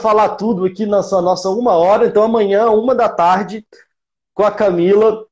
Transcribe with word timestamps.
falar 0.00 0.36
tudo 0.36 0.64
aqui 0.64 0.86
na 0.86 1.02
nossa 1.02 1.50
uma 1.50 1.72
hora, 1.72 2.06
então 2.06 2.22
amanhã, 2.22 2.70
uma 2.70 2.94
da 2.94 3.08
tarde, 3.08 3.66
com 4.32 4.42
a 4.42 4.50
Camila, 4.50 5.26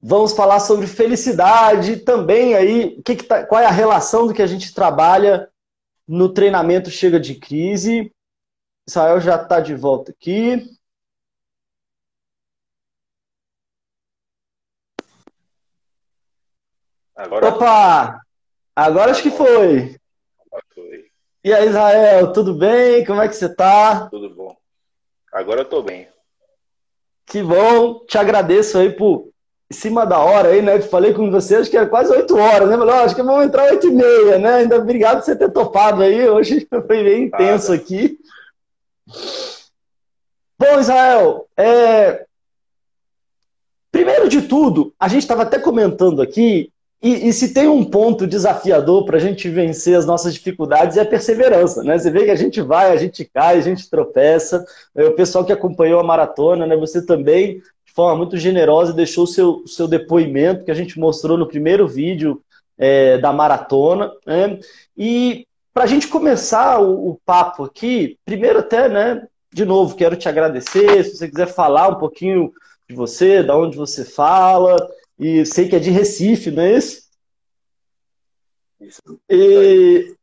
vamos 0.00 0.32
falar 0.32 0.60
sobre 0.60 0.86
felicidade 0.86 1.98
também 1.98 2.54
aí, 2.54 3.02
que 3.02 3.16
que 3.16 3.24
tá, 3.24 3.44
qual 3.46 3.60
é 3.60 3.66
a 3.66 3.70
relação 3.70 4.26
do 4.26 4.32
que 4.32 4.40
a 4.40 4.46
gente 4.46 4.72
trabalha 4.72 5.50
no 6.08 6.32
treinamento 6.32 6.90
Chega 6.90 7.20
de 7.20 7.34
Crise. 7.34 8.12
Israel 8.88 9.20
já 9.20 9.42
está 9.42 9.60
de 9.60 9.74
volta 9.74 10.12
aqui. 10.12 10.70
Agora... 17.14 17.48
Opa! 17.48 18.20
Agora 18.74 19.10
acho 19.10 19.22
que 19.22 19.30
foi. 19.30 19.98
E 21.46 21.54
aí, 21.54 21.68
Israel, 21.68 22.32
tudo 22.32 22.52
bem? 22.52 23.04
Como 23.04 23.22
é 23.22 23.28
que 23.28 23.36
você 23.36 23.48
tá? 23.48 24.08
Tudo 24.08 24.28
bom. 24.30 24.56
Agora 25.32 25.60
eu 25.60 25.64
tô 25.64 25.80
bem. 25.80 26.08
Que 27.24 27.40
bom. 27.40 28.04
Te 28.04 28.18
agradeço 28.18 28.76
aí 28.76 28.90
por 28.90 29.28
em 29.70 29.74
cima 29.74 30.04
da 30.04 30.18
hora 30.18 30.48
aí, 30.48 30.60
né? 30.60 30.80
Falei 30.80 31.14
com 31.14 31.30
você, 31.30 31.54
acho 31.54 31.70
que 31.70 31.76
era 31.76 31.88
quase 31.88 32.10
8 32.10 32.36
horas, 32.36 32.68
né? 32.68 32.76
Falei, 32.76 32.94
acho 32.96 33.14
que 33.14 33.22
vamos 33.22 33.46
entrar 33.46 33.70
8 33.70 33.86
e 33.86 33.90
meia, 33.92 34.38
né? 34.40 34.54
Ainda 34.54 34.76
obrigado 34.76 35.18
por 35.18 35.24
você 35.24 35.36
ter 35.36 35.52
topado 35.52 36.02
aí. 36.02 36.26
Hoje 36.28 36.66
foi 36.68 36.80
bem 36.82 37.26
intenso 37.26 37.72
aqui. 37.72 38.18
Bom, 40.58 40.80
Israel, 40.80 41.48
é... 41.56 42.26
primeiro 43.92 44.28
de 44.28 44.42
tudo, 44.42 44.92
a 44.98 45.06
gente 45.06 45.22
estava 45.22 45.44
até 45.44 45.60
comentando 45.60 46.20
aqui 46.20 46.72
e, 47.02 47.28
e, 47.28 47.32
se 47.32 47.52
tem 47.52 47.68
um 47.68 47.84
ponto 47.84 48.26
desafiador 48.26 49.04
para 49.04 49.18
a 49.18 49.20
gente 49.20 49.48
vencer 49.50 49.96
as 49.96 50.06
nossas 50.06 50.32
dificuldades 50.32 50.96
é 50.96 51.02
a 51.02 51.06
perseverança, 51.06 51.84
né? 51.84 51.98
Você 51.98 52.10
vê 52.10 52.24
que 52.24 52.30
a 52.30 52.36
gente 52.36 52.60
vai, 52.62 52.90
a 52.90 52.96
gente 52.96 53.24
cai, 53.24 53.58
a 53.58 53.60
gente 53.60 53.88
tropeça. 53.88 54.64
O 54.94 55.12
pessoal 55.12 55.44
que 55.44 55.52
acompanhou 55.52 56.00
a 56.00 56.04
maratona, 56.04 56.66
né? 56.66 56.74
Você 56.76 57.04
também, 57.04 57.58
de 57.84 57.92
forma 57.94 58.16
muito 58.16 58.38
generosa, 58.38 58.94
deixou 58.94 59.24
o 59.24 59.26
seu, 59.26 59.62
seu 59.66 59.86
depoimento 59.86 60.64
que 60.64 60.70
a 60.70 60.74
gente 60.74 60.98
mostrou 60.98 61.36
no 61.36 61.46
primeiro 61.46 61.86
vídeo 61.86 62.42
é, 62.78 63.18
da 63.18 63.30
maratona. 63.30 64.10
Né? 64.26 64.58
E 64.96 65.46
para 65.74 65.84
a 65.84 65.86
gente 65.86 66.08
começar 66.08 66.80
o, 66.80 67.10
o 67.10 67.20
papo 67.26 67.64
aqui, 67.64 68.18
primeiro 68.24 68.60
até, 68.60 68.88
né? 68.88 69.26
De 69.52 69.66
novo, 69.66 69.94
quero 69.96 70.16
te 70.16 70.30
agradecer. 70.30 71.04
Se 71.04 71.16
você 71.16 71.28
quiser 71.28 71.48
falar 71.48 71.88
um 71.88 71.96
pouquinho 71.96 72.52
de 72.88 72.96
você, 72.96 73.42
da 73.42 73.54
onde 73.56 73.76
você 73.76 74.02
fala, 74.02 74.76
e 75.18 75.44
sei 75.46 75.68
que 75.68 75.76
é 75.76 75.78
de 75.78 75.90
Recife, 75.90 76.50
não 76.50 76.62
é 76.62 76.76
isso? 76.76 77.02
Isso. 78.80 79.00
E, 79.28 80.14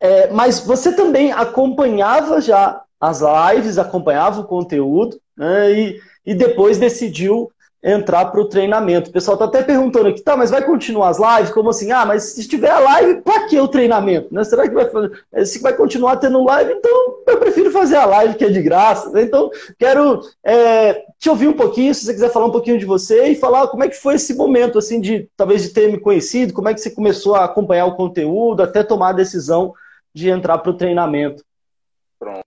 é, 0.00 0.30
mas 0.30 0.60
você 0.60 0.94
também 0.94 1.32
acompanhava 1.32 2.40
já 2.40 2.82
as 3.00 3.20
lives, 3.20 3.78
acompanhava 3.78 4.40
o 4.40 4.46
conteúdo, 4.46 5.20
né, 5.36 5.72
e, 5.72 6.00
e 6.24 6.34
depois 6.34 6.78
decidiu 6.78 7.50
entrar 7.82 8.26
para 8.26 8.40
o 8.40 8.48
treinamento. 8.48 9.10
O 9.10 9.12
pessoal 9.12 9.34
está 9.34 9.46
até 9.46 9.62
perguntando 9.62 10.08
aqui, 10.08 10.20
tá, 10.20 10.36
mas 10.36 10.50
vai 10.50 10.64
continuar 10.64 11.08
as 11.08 11.18
lives? 11.18 11.52
Como 11.52 11.70
assim? 11.70 11.90
Ah, 11.90 12.06
mas 12.06 12.22
se 12.24 12.46
tiver 12.46 12.70
a 12.70 12.78
live, 12.78 13.22
para 13.22 13.46
que 13.46 13.58
o 13.58 13.66
treinamento? 13.66 14.32
Né? 14.32 14.44
Será 14.44 14.68
que 14.68 14.74
vai 14.74 14.88
fazer? 14.88 15.24
Se 15.44 15.60
vai 15.60 15.74
continuar 15.74 16.16
tendo 16.16 16.44
live, 16.44 16.72
então 16.72 17.22
eu 17.26 17.38
prefiro 17.40 17.72
fazer 17.72 17.96
a 17.96 18.06
live 18.06 18.36
que 18.36 18.44
é 18.44 18.50
de 18.50 18.62
graça. 18.62 19.10
Né? 19.10 19.22
Então, 19.22 19.50
quero 19.76 20.20
é, 20.44 21.04
te 21.18 21.28
ouvir 21.28 21.48
um 21.48 21.52
pouquinho, 21.52 21.92
se 21.92 22.04
você 22.04 22.12
quiser 22.12 22.30
falar 22.30 22.46
um 22.46 22.52
pouquinho 22.52 22.78
de 22.78 22.84
você 22.84 23.28
e 23.28 23.34
falar 23.34 23.66
como 23.66 23.82
é 23.82 23.88
que 23.88 23.96
foi 23.96 24.14
esse 24.14 24.34
momento, 24.34 24.78
assim, 24.78 25.00
de 25.00 25.28
talvez 25.36 25.62
de 25.62 25.70
ter 25.70 25.90
me 25.90 25.98
conhecido, 25.98 26.54
como 26.54 26.68
é 26.68 26.74
que 26.74 26.80
você 26.80 26.90
começou 26.90 27.34
a 27.34 27.44
acompanhar 27.44 27.86
o 27.86 27.96
conteúdo, 27.96 28.62
até 28.62 28.84
tomar 28.84 29.08
a 29.08 29.14
decisão 29.14 29.74
de 30.14 30.28
entrar 30.28 30.58
para 30.58 30.70
o 30.70 30.76
treinamento. 30.76 31.44
Pronto, 32.18 32.44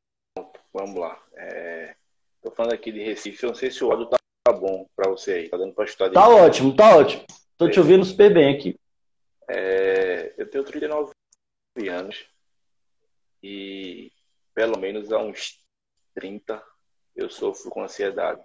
vamos 0.73 0.95
lá. 0.95 1.17
Estou 1.33 2.51
é... 2.51 2.55
falando 2.55 2.73
aqui 2.73 2.91
de 2.91 3.03
Recife, 3.03 3.43
eu 3.43 3.49
não 3.49 3.55
sei 3.55 3.69
se 3.69 3.83
o 3.83 3.91
áudio 3.91 4.05
está 4.05 4.17
tá 4.45 4.53
bom 4.53 4.87
para 4.95 5.09
você 5.09 5.33
aí? 5.33 5.49
Tá 5.49 5.57
dando 5.57 5.73
para 5.73 5.85
estar 5.85 6.09
Tá 6.11 6.29
ótimo, 6.29 6.75
tá 6.75 6.95
ótimo. 6.95 7.25
Tô 7.57 7.67
te 7.67 7.79
ouvindo 7.79 8.05
super 8.05 8.31
bem 8.31 8.55
aqui. 8.55 8.79
É, 9.49 10.33
eu 10.37 10.47
tenho 10.47 10.63
39 10.63 11.11
anos 11.89 12.25
e 13.41 14.11
pelo 14.53 14.77
menos 14.77 15.11
há 15.11 15.19
uns 15.19 15.59
30 16.13 16.61
eu 17.15 17.29
sofro 17.29 17.71
com 17.71 17.83
ansiedade. 17.83 18.41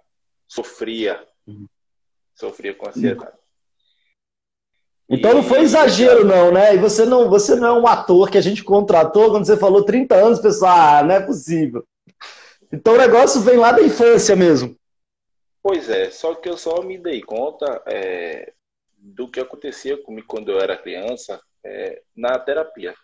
Sofria. 0.47 1.25
Uhum. 1.45 1.67
Sofria 2.35 2.73
com 2.73 2.89
ansiedade. 2.89 3.37
Então 5.07 5.33
não 5.33 5.43
foi 5.43 5.59
exagero, 5.59 6.25
não, 6.25 6.51
né? 6.51 6.73
E 6.73 6.77
você 6.77 7.05
não, 7.05 7.29
você 7.29 7.55
não 7.55 7.67
é 7.67 7.79
um 7.79 7.87
ator 7.87 8.31
que 8.31 8.37
a 8.37 8.41
gente 8.41 8.63
contratou 8.63 9.29
quando 9.29 9.45
você 9.45 9.57
falou 9.57 9.83
30 9.83 10.15
anos, 10.15 10.39
pessoal, 10.39 10.71
ah, 10.71 11.03
não 11.03 11.15
é 11.15 11.19
possível. 11.19 11.85
Então 12.71 12.93
o 12.93 12.97
negócio 12.97 13.41
vem 13.41 13.57
lá 13.57 13.73
da 13.73 13.83
infância 13.83 14.35
mesmo. 14.35 14.79
Pois 15.63 15.89
é, 15.89 16.09
só 16.09 16.33
que 16.33 16.49
eu 16.49 16.57
só 16.57 16.81
me 16.81 16.97
dei 16.97 17.21
conta 17.21 17.83
é, 17.85 18.53
do 18.97 19.29
que 19.29 19.39
acontecia 19.39 20.01
comigo 20.01 20.27
quando 20.27 20.51
eu 20.51 20.59
era 20.59 20.77
criança 20.77 21.41
é, 21.63 22.01
na 22.15 22.39
terapia. 22.39 22.95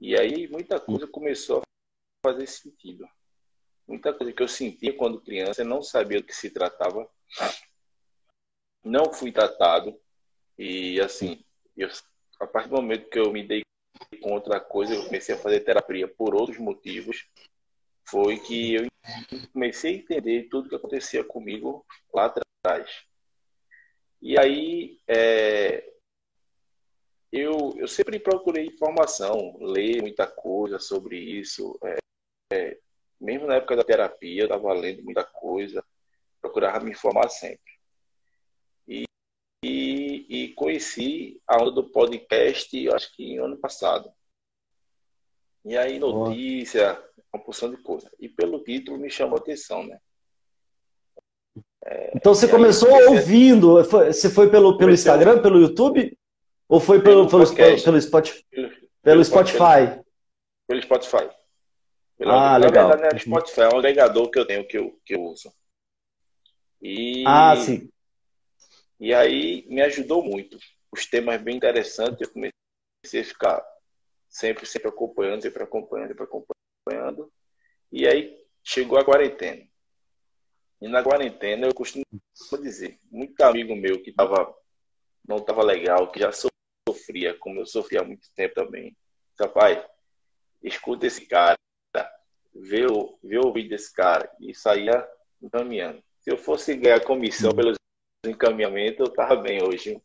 E 0.00 0.18
aí 0.18 0.48
muita 0.48 0.80
coisa 0.80 1.06
começou 1.06 1.60
a 1.60 2.30
fazer 2.30 2.46
sentido. 2.46 3.06
Muita 3.86 4.12
coisa 4.12 4.32
que 4.32 4.42
eu 4.42 4.48
sentia 4.48 4.96
quando 4.96 5.20
criança, 5.20 5.64
não 5.64 5.82
sabia 5.82 6.20
do 6.20 6.26
que 6.26 6.34
se 6.34 6.50
tratava. 6.50 7.08
Não 8.82 9.12
fui 9.12 9.30
tratado. 9.30 9.98
E 10.58 11.00
assim, 11.00 11.44
eu, 11.76 11.88
a 12.40 12.46
partir 12.46 12.70
do 12.70 12.76
momento 12.76 13.10
que 13.10 13.18
eu 13.18 13.30
me 13.30 13.46
dei 13.46 13.62
com 14.22 14.32
outra 14.32 14.58
coisa, 14.58 14.94
eu 14.94 15.04
comecei 15.04 15.34
a 15.34 15.38
fazer 15.38 15.60
terapia 15.60 16.08
por 16.08 16.34
outros 16.34 16.58
motivos 16.58 17.28
foi 18.08 18.38
que 18.38 18.74
eu 18.74 18.86
comecei 19.52 19.94
a 19.94 19.98
entender 19.98 20.48
tudo 20.48 20.68
que 20.68 20.74
acontecia 20.74 21.24
comigo 21.24 21.84
lá 22.12 22.26
atrás. 22.26 23.04
E 24.20 24.38
aí, 24.38 24.98
é, 25.06 25.92
eu, 27.32 27.74
eu 27.76 27.86
sempre 27.86 28.18
procurei 28.18 28.66
informação, 28.66 29.56
ler 29.60 30.00
muita 30.00 30.26
coisa 30.26 30.78
sobre 30.78 31.18
isso. 31.18 31.78
É, 31.84 31.96
é, 32.52 32.78
mesmo 33.20 33.46
na 33.46 33.56
época 33.56 33.76
da 33.76 33.84
terapia, 33.84 34.42
eu 34.42 34.46
estava 34.46 34.72
lendo 34.72 35.02
muita 35.04 35.24
coisa, 35.24 35.84
procurava 36.40 36.84
me 36.84 36.92
informar 36.92 37.28
sempre. 37.28 37.72
E, 38.88 39.04
e, 39.64 40.26
e 40.28 40.54
conheci 40.54 41.40
a 41.46 41.60
onda 41.60 41.70
do 41.72 41.90
podcast, 41.90 42.88
acho 42.90 43.14
que 43.14 43.36
ano 43.36 43.58
passado. 43.58 44.10
E 45.64 45.76
aí, 45.76 45.98
notícia, 45.98 47.02
uma 47.36 47.44
porção 47.44 47.70
de 47.70 47.76
coisa. 47.76 48.10
E 48.18 48.28
pelo 48.28 48.62
título 48.62 48.98
me 48.98 49.10
chamou 49.10 49.36
a 49.36 49.40
atenção, 49.40 49.86
né? 49.86 49.98
É, 51.84 52.12
então 52.16 52.34
você 52.34 52.48
começou 52.48 52.90
ouvindo, 53.10 53.82
você 53.84 54.28
foi 54.28 54.50
pelo, 54.50 54.76
pelo 54.76 54.90
Instagram, 54.90 55.40
pelo 55.40 55.60
YouTube? 55.60 56.18
Ou 56.68 56.80
foi 56.80 57.00
pelo, 57.00 57.28
pelo, 57.28 57.54
pelo, 57.54 57.82
pelo, 57.82 58.00
Spotify? 58.00 58.44
Pelo, 58.50 58.70
pelo 59.02 59.24
Spotify? 59.24 60.02
Pelo 60.66 60.82
Spotify. 60.82 61.30
Pelo, 62.18 62.32
ah, 62.32 62.58
na 62.58 62.66
legal. 62.66 62.88
verdade, 62.88 63.16
é 63.16 63.18
Spotify, 63.20 63.60
é 63.60 63.68
um 63.68 63.78
agregador 63.78 64.30
que 64.30 64.38
eu 64.38 64.46
tenho, 64.46 64.66
que 64.66 64.76
eu, 64.76 64.98
que 65.04 65.14
eu 65.14 65.22
uso. 65.22 65.52
E, 66.82 67.22
ah, 67.26 67.54
sim. 67.56 67.88
E 68.98 69.14
aí 69.14 69.64
me 69.68 69.80
ajudou 69.82 70.24
muito. 70.24 70.58
Os 70.90 71.06
temas 71.06 71.40
bem 71.40 71.56
interessantes, 71.56 72.20
eu 72.20 72.32
comecei 72.32 73.20
a 73.20 73.24
ficar 73.24 73.64
sempre, 74.28 74.66
sempre 74.66 74.88
acompanhando, 74.88 75.42
sempre 75.42 75.62
acompanhando, 75.62 76.08
sempre 76.08 76.24
acompanhando 76.24 76.55
acompanhando. 76.86 77.32
E 77.90 78.06
aí 78.06 78.36
chegou 78.62 78.98
a 78.98 79.04
quarentena. 79.04 79.66
E 80.80 80.88
na 80.88 81.02
quarentena 81.02 81.66
eu 81.66 81.74
costumo 81.74 82.04
dizer, 82.60 82.98
muito 83.10 83.40
amigo 83.42 83.74
meu 83.74 84.02
que 84.02 84.12
tava, 84.12 84.54
não 85.26 85.38
estava 85.38 85.62
legal, 85.62 86.10
que 86.10 86.20
já 86.20 86.30
sofria, 86.32 87.34
como 87.38 87.60
eu 87.60 87.66
sofria 87.66 88.00
há 88.00 88.04
muito 88.04 88.28
tempo 88.34 88.54
também. 88.54 88.96
Rapaz, 89.38 89.84
escuta 90.62 91.06
esse 91.06 91.26
cara, 91.26 91.56
vê 92.54 92.86
o, 92.86 93.18
vê 93.22 93.38
o 93.38 93.52
vídeo 93.52 93.70
desse 93.70 93.92
cara 93.92 94.30
e 94.40 94.54
saía 94.54 95.06
encaminhando. 95.42 96.02
Se 96.20 96.30
eu 96.30 96.36
fosse 96.36 96.76
ganhar 96.76 97.04
comissão 97.04 97.54
pelos 97.54 97.76
encaminhamentos, 98.24 99.00
eu 99.00 99.12
tava 99.12 99.36
bem 99.36 99.62
hoje. 99.62 100.00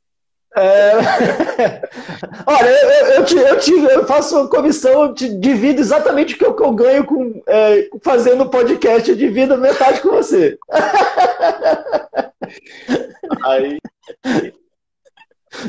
É... 0.56 0.92
Olha, 2.45 2.69
eu, 2.69 3.07
eu, 3.15 3.25
te, 3.25 3.36
eu, 3.38 3.59
te, 3.59 3.74
eu 3.74 4.06
faço 4.06 4.38
uma 4.38 4.50
comissão, 4.50 5.03
eu 5.03 5.13
te 5.13 5.30
divido 5.39 5.80
exatamente 5.80 6.36
o 6.36 6.38
que 6.38 6.45
eu, 6.45 6.53
que 6.53 6.63
eu 6.63 6.74
ganho 6.74 7.06
com, 7.06 7.42
é, 7.48 7.89
fazendo 8.03 8.50
podcast, 8.50 9.09
eu 9.09 9.15
divido 9.15 9.57
metade 9.57 10.01
com 10.01 10.09
você. 10.09 10.57
Aí, 13.45 13.80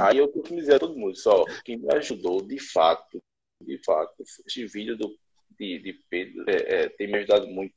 aí 0.00 0.18
eu 0.18 0.28
costumo 0.28 0.58
dizer 0.58 0.74
a 0.74 0.78
todo 0.80 0.96
mundo, 0.96 1.16
só, 1.16 1.44
quem 1.64 1.76
me 1.76 1.94
ajudou 1.94 2.42
de 2.42 2.58
fato, 2.58 3.22
de 3.60 3.78
fato, 3.84 4.14
esse 4.46 4.66
vídeo 4.66 4.96
do, 4.96 5.16
de, 5.58 5.78
de 5.78 5.92
Pedro 6.10 6.44
é, 6.48 6.84
é, 6.84 6.88
tem 6.88 7.06
me 7.06 7.18
ajudado 7.18 7.46
muito 7.46 7.74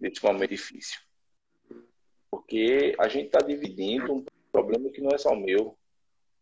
nesse 0.00 0.22
momento 0.24 0.50
difícil. 0.50 0.98
Porque 2.30 2.94
a 2.98 3.08
gente 3.08 3.26
está 3.26 3.38
dividindo 3.38 4.14
um 4.14 4.24
problema 4.50 4.90
que 4.90 5.00
não 5.00 5.10
é 5.10 5.18
só 5.18 5.34
meu, 5.34 5.76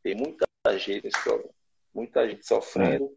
tem 0.05 0.15
muita 0.15 0.47
gente 0.77 1.07
nesse 1.07 1.25
problema, 1.25 1.55
muita 1.95 2.29
gente 2.29 2.47
sofrendo 2.47 3.07
é. 3.07 3.09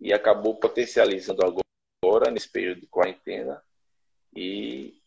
e 0.00 0.12
acabou 0.12 0.54
potencializando 0.54 1.42
agora 1.44 2.30
nesse 2.30 2.48
período 2.48 2.80
de 2.80 2.86
quarentena, 2.86 3.60
e 4.34 5.02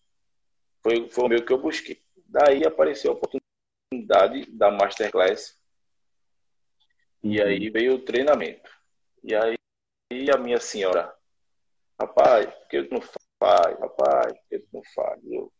foi, 0.83 1.09
foi 1.09 1.23
o 1.23 1.29
meu 1.29 1.45
que 1.45 1.53
eu 1.53 1.61
busquei. 1.61 2.03
Daí 2.27 2.65
apareceu 2.65 3.11
a 3.11 3.15
oportunidade 3.15 4.51
da 4.51 4.69
Masterclass, 4.69 5.57
e 7.23 7.39
uhum. 7.39 7.47
aí 7.47 7.69
veio 7.69 7.95
o 7.95 8.03
treinamento. 8.03 8.69
E 9.23 9.33
aí 9.33 9.55
a 10.33 10.37
minha 10.37 10.59
senhora, 10.59 11.15
rapaz, 11.97 12.53
por 12.53 12.67
que 12.67 12.83
tu 12.83 12.93
não 12.93 13.01
faz? 13.39 13.79
Rapaz, 13.79 14.33
por 14.33 14.49
que 14.49 14.59
tu 14.59 14.67
não 14.73 14.83
faz? 14.93 15.21
Eu 15.23 15.53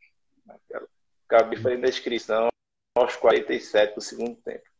acabei 1.29 1.57
fazendo 1.61 1.85
a 1.85 1.89
inscrição 1.89 2.49
aos 2.93 3.15
47 3.15 3.95
do 3.95 4.01
segundo 4.01 4.35
tempo. 4.41 4.70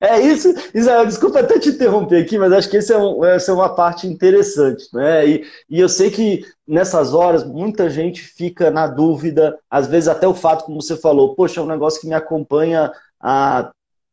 É 0.00 0.20
isso, 0.20 0.52
Israel, 0.74 1.06
desculpa 1.06 1.40
até 1.40 1.58
te 1.58 1.70
interromper 1.70 2.22
aqui, 2.22 2.36
mas 2.36 2.52
acho 2.52 2.68
que 2.68 2.76
esse 2.76 2.92
é 2.92 2.98
um, 2.98 3.24
essa 3.24 3.50
é 3.50 3.54
uma 3.54 3.74
parte 3.74 4.06
interessante, 4.06 4.86
né? 4.92 5.26
E, 5.26 5.46
e 5.70 5.80
eu 5.80 5.88
sei 5.88 6.10
que 6.10 6.44
nessas 6.66 7.14
horas 7.14 7.42
muita 7.44 7.88
gente 7.88 8.20
fica 8.20 8.70
na 8.70 8.86
dúvida, 8.86 9.58
às 9.70 9.86
vezes 9.86 10.08
até 10.08 10.28
o 10.28 10.34
fato, 10.34 10.64
como 10.64 10.82
você 10.82 10.96
falou, 10.96 11.34
poxa, 11.34 11.60
é 11.60 11.62
um 11.62 11.66
negócio 11.66 12.00
que 12.00 12.06
me 12.06 12.14
acompanha 12.14 12.92
há 13.18 13.70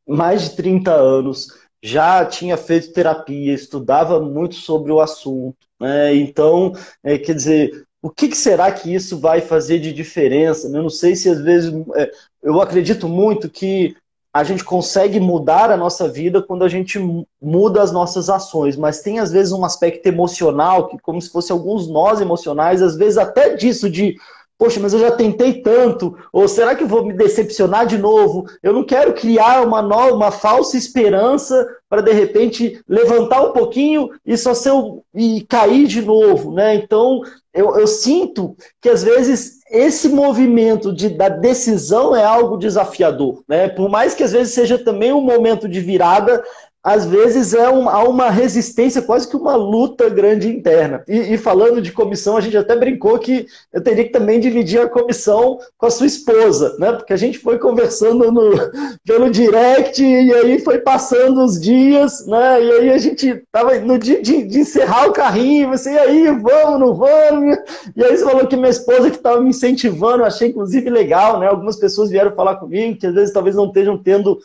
mais 0.07 0.43
de 0.43 0.55
30 0.55 0.93
anos, 0.93 1.47
já 1.83 2.23
tinha 2.25 2.55
feito 2.55 2.93
terapia, 2.93 3.53
estudava 3.53 4.19
muito 4.19 4.55
sobre 4.55 4.91
o 4.91 5.01
assunto, 5.01 5.57
né? 5.79 6.15
Então, 6.15 6.73
é, 7.03 7.17
quer 7.17 7.35
dizer, 7.35 7.85
o 8.01 8.09
que, 8.09 8.29
que, 8.29 8.37
será 8.37 8.71
que 8.71 8.93
isso 8.93 9.19
vai 9.19 9.41
fazer 9.41 9.79
de 9.79 9.91
diferença? 9.93 10.67
Eu 10.67 10.83
não 10.83 10.89
sei 10.89 11.15
se 11.15 11.29
às 11.29 11.41
vezes. 11.41 11.71
É, 11.95 12.11
eu 12.41 12.59
acredito 12.59 13.07
muito 13.07 13.49
que 13.49 13.95
a 14.33 14.43
gente 14.43 14.63
consegue 14.63 15.19
mudar 15.19 15.69
a 15.69 15.77
nossa 15.77 16.07
vida 16.07 16.41
quando 16.41 16.63
a 16.63 16.69
gente 16.69 16.97
muda 17.41 17.81
as 17.81 17.91
nossas 17.91 18.29
ações, 18.29 18.77
mas 18.77 19.01
tem 19.01 19.19
às 19.19 19.31
vezes 19.31 19.51
um 19.51 19.65
aspecto 19.65 20.05
emocional, 20.07 20.87
que 20.87 20.97
como 20.99 21.21
se 21.21 21.29
fosse 21.29 21.51
alguns 21.51 21.87
nós 21.89 22.21
emocionais, 22.21 22.81
às 22.81 22.95
vezes 22.95 23.17
até 23.17 23.55
disso 23.55 23.89
de 23.89 24.15
poxa, 24.57 24.79
mas 24.79 24.93
eu 24.93 24.99
já 24.99 25.09
tentei 25.09 25.59
tanto, 25.63 26.15
ou 26.31 26.47
será 26.47 26.75
que 26.75 26.83
eu 26.83 26.87
vou 26.87 27.03
me 27.03 27.13
decepcionar 27.13 27.87
de 27.87 27.97
novo? 27.97 28.45
Eu 28.61 28.71
não 28.71 28.83
quero 28.83 29.11
criar 29.13 29.65
uma 29.65 29.81
nova, 29.81 30.13
uma 30.13 30.29
falsa 30.29 30.77
esperança 30.77 31.67
para 31.91 32.01
de 32.01 32.13
repente 32.13 32.81
levantar 32.87 33.41
um 33.41 33.51
pouquinho 33.51 34.11
e 34.25 34.37
só 34.37 34.53
ser 34.53 34.71
e 35.13 35.41
cair 35.41 35.87
de 35.87 36.01
novo, 36.01 36.53
né? 36.53 36.73
Então 36.73 37.19
eu, 37.53 37.77
eu 37.77 37.85
sinto 37.85 38.55
que 38.79 38.87
às 38.87 39.03
vezes 39.03 39.59
esse 39.69 40.07
movimento 40.07 40.93
de, 40.93 41.09
da 41.09 41.27
decisão 41.27 42.15
é 42.15 42.23
algo 42.23 42.55
desafiador, 42.55 43.43
né? 43.45 43.67
Por 43.67 43.89
mais 43.89 44.15
que 44.15 44.23
às 44.23 44.31
vezes 44.31 44.53
seja 44.53 44.79
também 44.79 45.11
um 45.11 45.19
momento 45.19 45.67
de 45.67 45.81
virada, 45.81 46.41
às 46.83 47.05
vezes 47.05 47.53
é 47.53 47.69
um, 47.69 47.87
há 47.87 48.03
uma 48.03 48.31
resistência, 48.31 49.03
quase 49.03 49.27
que 49.27 49.35
uma 49.35 49.55
luta 49.55 50.09
grande 50.09 50.49
interna. 50.49 51.03
E, 51.07 51.33
e, 51.33 51.37
falando 51.37 51.79
de 51.79 51.91
comissão, 51.91 52.35
a 52.35 52.41
gente 52.41 52.57
até 52.57 52.75
brincou 52.75 53.19
que 53.19 53.45
eu 53.71 53.83
teria 53.83 54.03
que 54.03 54.09
também 54.09 54.39
dividir 54.39 54.81
a 54.81 54.89
comissão 54.89 55.59
com 55.77 55.85
a 55.85 55.91
sua 55.91 56.07
esposa, 56.07 56.75
né? 56.79 56.91
Porque 56.93 57.13
a 57.13 57.17
gente 57.17 57.37
foi 57.37 57.59
conversando 57.59 58.31
no, 58.31 58.51
pelo 59.05 59.29
direct 59.29 60.03
e 60.03 60.33
aí 60.33 60.59
foi 60.59 60.79
passando 60.79 61.43
os 61.43 61.61
dias, 61.61 62.25
né? 62.25 62.63
E 62.63 62.71
aí 62.71 62.89
a 62.89 62.97
gente 62.97 63.27
estava 63.27 63.77
no 63.79 63.99
dia 63.99 64.19
de, 64.19 64.43
de, 64.43 64.59
encerrar 64.61 65.07
o 65.07 65.13
carrinho, 65.13 65.69
você, 65.69 65.91
e 65.91 65.99
aí, 65.99 66.31
vamos, 66.31 66.79
não 66.79 66.95
vamos? 66.95 67.57
E 67.95 68.03
aí 68.03 68.17
você 68.17 68.23
falou 68.23 68.47
que 68.47 68.57
minha 68.57 68.69
esposa 68.69 69.11
que 69.11 69.17
estava 69.17 69.39
me 69.39 69.51
incentivando, 69.51 70.23
achei 70.23 70.49
inclusive 70.49 70.89
legal, 70.89 71.39
né? 71.39 71.45
Algumas 71.45 71.75
pessoas 71.75 72.09
vieram 72.09 72.31
falar 72.31 72.55
comigo 72.55 72.97
que 72.97 73.05
às 73.05 73.13
vezes 73.13 73.33
talvez 73.33 73.55
não 73.55 73.67
estejam 73.67 73.99
tendo 73.99 74.39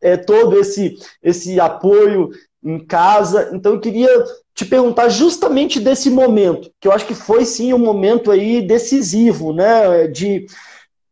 é, 0.00 0.16
todo 0.16 0.58
esse, 0.58 0.96
esse 1.22 1.58
apoio 1.60 2.30
em 2.62 2.78
casa. 2.84 3.50
Então 3.52 3.72
eu 3.72 3.80
queria 3.80 4.08
te 4.54 4.64
perguntar 4.64 5.08
justamente 5.08 5.78
desse 5.78 6.08
momento, 6.08 6.70
que 6.80 6.88
eu 6.88 6.92
acho 6.92 7.06
que 7.06 7.14
foi 7.14 7.44
sim 7.44 7.72
um 7.72 7.78
momento 7.78 8.30
aí 8.30 8.62
decisivo, 8.62 9.52
né? 9.52 10.06
De 10.06 10.46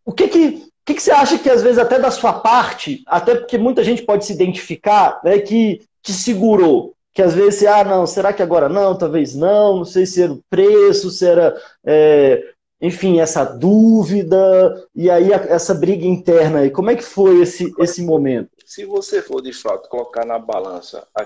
o 0.04 0.12
que 0.12 0.28
que, 0.28 0.46
o 0.46 0.86
que, 0.86 0.94
que 0.94 1.02
você 1.02 1.10
acha 1.10 1.38
que 1.38 1.50
às 1.50 1.62
vezes 1.62 1.78
até 1.78 1.98
da 1.98 2.10
sua 2.10 2.32
parte, 2.32 3.02
até 3.06 3.34
porque 3.34 3.58
muita 3.58 3.84
gente 3.84 4.02
pode 4.02 4.24
se 4.24 4.32
identificar, 4.32 5.20
né? 5.22 5.38
Que 5.38 5.82
te 6.02 6.12
segurou, 6.12 6.94
que 7.12 7.22
às 7.22 7.34
vezes 7.34 7.60
você, 7.60 7.66
ah, 7.66 7.84
não, 7.84 8.06
será 8.06 8.32
que 8.32 8.42
agora 8.42 8.68
não? 8.68 8.96
Talvez 8.96 9.34
não, 9.34 9.78
não 9.78 9.84
sei 9.84 10.04
se 10.04 10.22
era 10.22 10.32
o 10.32 10.42
preço, 10.50 11.10
se 11.10 11.26
era, 11.26 11.54
é, 11.84 12.42
enfim, 12.80 13.20
essa 13.20 13.44
dúvida, 13.44 14.86
e 14.94 15.08
aí 15.08 15.32
essa 15.32 15.72
briga 15.74 16.06
interna. 16.06 16.64
E 16.64 16.70
como 16.70 16.90
é 16.90 16.96
que 16.96 17.04
foi 17.04 17.40
esse, 17.40 17.72
esse 17.78 18.02
momento? 18.02 18.50
Se 18.74 18.84
você 18.84 19.22
for 19.22 19.40
de 19.40 19.52
fato 19.52 19.88
colocar 19.88 20.26
na 20.26 20.36
balança 20.36 21.08
a 21.14 21.24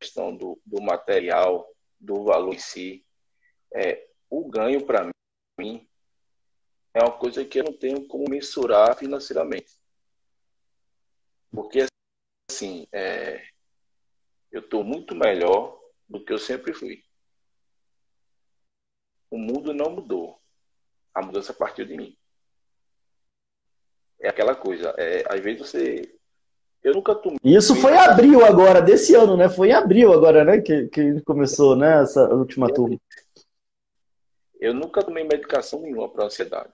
questão 0.00 0.36
do, 0.36 0.60
do 0.66 0.82
material, 0.82 1.72
do 1.96 2.24
valor 2.24 2.52
em 2.52 2.58
si, 2.58 3.06
é, 3.72 4.10
o 4.28 4.50
ganho 4.50 4.84
para 4.84 5.08
mim 5.60 5.88
é 6.92 6.98
uma 6.98 7.16
coisa 7.16 7.44
que 7.44 7.60
eu 7.60 7.64
não 7.66 7.72
tenho 7.72 8.04
como 8.08 8.28
mensurar 8.28 8.98
financeiramente. 8.98 9.78
Porque, 11.52 11.86
assim, 12.50 12.88
é, 12.90 13.46
eu 14.50 14.62
estou 14.62 14.82
muito 14.82 15.14
melhor 15.14 15.80
do 16.08 16.24
que 16.24 16.32
eu 16.32 16.38
sempre 16.38 16.74
fui. 16.74 17.04
O 19.30 19.38
mundo 19.38 19.72
não 19.72 19.88
mudou. 19.88 20.42
A 21.14 21.22
mudança 21.22 21.54
partiu 21.54 21.86
de 21.86 21.96
mim. 21.96 22.18
É 24.18 24.28
aquela 24.28 24.56
coisa. 24.56 24.92
É, 24.98 25.22
às 25.32 25.40
vezes 25.40 25.60
você 25.60 26.20
eu 26.82 26.94
nunca 26.94 27.14
tomei. 27.14 27.38
Isso 27.44 27.76
foi 27.76 27.92
em 27.92 27.98
abril 27.98 28.44
agora, 28.44 28.82
desse 28.82 29.14
ano, 29.14 29.36
né? 29.36 29.48
Foi 29.48 29.68
em 29.68 29.72
abril 29.72 30.12
agora, 30.12 30.44
né? 30.44 30.60
Que, 30.60 30.88
que 30.88 31.20
começou, 31.22 31.76
né? 31.76 32.02
Essa 32.02 32.28
última 32.34 32.72
turma. 32.72 32.98
Eu 34.60 34.74
nunca 34.74 35.02
tomei 35.02 35.24
medicação 35.24 35.80
nenhuma 35.80 36.08
para 36.08 36.24
ansiedade. 36.24 36.72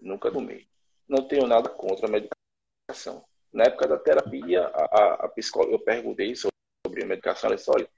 Nunca 0.00 0.30
tomei. 0.30 0.68
Não 1.08 1.26
tenho 1.26 1.46
nada 1.46 1.68
contra 1.68 2.06
a 2.06 2.10
medicação. 2.10 3.24
Na 3.52 3.64
época 3.64 3.88
da 3.88 3.98
terapia, 3.98 4.66
a, 4.66 4.84
a, 4.84 5.14
a 5.24 5.28
psicóloga, 5.28 5.74
eu 5.74 5.80
perguntei 5.80 6.34
sobre 6.36 7.02
a 7.02 7.06
medicação. 7.06 7.48
Ela 7.48 7.56
disse: 7.56 7.70
olha, 7.70 7.88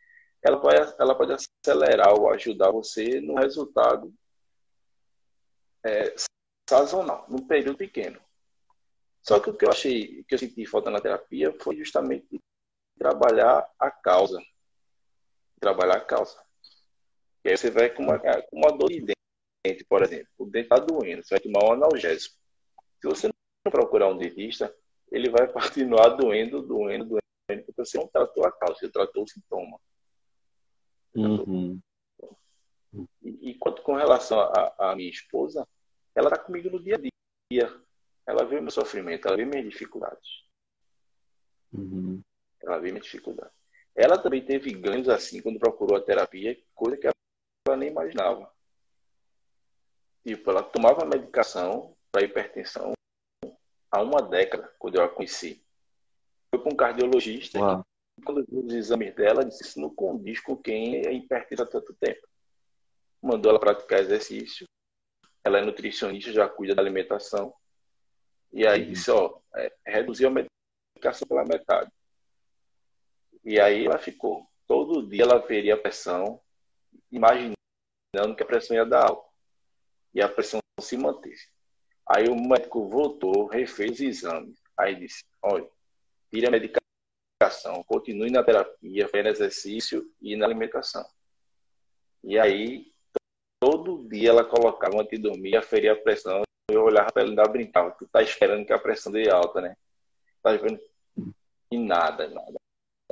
ela, 0.43 0.56
vai, 0.59 0.77
ela 0.99 1.15
pode 1.15 1.32
acelerar 1.32 2.15
ou 2.15 2.31
ajudar 2.31 2.71
você 2.71 3.21
no 3.21 3.35
resultado 3.35 4.12
é, 5.85 6.15
sazonal, 6.69 7.27
num 7.29 7.47
período 7.47 7.77
pequeno. 7.77 8.19
Só 9.31 9.38
que 9.38 9.49
o 9.49 9.56
que 9.56 9.65
eu 9.65 9.71
achei, 9.71 10.25
que 10.25 10.35
eu 10.35 10.38
senti 10.41 10.67
falta 10.67 10.91
na 10.91 11.00
terapia 11.00 11.55
foi 11.61 11.77
justamente 11.77 12.41
trabalhar 12.99 13.65
a 13.79 13.88
causa. 13.88 14.43
Trabalhar 15.61 15.99
a 15.99 16.05
causa. 16.05 16.37
E 17.44 17.50
aí 17.50 17.56
você 17.56 17.71
vai 17.71 17.94
com 17.94 18.03
uma, 18.03 18.19
com 18.19 18.56
uma 18.56 18.77
dor 18.77 18.88
de 18.88 19.05
dente, 19.65 19.85
por 19.85 20.03
exemplo. 20.03 20.27
O 20.37 20.46
dente 20.46 20.65
está 20.65 20.81
doendo, 20.81 21.22
você 21.22 21.34
vai 21.34 21.41
tomar 21.41 21.65
um 21.65 21.72
analgésico. 21.75 22.34
Se 23.01 23.06
você 23.06 23.29
não 23.29 23.70
procurar 23.70 24.08
um 24.08 24.19
dentista, 24.19 24.75
ele 25.13 25.31
vai 25.31 25.46
continuar 25.55 26.08
doendo, 26.08 26.60
doendo, 26.60 27.05
doendo, 27.05 27.65
porque 27.67 27.84
você 27.84 27.99
não 27.99 28.08
tratou 28.08 28.44
a 28.44 28.51
causa, 28.51 28.81
você 28.81 28.91
tratou 28.91 29.22
o 29.22 29.29
sintoma. 29.29 29.79
Uhum. 31.15 31.79
E, 33.22 33.51
e 33.51 33.55
quanto 33.60 33.81
com 33.82 33.94
relação 33.94 34.41
à 34.77 34.96
minha 34.96 35.08
esposa, 35.08 35.65
ela 36.17 36.31
está 36.31 36.43
comigo 36.43 36.69
no 36.69 36.82
dia 36.82 36.96
a 36.96 36.99
dia. 36.99 37.81
Ela 38.27 38.44
viu 38.44 38.62
meu 38.62 38.70
sofrimento, 38.70 39.27
ela 39.27 39.36
viu 39.36 39.46
minhas 39.46 39.69
dificuldades. 39.69 40.44
Uhum. 41.72 42.22
Ela 42.62 42.79
viu 42.79 42.93
minhas 42.93 43.05
dificuldades. 43.05 43.55
Ela 43.94 44.19
também 44.19 44.44
teve 44.44 44.72
ganhos 44.72 45.08
assim 45.08 45.43
quando 45.43 45.58
procurou 45.58 45.96
a 45.96 46.00
terapia, 46.00 46.58
coisa 46.74 46.96
que 46.96 47.06
ela 47.06 47.77
nem 47.77 47.91
imaginava. 47.91 48.50
Tipo, 50.24 50.50
ela 50.50 50.62
tomava 50.62 51.05
medicação 51.05 51.96
para 52.12 52.24
hipertensão 52.24 52.93
há 53.91 54.03
uma 54.03 54.22
década, 54.22 54.72
quando 54.79 54.96
eu 54.96 55.03
a 55.03 55.08
conheci. 55.08 55.65
Foi 56.50 56.62
com 56.62 56.70
um 56.70 56.77
cardiologista 56.77 57.58
Uau. 57.58 57.86
quando 58.24 58.46
viu 58.46 58.65
os 58.65 58.72
exames 58.72 59.15
dela, 59.15 59.44
disse 59.44 59.62
isso 59.62 59.81
não 59.81 59.93
condiz 59.94 60.41
com 60.41 60.56
quem 60.56 60.96
é 60.96 61.12
hipertenso 61.12 61.62
há 61.62 61.67
tanto 61.67 61.94
tempo. 61.94 62.27
Mandou 63.22 63.50
ela 63.50 63.60
praticar 63.60 64.00
exercício. 64.00 64.67
Ela 65.44 65.58
é 65.58 65.65
nutricionista, 65.65 66.32
já 66.32 66.48
cuida 66.48 66.74
da 66.74 66.82
alimentação. 66.82 67.55
E 68.52 68.66
aí 68.66 68.86
disse, 68.86 69.10
ó, 69.10 69.38
é, 69.54 69.72
reduziu 69.86 70.28
a 70.28 70.32
medicação 70.32 71.26
pela 71.28 71.44
metade. 71.44 71.90
E 73.44 73.60
aí 73.60 73.86
ela 73.86 73.98
ficou. 73.98 74.46
Todo 74.66 75.06
dia 75.08 75.22
ela 75.22 75.38
veria 75.38 75.74
a 75.74 75.78
pressão, 75.78 76.40
imaginando 77.10 77.54
que 78.36 78.42
a 78.42 78.46
pressão 78.46 78.76
ia 78.76 78.84
dar 78.84 79.08
alta. 79.08 79.28
E 80.14 80.20
a 80.20 80.28
pressão 80.28 80.60
se 80.80 80.96
manteve. 80.96 81.40
Aí 82.06 82.28
o 82.28 82.34
médico 82.34 82.88
voltou, 82.88 83.46
refez 83.46 84.00
o 84.00 84.04
exame. 84.04 84.54
Aí 84.76 84.96
disse, 84.96 85.24
olha, 85.42 85.69
tire 86.30 86.46
a 86.46 86.50
medicação, 86.50 87.84
continue 87.86 88.30
na 88.30 88.42
terapia, 88.42 89.08
fazendo 89.08 89.28
exercício 89.28 90.12
e 90.20 90.34
na 90.34 90.46
alimentação. 90.46 91.08
E 92.24 92.38
aí, 92.38 92.92
todo 93.60 94.08
dia 94.08 94.30
ela 94.30 94.44
colocava 94.44 95.00
antes 95.00 95.19
de 95.19 95.28
dormir, 95.28 95.56
aferia 95.56 95.92
a 95.92 95.96
pressão 95.96 96.42
eu 96.72 96.84
olhava 96.84 97.12
para 97.12 97.22
ele 97.22 97.31
e 97.31 97.39
ainda 97.39 97.50
brincava. 97.50 97.91
Tu 97.93 98.06
tá 98.08 98.22
esperando 98.22 98.65
que 98.67 98.72
a 98.72 98.79
pressão 98.79 99.12
dê 99.12 99.31
alta, 99.31 99.60
né? 99.60 99.77
Tá 100.43 100.55
esperando. 100.55 100.81
E 101.70 101.79
nada, 101.79 102.29
nada, 102.29 102.58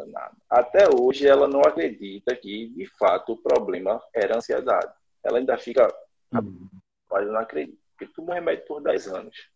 nada. 0.07 0.37
até 0.51 0.89
hoje 0.89 1.27
ela 1.27 1.47
não 1.47 1.61
acredita 1.61 2.35
que, 2.35 2.69
de 2.69 2.87
fato, 2.99 3.33
o 3.33 3.37
problema 3.37 4.03
era 4.13 4.37
ansiedade. 4.37 4.93
Ela 5.23 5.39
ainda 5.39 5.57
fica, 5.57 5.87
uhum. 6.33 6.69
mas 7.11 7.27
eu 7.27 7.33
não 7.33 7.41
acredito. 7.41 7.79
Porque 7.97 8.13
tomou 8.13 8.35
remédio 8.35 8.67
por 8.67 8.81
10 8.83 9.09
anos. 9.09 9.49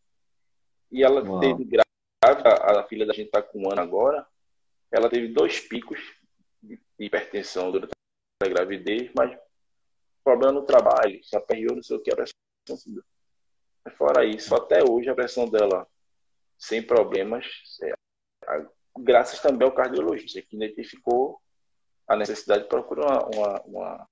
E 0.91 1.03
ela 1.03 1.23
Uau. 1.23 1.41
teve 1.41 1.65
grávida, 1.65 2.55
a 2.81 2.85
filha 2.85 3.07
da 3.07 3.13
gente 3.13 3.27
está 3.27 3.43
com 3.43 3.63
um 3.63 3.73
ano 3.73 3.81
agora, 3.81 4.27
ela 4.91 5.09
teve 5.09 5.29
dois 5.29 5.59
picos 5.61 5.99
de 6.63 6.79
hipertensão 6.99 7.73
durante 7.73 7.93
a 8.43 8.49
gravidez, 8.49 9.11
mas 9.17 9.37
problema 10.23 10.53
no 10.53 10.67
trabalho, 10.67 11.23
se 11.25 11.37
aperreou, 11.37 11.75
não 11.75 11.83
sei 11.83 11.97
o 11.97 12.03
que, 12.03 12.13
a 12.13 12.17
pressão 12.17 12.37
Fora 13.91 14.25
isso, 14.25 14.55
até 14.55 14.83
hoje 14.83 15.09
a 15.09 15.15
pressão 15.15 15.49
dela 15.49 15.87
sem 16.57 16.83
problemas, 16.83 17.47
é, 17.83 17.95
graças 18.99 19.41
também 19.41 19.67
ao 19.67 19.75
cardiologista, 19.75 20.41
que 20.43 20.57
identificou 20.57 21.41
a 22.07 22.17
necessidade 22.17 22.65
de 22.65 22.69
procurar 22.69 23.07
uma, 23.07 23.27
uma, 23.27 23.63
uma, 23.63 24.09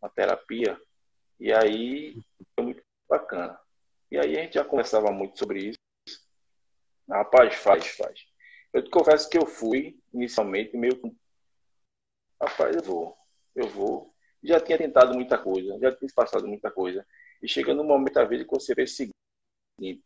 uma 0.00 0.10
terapia. 0.10 0.80
E 1.40 1.52
aí 1.52 2.16
foi 2.54 2.64
muito 2.64 2.82
bacana. 3.08 3.58
E 4.10 4.18
aí 4.18 4.38
a 4.38 4.42
gente 4.42 4.54
já 4.54 4.64
conversava 4.64 5.10
muito 5.10 5.38
sobre 5.38 5.70
isso. 5.70 5.78
Rapaz, 7.08 7.54
faz, 7.56 7.86
faz. 7.88 8.20
Eu 8.72 8.82
te 8.82 8.90
confesso 8.90 9.28
que 9.28 9.38
eu 9.38 9.46
fui, 9.46 9.98
inicialmente, 10.12 10.76
meio 10.76 11.00
com. 11.00 11.14
Rapaz, 12.40 12.76
eu 12.76 12.82
vou, 12.82 13.16
eu 13.54 13.68
vou. 13.68 14.14
Já 14.42 14.60
tinha 14.60 14.78
tentado 14.78 15.14
muita 15.14 15.38
coisa, 15.38 15.78
já 15.78 15.94
tinha 15.94 16.10
passado 16.14 16.46
muita 16.46 16.70
coisa. 16.70 17.06
E 17.44 17.48
chega 17.48 17.74
no 17.74 17.84
momento 17.84 18.14
da 18.14 18.24
vida 18.24 18.42
que 18.42 18.50
você 18.50 18.74
vê 18.74 18.84
o 18.84 18.88
seguinte: 18.88 20.02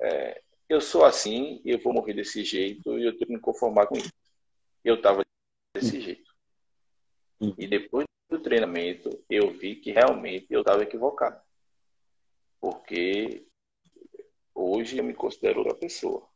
é, 0.00 0.42
eu 0.66 0.80
sou 0.80 1.04
assim, 1.04 1.60
eu 1.62 1.78
vou 1.78 1.92
morrer 1.92 2.14
desse 2.14 2.42
jeito 2.42 2.98
e 2.98 3.04
eu 3.04 3.12
tenho 3.12 3.26
que 3.26 3.34
me 3.34 3.40
conformar 3.40 3.86
com 3.86 3.98
isso. 3.98 4.10
Eu 4.82 4.94
estava 4.94 5.22
desse 5.76 6.00
jeito. 6.00 6.34
E 7.58 7.66
depois 7.66 8.06
do 8.30 8.40
treinamento, 8.40 9.10
eu 9.28 9.50
vi 9.50 9.76
que 9.76 9.92
realmente 9.92 10.46
eu 10.48 10.60
estava 10.60 10.82
equivocado. 10.82 11.38
Porque 12.58 13.46
hoje 14.54 14.96
eu 14.96 15.04
me 15.04 15.12
considero 15.12 15.58
outra 15.58 15.74
pessoa. 15.74 16.26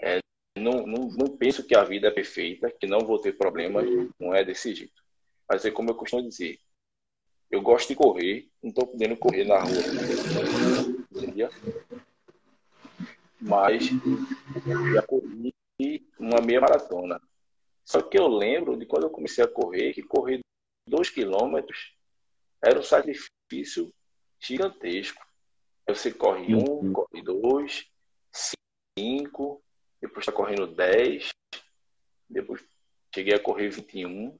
É, 0.00 0.20
não, 0.56 0.86
não, 0.86 1.08
não 1.08 1.36
penso 1.36 1.66
que 1.66 1.74
a 1.74 1.82
vida 1.82 2.06
é 2.06 2.12
perfeita, 2.12 2.70
que 2.70 2.86
não 2.86 3.00
vou 3.00 3.20
ter 3.20 3.36
problemas, 3.36 3.84
não 4.16 4.32
é 4.32 4.44
desse 4.44 4.72
jeito. 4.76 5.02
Mas 5.48 5.64
é 5.64 5.72
como 5.72 5.90
eu 5.90 5.96
costumo 5.96 6.22
dizer, 6.22 6.60
eu 7.50 7.60
gosto 7.60 7.88
de 7.88 7.96
correr, 7.96 8.48
não 8.62 8.70
estou 8.70 8.86
podendo 8.86 9.16
correr 9.16 9.44
na 9.44 9.58
rua 9.58 9.82
mas 13.40 13.86
já 14.92 15.02
corri 15.02 15.54
uma 16.18 16.40
meia 16.40 16.60
maratona. 16.60 17.20
Só 17.84 18.02
que 18.02 18.18
eu 18.18 18.28
lembro 18.28 18.76
de 18.76 18.86
quando 18.86 19.04
eu 19.04 19.10
comecei 19.10 19.42
a 19.42 19.48
correr, 19.48 19.94
que 19.94 20.02
correr 20.02 20.40
dois 20.86 21.08
quilômetros 21.08 21.96
era 22.62 22.78
um 22.78 22.82
sacrifício 22.82 23.92
gigantesco. 24.38 25.24
Você 25.88 26.12
corre 26.12 26.54
um, 26.54 26.68
uhum. 26.68 26.92
corre 26.92 27.22
dois, 27.22 27.86
cinco, 28.96 29.62
depois 30.00 30.20
está 30.20 30.32
correndo 30.32 30.66
dez, 30.68 31.30
depois 32.28 32.62
cheguei 33.12 33.34
a 33.34 33.42
correr 33.42 33.70
21. 33.70 34.38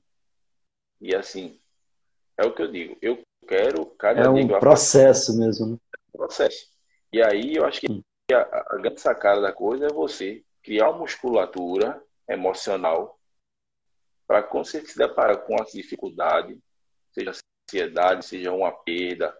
E 1.00 1.16
assim, 1.16 1.58
é 2.40 2.46
o 2.46 2.54
que 2.54 2.62
eu 2.62 2.70
digo. 2.70 2.96
Eu 3.00 3.22
quero 3.46 3.86
cada 3.86 4.22
É 4.22 4.28
um 4.28 4.48
processo 4.48 5.38
mesmo. 5.38 5.72
Né? 5.72 5.76
Processo. 6.12 6.68
E 7.12 7.22
aí 7.22 7.54
eu 7.56 7.64
acho 7.64 7.80
que 7.80 7.90
hum 7.90 8.02
a, 8.34 8.74
a 8.74 8.76
grande 8.76 9.00
sacada 9.00 9.40
da 9.40 9.52
coisa 9.52 9.86
é 9.86 9.92
você 9.92 10.44
criar 10.62 10.90
uma 10.90 11.00
musculatura 11.00 12.02
emocional 12.28 13.18
para 14.26 14.42
quando 14.42 14.66
você 14.66 14.84
se 14.84 14.96
deparar 14.96 15.38
com 15.38 15.60
as 15.60 15.72
dificuldades, 15.72 16.56
seja 17.10 17.32
ansiedade, 17.68 18.24
seja 18.24 18.52
uma 18.52 18.70
perda, 18.70 19.36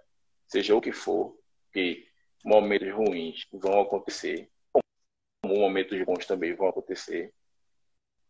seja 0.49 0.75
o 0.75 0.81
que 0.81 0.93
for, 0.93 1.37
que 1.73 2.09
momentos 2.45 2.93
ruins 2.93 3.47
vão 3.53 3.81
acontecer, 3.81 4.51
como 4.73 5.61
momentos 5.61 6.03
bons 6.05 6.27
também 6.27 6.55
vão 6.55 6.69
acontecer. 6.69 7.33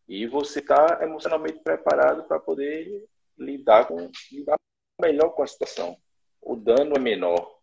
E 0.06 0.26
você 0.26 0.58
está 0.58 0.98
emocionalmente 1.02 1.60
preparado 1.60 2.24
para 2.24 2.38
poder 2.38 3.08
lidar 3.40 3.86
com 3.86 4.10
lidar 4.30 4.56
melhor 5.00 5.30
com 5.30 5.42
a 5.42 5.46
situação. 5.46 5.96
O 6.40 6.54
dano 6.54 6.94
é 6.96 6.98
menor. 6.98 7.58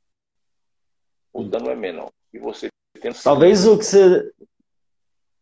O 1.31 1.43
dano 1.43 1.69
é 1.69 1.75
menor. 1.75 2.11
E 2.33 2.39
você 2.39 2.69
Talvez 3.23 3.65
o 3.67 3.77
que 3.77 3.85
você. 3.85 4.31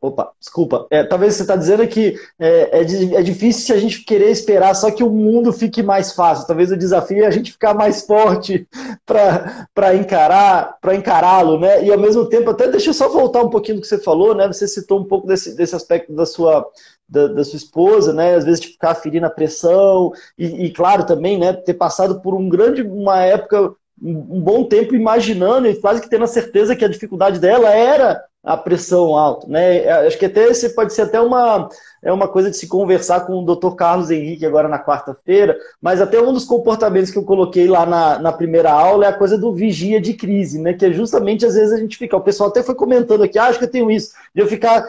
Opa, 0.02 0.32
desculpa. 0.40 0.86
É, 0.92 1.04
talvez 1.04 1.34
você 1.34 1.42
está 1.42 1.56
dizendo 1.56 1.88
que 1.88 2.16
é, 2.38 2.80
é, 2.80 2.82
é, 2.82 3.24
difícil 3.24 3.66
se 3.66 3.74
a 3.74 3.78
gente 3.78 4.04
querer 4.04 4.30
esperar 4.30 4.76
só 4.76 4.92
que 4.92 5.04
o 5.04 5.10
mundo 5.10 5.52
fique 5.52 5.82
mais 5.82 6.12
fácil. 6.12 6.46
Talvez 6.46 6.72
o 6.72 6.78
desafio 6.78 7.24
é 7.24 7.28
a 7.28 7.32
gente 7.32 7.52
ficar 7.52 7.74
mais 7.74 8.06
forte 8.06 8.68
para 9.06 9.96
encarar, 9.96 10.78
para 10.80 10.96
encará-lo, 10.96 11.60
né? 11.60 11.84
E 11.84 11.92
ao 11.92 12.00
mesmo 12.00 12.28
tempo, 12.28 12.52
até 12.52 12.68
deixa 12.68 12.92
eu 12.92 12.94
só 12.94 13.10
voltar 13.10 13.42
um 13.42 13.50
pouquinho 13.50 13.78
do 13.78 13.82
que 13.82 13.88
você 13.88 13.98
falou, 13.98 14.36
né? 14.36 14.46
Você 14.48 14.68
citou 14.68 15.00
um 15.00 15.06
pouco 15.06 15.26
desse, 15.26 15.56
desse 15.56 15.76
aspecto 15.76 16.14
da 16.14 16.26
sua, 16.26 16.70
da, 17.08 17.28
da, 17.28 17.44
sua 17.44 17.58
esposa, 17.58 18.14
né? 18.14 18.36
Às 18.36 18.46
vezes 18.46 18.60
de 18.60 18.68
ficar 18.70 18.96
ferindo 18.96 19.26
a 19.26 19.30
pressão 19.30 20.12
e, 20.38 20.66
e, 20.66 20.72
claro 20.72 21.06
também, 21.06 21.38
né? 21.38 21.54
Ter 21.54 21.76
passado 21.76 22.22
por 22.22 22.34
um 22.34 22.50
grande, 22.50 22.82
uma 22.82 23.22
época 23.22 23.76
um 24.02 24.42
bom 24.42 24.66
tempo 24.66 24.94
imaginando 24.94 25.68
e 25.68 25.76
quase 25.80 26.02
que 26.02 26.10
tendo 26.10 26.26
a 26.26 26.28
certeza 26.28 26.76
que 26.76 26.84
a 26.84 26.90
dificuldade 26.90 27.40
dela 27.40 27.70
era 27.70 28.22
a 28.44 28.56
pressão 28.56 29.18
alta, 29.18 29.48
né? 29.48 29.78
É, 29.78 30.06
acho 30.06 30.20
que 30.20 30.26
até 30.26 30.44
esse 30.44 30.76
pode 30.76 30.94
ser 30.94 31.04
até 31.04 31.20
uma 31.20 31.68
é 32.04 32.14
uma 32.14 32.28
coisa 32.28 32.52
de 32.52 32.58
se 32.58 32.68
conversar 32.68 33.22
com 33.22 33.42
o 33.42 33.56
Dr. 33.56 33.74
Carlos 33.74 34.12
Henrique 34.12 34.46
agora 34.46 34.68
na 34.68 34.78
quarta-feira, 34.78 35.58
mas 35.82 36.00
até 36.00 36.22
um 36.22 36.32
dos 36.32 36.46
comportamentos 36.46 37.10
que 37.10 37.18
eu 37.18 37.24
coloquei 37.24 37.68
lá 37.68 37.88
na, 37.88 38.20
na 38.20 38.32
primeira 38.32 38.72
aula 38.72 39.06
é 39.06 39.08
a 39.08 39.18
coisa 39.18 39.36
do 39.36 39.52
vigia 39.52 40.00
de 40.00 40.14
crise, 40.14 40.62
né? 40.62 40.74
Que 40.74 40.86
é 40.86 40.94
justamente 40.94 41.44
às 41.44 41.56
vezes 41.56 41.74
a 41.74 41.78
gente 41.78 41.98
fica, 41.98 42.16
o 42.16 42.22
pessoal 42.22 42.50
até 42.50 42.62
foi 42.62 42.76
comentando 42.76 43.24
aqui, 43.24 43.40
ah, 43.40 43.46
acho 43.46 43.58
que 43.58 43.66
eu 43.66 43.72
tenho 43.72 43.90
isso, 43.90 44.12
de 44.36 44.42
eu 44.44 44.48
ficar 44.48 44.88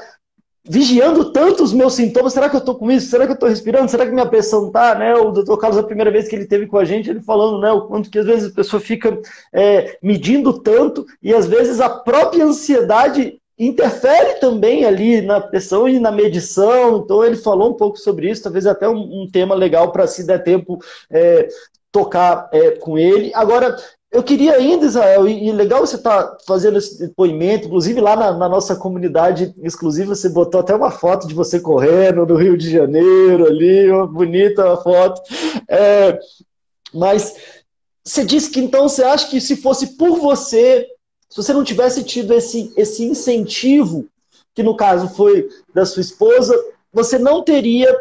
vigiando 0.68 1.32
tanto 1.32 1.62
os 1.62 1.72
meus 1.72 1.94
sintomas. 1.94 2.32
Será 2.32 2.48
que 2.48 2.56
eu 2.56 2.60
estou 2.60 2.74
com 2.74 2.90
isso? 2.90 3.08
Será 3.08 3.24
que 3.24 3.32
eu 3.32 3.34
estou 3.34 3.48
respirando? 3.48 3.90
Será 3.90 4.04
que 4.04 4.12
minha 4.12 4.26
pressão 4.26 4.66
está? 4.66 4.94
Né? 4.94 5.14
O 5.14 5.30
doutor 5.30 5.56
Carlos, 5.58 5.78
a 5.78 5.82
primeira 5.82 6.10
vez 6.10 6.28
que 6.28 6.34
ele 6.34 6.46
teve 6.46 6.66
com 6.66 6.78
a 6.78 6.84
gente, 6.84 7.08
ele 7.08 7.20
falando 7.20 7.60
né, 7.60 7.70
o 7.70 7.86
quanto 7.86 8.10
que 8.10 8.18
às 8.18 8.26
vezes 8.26 8.50
a 8.50 8.54
pessoa 8.54 8.80
fica 8.80 9.18
é, 9.52 9.98
medindo 10.02 10.60
tanto 10.60 11.06
e 11.22 11.32
às 11.32 11.46
vezes 11.46 11.80
a 11.80 11.88
própria 11.88 12.44
ansiedade 12.44 13.40
interfere 13.58 14.38
também 14.38 14.84
ali 14.84 15.22
na 15.22 15.40
pressão 15.40 15.88
e 15.88 15.98
na 15.98 16.10
medição. 16.10 16.98
Então 16.98 17.24
ele 17.24 17.36
falou 17.36 17.70
um 17.70 17.74
pouco 17.74 17.96
sobre 17.96 18.30
isso, 18.30 18.42
talvez 18.42 18.66
até 18.66 18.88
um, 18.88 19.22
um 19.22 19.28
tema 19.30 19.54
legal 19.54 19.92
para 19.92 20.06
se 20.06 20.26
der 20.26 20.42
tempo 20.42 20.78
é, 21.10 21.48
tocar 21.90 22.48
é, 22.52 22.72
com 22.72 22.98
ele. 22.98 23.30
Agora, 23.34 23.76
eu 24.16 24.22
queria 24.22 24.54
ainda, 24.54 24.86
Israel, 24.86 25.28
e, 25.28 25.52
legal 25.52 25.86
você 25.86 25.96
estar 25.96 26.22
tá 26.22 26.38
fazendo 26.46 26.78
esse 26.78 26.98
depoimento, 26.98 27.66
inclusive 27.66 28.00
lá 28.00 28.16
na, 28.16 28.32
na, 28.32 28.48
nossa 28.48 28.74
comunidade 28.74 29.54
exclusiva, 29.62 30.14
você 30.14 30.30
botou 30.30 30.60
até 30.60 30.74
uma 30.74 30.90
foto 30.90 31.28
de 31.28 31.34
você 31.34 31.60
correndo 31.60 32.24
no 32.24 32.34
Rio 32.34 32.56
de 32.56 32.70
Janeiro 32.70 33.46
ali, 33.46 33.90
uma 33.90 34.06
bonita 34.06 34.74
foto. 34.78 35.20
É, 35.68 36.18
mas 36.94 37.36
você 38.02 38.24
disse 38.24 38.50
que 38.50 38.58
então 38.58 38.88
você 38.88 39.04
acha 39.04 39.28
que 39.28 39.38
se 39.38 39.54
fosse 39.54 39.98
por 39.98 40.18
você, 40.18 40.86
se 41.28 41.36
você 41.36 41.52
não 41.52 41.62
tivesse 41.62 42.02
tido 42.02 42.32
esse, 42.32 42.72
esse 42.74 43.04
incentivo, 43.04 44.06
que 44.54 44.62
no 44.62 44.74
caso 44.74 45.10
foi 45.10 45.46
da 45.74 45.84
sua 45.84 46.00
esposa, 46.00 46.58
você 46.90 47.18
não 47.18 47.42
teria, 47.42 47.94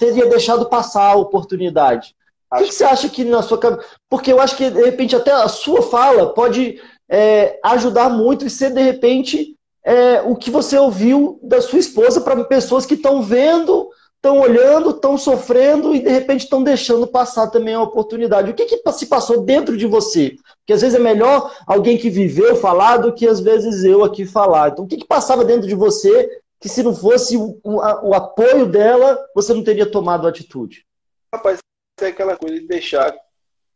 teria 0.00 0.26
deixado 0.28 0.66
passar 0.66 1.12
a 1.12 1.16
oportunidade. 1.16 2.16
O 2.54 2.58
que, 2.58 2.68
que, 2.68 2.74
você 2.74 2.84
acha 2.84 3.08
que 3.08 3.24
na 3.24 3.42
sua 3.42 3.58
cabeça. 3.58 3.86
Porque 4.08 4.32
eu 4.32 4.40
acho 4.40 4.56
que, 4.56 4.70
de 4.70 4.82
repente, 4.82 5.16
até 5.16 5.32
a 5.32 5.48
sua 5.48 5.82
fala 5.82 6.32
pode 6.32 6.80
é, 7.08 7.58
ajudar 7.64 8.08
muito 8.08 8.46
e 8.46 8.50
ser, 8.50 8.70
de 8.72 8.80
repente, 8.80 9.56
é, 9.84 10.22
o 10.22 10.34
que 10.34 10.50
você 10.50 10.78
ouviu 10.78 11.38
da 11.42 11.60
sua 11.60 11.78
esposa 11.78 12.20
para 12.20 12.42
pessoas 12.44 12.86
que 12.86 12.94
estão 12.94 13.22
vendo, 13.22 13.88
estão 14.16 14.40
olhando, 14.40 14.90
estão 14.90 15.18
sofrendo 15.18 15.94
e, 15.94 16.00
de 16.00 16.08
repente, 16.08 16.44
estão 16.44 16.62
deixando 16.62 17.06
passar 17.06 17.48
também 17.48 17.74
a 17.74 17.82
oportunidade. 17.82 18.50
O 18.50 18.54
que, 18.54 18.64
que 18.64 18.92
se 18.92 19.06
passou 19.06 19.42
dentro 19.42 19.76
de 19.76 19.86
você? 19.86 20.34
Porque 20.60 20.72
às 20.72 20.80
vezes 20.80 20.98
é 20.98 21.02
melhor 21.02 21.54
alguém 21.66 21.98
que 21.98 22.08
viveu 22.08 22.56
falar 22.56 22.96
do 22.96 23.12
que 23.12 23.28
às 23.28 23.40
vezes 23.40 23.84
eu 23.84 24.02
aqui 24.02 24.24
falar. 24.24 24.70
Então, 24.70 24.86
o 24.86 24.88
que, 24.88 24.96
que 24.96 25.06
passava 25.06 25.44
dentro 25.44 25.68
de 25.68 25.74
você 25.74 26.40
que, 26.58 26.70
se 26.70 26.82
não 26.82 26.94
fosse 26.94 27.36
o, 27.36 27.60
o, 27.62 28.08
o 28.08 28.14
apoio 28.14 28.64
dela, 28.64 29.18
você 29.34 29.52
não 29.52 29.62
teria 29.62 29.84
tomado 29.84 30.26
atitude? 30.26 30.86
Rapaz, 31.30 31.58
é 32.00 32.06
aquela 32.06 32.36
coisa 32.36 32.58
de 32.58 32.66
deixar, 32.66 33.14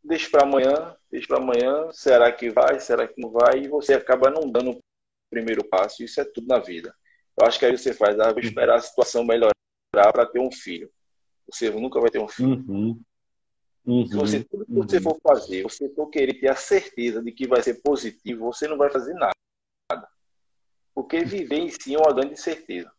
deixa 0.02 0.28
para 0.30 0.44
amanhã, 0.44 0.96
deixa 1.10 1.28
para 1.28 1.38
amanhã, 1.38 1.92
será 1.92 2.32
que 2.32 2.50
vai, 2.50 2.80
será 2.80 3.06
que 3.06 3.20
não 3.20 3.30
vai, 3.30 3.60
e 3.60 3.68
você 3.68 3.94
acaba 3.94 4.30
não 4.30 4.50
dando 4.50 4.72
o 4.72 4.80
primeiro 5.30 5.64
passo, 5.64 6.02
isso 6.02 6.20
é 6.20 6.24
tudo 6.24 6.48
na 6.48 6.58
vida. 6.58 6.94
Eu 7.40 7.46
acho 7.46 7.58
que 7.58 7.66
aí 7.66 7.76
você 7.76 7.94
faz, 7.94 8.18
ah, 8.18 8.32
vou 8.32 8.40
esperar 8.40 8.76
a 8.76 8.80
situação 8.80 9.24
melhorar 9.24 9.52
para 9.92 10.26
ter 10.26 10.40
um 10.40 10.50
filho. 10.50 10.90
Você 11.50 11.70
nunca 11.70 12.00
vai 12.00 12.10
ter 12.10 12.18
um 12.18 12.28
filho. 12.28 12.64
Uhum. 12.68 13.00
Uhum. 13.86 14.06
Se 14.06 14.14
você, 14.16 14.44
tudo 14.44 14.66
que 14.66 14.72
você 14.72 14.96
uhum. 14.96 15.02
for 15.02 15.18
fazer, 15.22 15.62
você 15.62 15.88
for 15.90 16.08
querer 16.08 16.34
ter 16.34 16.48
a 16.48 16.56
certeza 16.56 17.22
de 17.22 17.32
que 17.32 17.46
vai 17.46 17.62
ser 17.62 17.80
positivo, 17.80 18.52
você 18.52 18.66
não 18.66 18.76
vai 18.76 18.90
fazer 18.90 19.14
nada. 19.14 19.32
Porque 20.94 21.24
viver 21.24 21.56
em 21.56 21.70
si 21.70 21.94
é 21.94 21.98
uma 21.98 22.12
grande 22.12 22.36
certeza. 22.36 22.92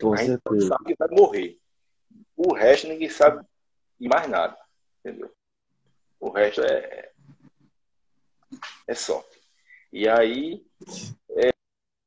Com 0.00 0.14
a 0.14 0.16
gente 0.16 0.40
sabe 0.66 0.84
que 0.86 0.96
vai 0.96 1.08
morrer. 1.10 1.61
O 2.44 2.54
resto 2.54 2.88
ninguém 2.88 3.08
sabe 3.08 3.44
de 4.00 4.08
mais 4.08 4.28
nada. 4.28 4.58
Entendeu? 4.98 5.32
O 6.18 6.30
resto 6.30 6.62
é, 6.62 7.12
é 8.86 8.94
sorte. 8.94 9.40
E 9.92 10.08
aí 10.08 10.64
é, 11.36 11.48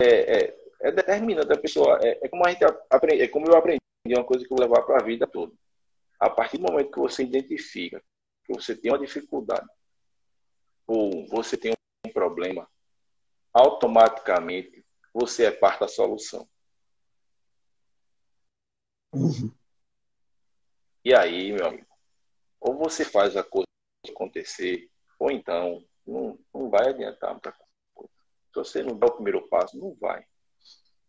é, 0.01 0.37
é, 0.37 0.57
é 0.81 0.91
determinante 0.91 1.53
a 1.53 1.57
pessoa. 1.57 1.99
É, 2.01 2.25
é, 2.25 2.29
como 2.29 2.45
a 2.45 2.51
gente 2.51 2.63
aprende, 2.89 3.23
é 3.23 3.27
como 3.27 3.47
eu 3.47 3.55
aprendi, 3.55 3.79
é 4.09 4.17
uma 4.17 4.25
coisa 4.25 4.45
que 4.45 4.51
eu 4.51 4.57
vou 4.57 4.65
levar 4.65 4.83
para 4.83 5.01
a 5.01 5.03
vida 5.03 5.25
toda. 5.25 5.53
A 6.19 6.29
partir 6.29 6.57
do 6.57 6.63
momento 6.63 6.91
que 6.91 6.99
você 6.99 7.23
identifica 7.23 8.01
que 8.45 8.53
você 8.53 8.75
tem 8.75 8.91
uma 8.91 8.99
dificuldade 8.99 9.67
ou 10.87 11.27
você 11.27 11.57
tem 11.57 11.73
um 12.05 12.11
problema, 12.11 12.69
automaticamente 13.53 14.85
você 15.13 15.45
é 15.45 15.51
parte 15.51 15.79
da 15.79 15.87
solução. 15.87 16.47
Uhum. 19.13 19.51
E 21.05 21.13
aí, 21.13 21.53
meu 21.53 21.67
amigo, 21.67 21.85
ou 22.59 22.75
você 22.75 23.05
faz 23.05 23.37
a 23.37 23.43
coisa 23.43 23.67
acontecer, 24.09 24.89
ou 25.19 25.29
então 25.29 25.85
não, 26.05 26.39
não 26.51 26.67
vai 26.67 26.89
adiantar 26.89 27.31
muita 27.31 27.53
coisa. 27.93 28.11
Se 28.47 28.55
você 28.55 28.81
não 28.81 28.97
dá 28.97 29.05
o 29.05 29.11
primeiro 29.11 29.47
passo, 29.47 29.77
não 29.77 29.93
vai. 29.93 30.25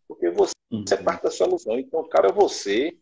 Porque 0.07 0.29
você 0.29 0.53
uhum. 0.71 0.85
é 0.91 0.97
parte 1.03 1.23
da 1.23 1.31
solução. 1.31 1.79
Então, 1.79 2.07
cabe 2.09 2.29
a 2.29 2.33
você, 2.33 2.95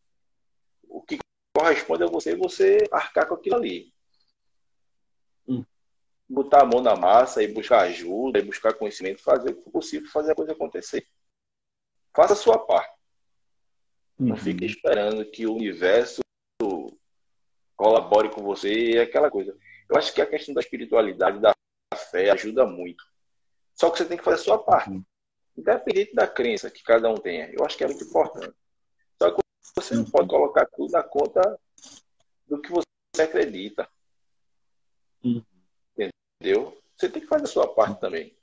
o 0.88 1.02
que 1.02 1.18
corresponde 1.56 2.04
a 2.04 2.06
você, 2.06 2.36
você 2.36 2.78
arcar 2.92 3.26
com 3.26 3.34
aquilo 3.34 3.56
ali. 3.56 3.92
Uhum. 5.48 5.66
Botar 6.28 6.62
a 6.62 6.66
mão 6.66 6.80
na 6.80 6.94
massa 6.94 7.42
e 7.42 7.52
buscar 7.52 7.80
ajuda, 7.80 8.38
e 8.38 8.42
buscar 8.42 8.72
conhecimento, 8.72 9.20
fazer 9.20 9.50
o 9.50 9.56
que 9.56 9.64
for 9.64 9.72
possível, 9.72 10.08
fazer 10.10 10.30
a 10.30 10.36
coisa 10.36 10.52
acontecer. 10.52 11.08
Faça 12.14 12.34
a 12.34 12.36
sua 12.36 12.64
parte. 12.64 12.94
Uhum. 14.16 14.28
Não 14.28 14.36
fique 14.36 14.64
esperando 14.64 15.28
que 15.28 15.44
o 15.44 15.54
universo 15.54 16.23
colabore 17.84 18.30
com 18.30 18.42
você, 18.42 18.96
é 18.96 19.02
aquela 19.02 19.30
coisa. 19.30 19.54
Eu 19.90 19.98
acho 19.98 20.14
que 20.14 20.22
a 20.22 20.26
questão 20.26 20.54
da 20.54 20.62
espiritualidade, 20.62 21.38
da 21.38 21.54
fé, 22.10 22.30
ajuda 22.30 22.64
muito. 22.64 23.04
Só 23.74 23.90
que 23.90 23.98
você 23.98 24.06
tem 24.06 24.16
que 24.16 24.24
fazer 24.24 24.40
a 24.40 24.44
sua 24.44 24.58
parte. 24.58 25.02
Independente 25.54 26.14
da 26.14 26.26
crença 26.26 26.70
que 26.70 26.82
cada 26.82 27.10
um 27.10 27.16
tenha. 27.16 27.52
Eu 27.52 27.62
acho 27.62 27.76
que 27.76 27.84
é 27.84 27.86
muito 27.86 28.02
importante. 28.02 28.54
Só 29.22 29.30
que 29.30 29.42
você 29.76 29.94
não 29.94 30.04
pode 30.06 30.28
colocar 30.28 30.64
tudo 30.74 30.92
na 30.92 31.02
conta 31.02 31.60
do 32.48 32.58
que 32.58 32.70
você 32.70 33.22
acredita. 33.22 33.86
Entendeu? 35.22 36.80
Você 36.96 37.10
tem 37.10 37.20
que 37.20 37.28
fazer 37.28 37.44
a 37.44 37.48
sua 37.48 37.68
parte 37.68 38.00
também. 38.00 38.34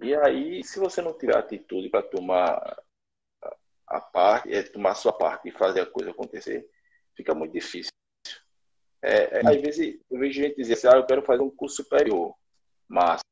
E 0.00 0.14
aí, 0.14 0.62
se 0.62 0.78
você 0.78 1.00
não 1.00 1.16
tiver 1.16 1.38
atitude 1.38 1.88
para 1.88 2.02
tomar 2.02 2.76
a 3.86 3.98
parte, 3.98 4.52
é, 4.52 4.62
tomar 4.62 4.90
a 4.90 4.94
sua 4.94 5.12
parte 5.12 5.48
e 5.48 5.52
fazer 5.52 5.80
a 5.80 5.86
coisa 5.86 6.10
acontecer, 6.10 6.68
fica 7.14 7.34
muito 7.34 7.52
difícil. 7.54 7.95
É, 9.02 9.38
é, 9.38 9.46
às 9.46 9.60
vezes 9.60 10.00
eu 10.10 10.18
vejo 10.18 10.40
gente 10.40 10.56
dizer 10.56 10.74
assim, 10.74 10.88
ah, 10.88 10.96
eu 10.96 11.06
quero 11.06 11.22
fazer 11.22 11.42
um 11.42 11.50
curso 11.50 11.76
superior. 11.76 12.34
Massa. 12.88 13.22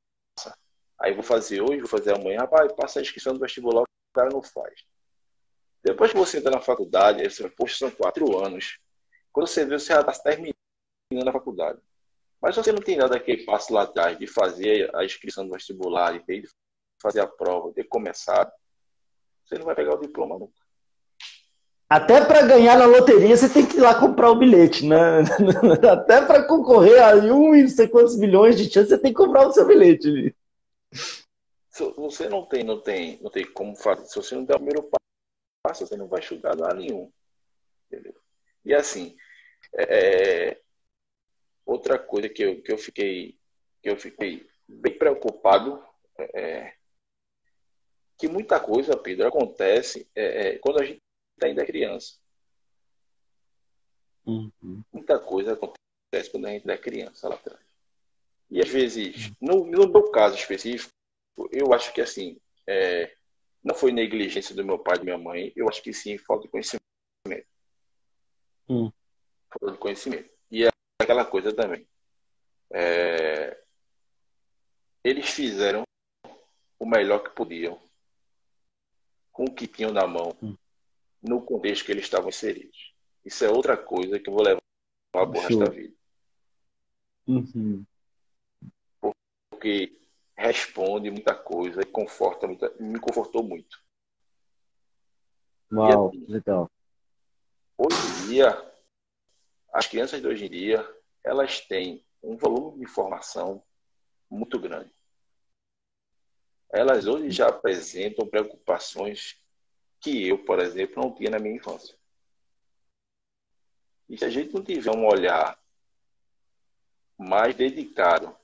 Aí 1.01 1.13
vou 1.13 1.23
fazer 1.23 1.61
hoje, 1.61 1.81
vou 1.81 1.89
fazer 1.89 2.15
amanhã, 2.15 2.41
rapaz, 2.41 2.73
passa 2.73 2.99
a 2.99 3.03
inscrição 3.03 3.35
do 3.35 3.41
vestibular, 3.41 3.83
o 3.83 3.87
cara 4.15 4.31
não 4.31 4.43
faz. 4.43 4.85
Depois 5.83 6.13
que 6.13 6.17
você 6.17 6.39
entra 6.39 6.51
na 6.51 6.61
faculdade, 6.61 7.21
aí 7.21 7.31
você 7.31 7.49
poxa, 7.51 7.77
são 7.77 7.91
quatro 7.91 8.39
anos. 8.39 8.79
Quando 9.33 9.47
você 9.47 9.65
vê, 9.65 9.79
você 9.79 9.93
já 9.93 10.01
está 10.01 10.13
terminando 10.13 10.55
a 11.29 11.33
faculdade. 11.33 11.81
Mas 12.41 12.57
você 12.57 12.73
não 12.73 12.81
tem 12.81 12.97
nada 12.97 13.17
aquele 13.17 13.45
passo 13.45 13.73
lá 13.73 13.83
atrás 13.83 14.19
de 14.19 14.27
fazer 14.27 14.95
a 14.95 15.05
inscrição 15.05 15.47
do 15.47 15.53
vestibular, 15.53 16.19
de 16.19 16.45
fazer 17.03 17.21
a 17.21 17.27
prova, 17.27 17.73
de 17.73 17.85
começar, 17.85 18.51
você 19.45 19.59
não 19.59 19.67
vai 19.67 19.75
pegar 19.75 19.95
o 19.95 20.01
diploma 20.01 20.39
nunca. 20.39 20.64
Até 21.89 22.25
para 22.25 22.47
ganhar 22.47 22.79
na 22.79 22.87
loteria 22.87 23.37
você 23.37 23.49
tem 23.49 23.67
que 23.67 23.77
ir 23.77 23.81
lá 23.81 23.99
comprar 23.99 24.31
o 24.31 24.39
bilhete, 24.39 24.87
né? 24.87 25.21
Até 25.93 26.25
para 26.25 26.47
concorrer 26.47 27.03
a 27.03 27.15
um 27.17 27.55
e 27.55 27.63
não 27.63 27.69
sei 27.69 27.89
quantos 27.89 28.17
milhões 28.17 28.57
de 28.57 28.71
chance, 28.71 28.89
você 28.89 28.99
tem 28.99 29.13
que 29.13 29.19
comprar 29.19 29.47
o 29.47 29.53
seu 29.53 29.67
bilhete. 29.67 30.35
Você 31.71 32.29
não 32.29 32.47
tem, 32.47 32.65
não 32.65 32.81
tem, 32.81 33.21
não 33.21 33.31
tem 33.31 33.45
como 33.45 33.77
fazer. 33.77 34.07
Se 34.07 34.17
você 34.17 34.35
não 34.35 34.45
der 34.45 34.55
o 34.55 34.61
primeiro 34.61 34.89
passo, 35.63 35.87
você 35.87 35.97
não 35.97 36.09
vai 36.09 36.23
chegar 36.23 36.55
a 36.63 36.75
nenhum. 36.75 37.11
Entendeu? 37.87 38.15
E 38.65 38.73
assim, 38.73 39.17
é, 39.75 40.53
é, 40.53 40.61
outra 41.67 41.99
coisa 41.99 42.29
que 42.29 42.43
eu, 42.43 42.63
que 42.63 42.73
eu 42.73 42.79
fiquei 42.79 43.39
que 43.83 43.91
eu 43.91 43.97
fiquei 43.99 44.47
bem 44.67 44.97
preocupado 44.97 45.85
é, 46.19 46.73
que 48.17 48.29
muita 48.29 48.59
coisa, 48.59 48.97
Pedro, 48.97 49.27
acontece 49.27 50.09
é, 50.15 50.49
é 50.49 50.59
quando 50.59 50.81
a 50.81 50.85
gente 50.85 51.03
ainda 51.43 51.63
é 51.63 51.67
criança. 51.67 52.15
Uhum. 54.27 54.83
Muita 54.93 55.19
coisa 55.19 55.53
acontece 55.53 56.31
quando 56.31 56.47
a 56.47 56.51
gente 56.51 56.69
é 56.71 56.79
criança 56.79 57.29
lá 57.29 57.35
atrás. 57.35 57.61
E 58.51 58.61
às 58.61 58.69
vezes, 58.69 59.33
no, 59.41 59.67
no 59.67 59.89
meu 59.89 60.11
caso 60.11 60.37
específico, 60.37 60.93
eu 61.51 61.73
acho 61.73 61.93
que 61.93 62.01
assim, 62.01 62.41
é, 62.67 63.17
não 63.63 63.75
foi 63.75 63.93
negligência 63.93 64.55
do 64.55 64.65
meu 64.65 64.79
pai 64.79 64.97
e 64.97 64.99
da 64.99 65.05
minha 65.05 65.19
mãe, 65.19 65.53
eu 65.57 65.69
acho 65.69 65.83
que 65.83 65.93
sim, 65.93 66.17
falta 66.19 66.45
de 66.45 66.51
conhecimento. 66.51 66.85
Hum. 68.69 68.91
Falta 69.51 69.73
de 69.73 69.79
conhecimento. 69.79 70.31
E 70.51 70.65
é 70.65 70.69
aquela 71.01 71.25
coisa 71.25 71.53
também. 71.53 71.87
É, 72.73 73.61
eles 75.03 75.29
fizeram 75.31 75.83
o 76.79 76.87
melhor 76.87 77.21
que 77.21 77.31
podiam 77.31 77.81
com 79.33 79.45
o 79.45 79.55
que 79.55 79.67
tinham 79.67 79.93
na 79.93 80.07
mão 80.07 80.37
hum. 80.43 80.57
No 81.25 81.43
contexto 81.43 81.85
que 81.85 81.93
eles 81.93 82.05
estavam 82.05 82.29
inseridos. 82.29 82.95
Isso 83.25 83.45
é 83.45 83.51
outra 83.51 83.77
coisa 83.77 84.21
que 84.21 84.29
eu 84.29 84.35
vou 84.35 84.43
levar 84.43 84.61
para 85.11 85.29
o 85.29 85.33
resto 85.33 85.59
da 85.59 85.71
vida. 85.71 85.95
Uhum 87.27 87.85
porque 89.65 89.99
responde 90.37 91.11
muita 91.11 91.35
coisa 91.35 91.81
e 91.81 91.87
conforta 91.87 92.47
muita, 92.47 92.71
me 92.79 93.01
confortou 93.01 93.43
muito. 93.43 93.83
Uau, 95.73 96.09
assim, 96.09 96.27
legal. 96.29 96.71
Hoje 97.79 97.97
em 97.97 98.29
dia, 98.29 98.75
as 99.73 99.87
crianças 99.87 100.21
de 100.21 100.27
hoje 100.27 100.45
em 100.45 100.51
dia, 100.51 100.87
elas 101.25 101.61
têm 101.63 102.05
um 102.23 102.37
volume 102.37 102.77
de 102.79 102.85
informação 102.85 103.65
muito 104.31 104.59
grande. 104.59 104.93
Elas 106.71 107.07
hoje 107.07 107.31
já 107.31 107.49
apresentam 107.49 108.29
preocupações 108.29 109.43
que 110.05 110.29
eu, 110.29 110.37
por 110.37 110.61
exemplo, 110.61 111.03
não 111.03 111.15
tinha 111.15 111.31
na 111.31 111.39
minha 111.39 111.57
infância. 111.57 111.97
E 114.07 114.19
se 114.19 114.25
a 114.27 114.29
gente 114.29 114.53
não 114.53 114.63
tiver 114.63 114.91
um 114.91 115.07
olhar 115.07 115.59
mais 117.17 117.55
dedicado 117.55 118.37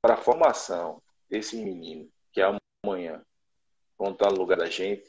para 0.00 0.14
a 0.14 0.16
formação 0.16 1.02
desse 1.28 1.54
menino, 1.56 2.10
que 2.32 2.40
é 2.40 2.46
amanhã 2.82 3.22
vão 3.98 4.12
estar 4.12 4.30
no 4.30 4.38
lugar 4.38 4.56
da 4.56 4.70
gente, 4.70 5.06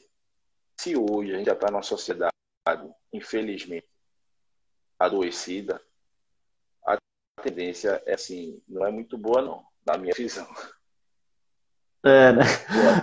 se 0.78 0.94
hoje 0.94 1.32
a 1.32 1.38
gente 1.38 1.46
já 1.46 1.54
está 1.54 1.70
numa 1.70 1.82
sociedade, 1.82 2.34
infelizmente, 3.10 3.88
adoecida, 4.98 5.82
a 6.86 6.98
tendência 7.42 8.02
é 8.04 8.12
assim, 8.12 8.62
não 8.68 8.84
é 8.84 8.90
muito 8.90 9.16
boa 9.16 9.40
não, 9.40 9.66
na 9.86 9.96
minha 9.96 10.12
visão. 10.14 10.46
É, 12.04 12.32
né? 12.32 12.42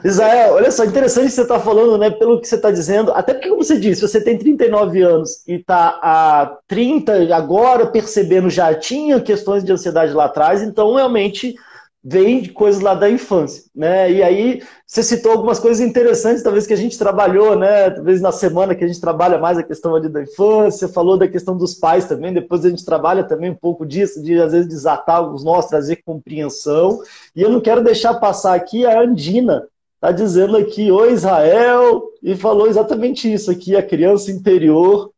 Israel, 0.05 0.53
olha 0.53 0.69
só, 0.69 0.85
interessante 0.85 1.31
você 1.31 1.41
estar 1.41 1.57
tá 1.57 1.59
falando, 1.59 1.97
né, 1.97 2.11
pelo 2.11 2.39
que 2.39 2.47
você 2.47 2.53
está 2.55 2.69
dizendo, 2.69 3.11
até 3.11 3.33
porque, 3.33 3.49
como 3.49 3.63
você 3.63 3.79
disse, 3.79 3.99
você 3.99 4.21
tem 4.23 4.37
39 4.37 5.01
anos 5.01 5.43
e 5.47 5.55
está 5.55 5.99
há 6.03 6.57
30 6.67 7.35
agora 7.35 7.87
percebendo, 7.87 8.47
já 8.47 8.75
tinha 8.75 9.19
questões 9.19 9.63
de 9.63 9.71
ansiedade 9.71 10.13
lá 10.13 10.25
atrás, 10.25 10.61
então 10.61 10.93
realmente 10.93 11.55
vem 12.03 12.41
de 12.41 12.49
coisas 12.49 12.81
lá 12.81 12.95
da 12.95 13.09
infância, 13.09 13.65
né? 13.75 14.11
E 14.11 14.23
aí 14.23 14.63
você 14.87 15.03
citou 15.03 15.33
algumas 15.33 15.59
coisas 15.59 15.85
interessantes, 15.85 16.41
talvez 16.41 16.65
que 16.65 16.73
a 16.73 16.77
gente 16.77 16.97
trabalhou, 16.97 17.55
né? 17.55 17.91
Talvez 17.91 18.19
na 18.19 18.31
semana 18.31 18.73
que 18.73 18.83
a 18.83 18.87
gente 18.87 18.99
trabalha 18.99 19.37
mais 19.37 19.57
a 19.57 19.63
questão 19.63 19.95
ali 19.95 20.09
da 20.09 20.23
infância, 20.23 20.87
falou 20.87 21.15
da 21.15 21.27
questão 21.27 21.55
dos 21.55 21.75
pais 21.75 22.05
também, 22.05 22.33
depois 22.33 22.65
a 22.65 22.69
gente 22.69 22.83
trabalha 22.83 23.23
também 23.23 23.51
um 23.51 23.55
pouco 23.55 23.85
disso, 23.85 24.21
de 24.23 24.39
às 24.41 24.51
vezes 24.51 24.67
desatar 24.67 25.31
os 25.31 25.43
nós, 25.43 25.67
trazer 25.67 25.97
compreensão. 25.97 27.01
E 27.35 27.41
eu 27.41 27.49
não 27.49 27.61
quero 27.61 27.83
deixar 27.83 28.15
passar 28.15 28.55
aqui 28.55 28.83
a 28.83 28.99
Andina, 28.99 29.67
tá 29.99 30.11
dizendo 30.11 30.57
aqui, 30.57 30.91
oi 30.91 31.13
Israel, 31.13 32.01
e 32.23 32.35
falou 32.35 32.67
exatamente 32.67 33.31
isso 33.31 33.51
aqui, 33.51 33.75
a 33.75 33.83
criança 33.83 34.31
interior. 34.31 35.11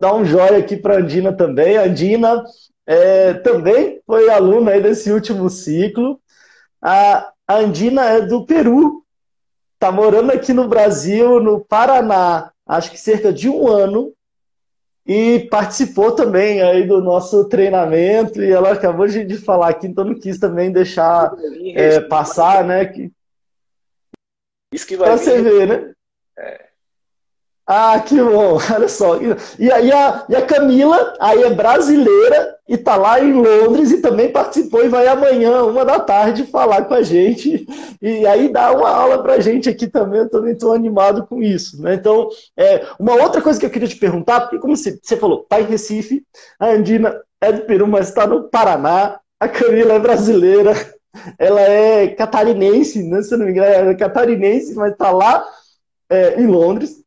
Dá 0.00 0.14
um 0.14 0.24
joia 0.24 0.58
aqui 0.58 0.76
para 0.76 0.98
Andina 0.98 1.32
também. 1.32 1.76
Andina, 1.76 2.44
é, 2.90 3.34
também 3.34 4.00
foi 4.06 4.30
aluna 4.30 4.70
aí 4.70 4.80
desse 4.80 5.12
último 5.12 5.50
ciclo. 5.50 6.18
A 6.80 7.34
Andina 7.46 8.02
é 8.06 8.22
do 8.22 8.46
Peru, 8.46 9.04
está 9.74 9.92
morando 9.92 10.32
aqui 10.32 10.54
no 10.54 10.66
Brasil, 10.66 11.38
no 11.38 11.62
Paraná, 11.62 12.50
acho 12.66 12.90
que 12.90 12.98
cerca 12.98 13.30
de 13.30 13.46
um 13.46 13.68
ano, 13.68 14.14
e 15.06 15.40
participou 15.50 16.12
também 16.12 16.62
aí 16.62 16.86
do 16.86 17.02
nosso 17.02 17.46
treinamento, 17.46 18.42
e 18.42 18.50
ela 18.50 18.72
acabou 18.72 19.06
de, 19.06 19.36
falar 19.36 19.68
aqui, 19.68 19.86
então 19.86 20.04
não 20.04 20.18
quis 20.18 20.38
também 20.38 20.72
deixar 20.72 21.34
é, 21.74 22.00
passar, 22.00 22.64
né? 22.64 22.86
Que... 22.86 23.12
Isso 24.72 24.86
que 24.86 24.96
vai 24.96 25.14
vir, 25.14 25.24
você 25.24 25.42
ver, 25.42 25.68
né? 25.68 25.92
É. 26.38 26.67
Ah, 27.70 28.00
que 28.00 28.14
bom, 28.16 28.56
olha 28.74 28.88
só. 28.88 29.18
E, 29.58 29.70
a, 29.70 29.78
e, 29.78 29.92
a, 29.92 30.24
e 30.26 30.34
a 30.34 30.46
Camila, 30.46 31.12
aí 31.20 31.42
é 31.42 31.50
brasileira 31.50 32.56
e 32.66 32.74
está 32.74 32.96
lá 32.96 33.20
em 33.20 33.34
Londres 33.34 33.90
e 33.90 34.00
também 34.00 34.32
participou 34.32 34.82
e 34.82 34.88
vai 34.88 35.06
amanhã, 35.06 35.64
uma 35.64 35.84
da 35.84 36.00
tarde, 36.00 36.46
falar 36.46 36.86
com 36.86 36.94
a 36.94 37.02
gente. 37.02 37.66
E 38.00 38.26
aí 38.26 38.50
dá 38.50 38.72
uma 38.72 38.88
aula 38.88 39.22
para 39.22 39.34
a 39.34 39.40
gente 39.40 39.68
aqui 39.68 39.86
também, 39.86 40.20
eu 40.20 40.30
também 40.30 40.54
estou 40.54 40.72
animado 40.72 41.26
com 41.26 41.42
isso. 41.42 41.82
Né? 41.82 41.92
Então, 41.92 42.30
é, 42.56 42.86
uma 42.98 43.14
outra 43.22 43.42
coisa 43.42 43.60
que 43.60 43.66
eu 43.66 43.70
queria 43.70 43.88
te 43.88 43.96
perguntar, 43.96 44.40
porque 44.40 44.58
como 44.58 44.74
você, 44.74 44.98
você 45.02 45.18
falou, 45.18 45.42
está 45.42 45.60
em 45.60 45.66
Recife, 45.66 46.24
a 46.58 46.68
Andina 46.68 47.20
é 47.38 47.52
do 47.52 47.66
Peru, 47.66 47.86
mas 47.86 48.08
está 48.08 48.26
no 48.26 48.48
Paraná, 48.48 49.20
a 49.38 49.46
Camila 49.46 49.92
é 49.92 49.98
brasileira, 49.98 50.72
ela 51.38 51.60
é 51.60 52.08
catarinense, 52.08 53.02
né? 53.02 53.20
se 53.20 53.36
não 53.36 53.44
me 53.44 53.52
engano, 53.52 53.66
ela 53.66 53.90
é 53.90 53.94
catarinense, 53.94 54.74
mas 54.74 54.92
está 54.92 55.10
lá 55.10 55.44
é, 56.08 56.40
em 56.40 56.46
Londres. 56.46 57.06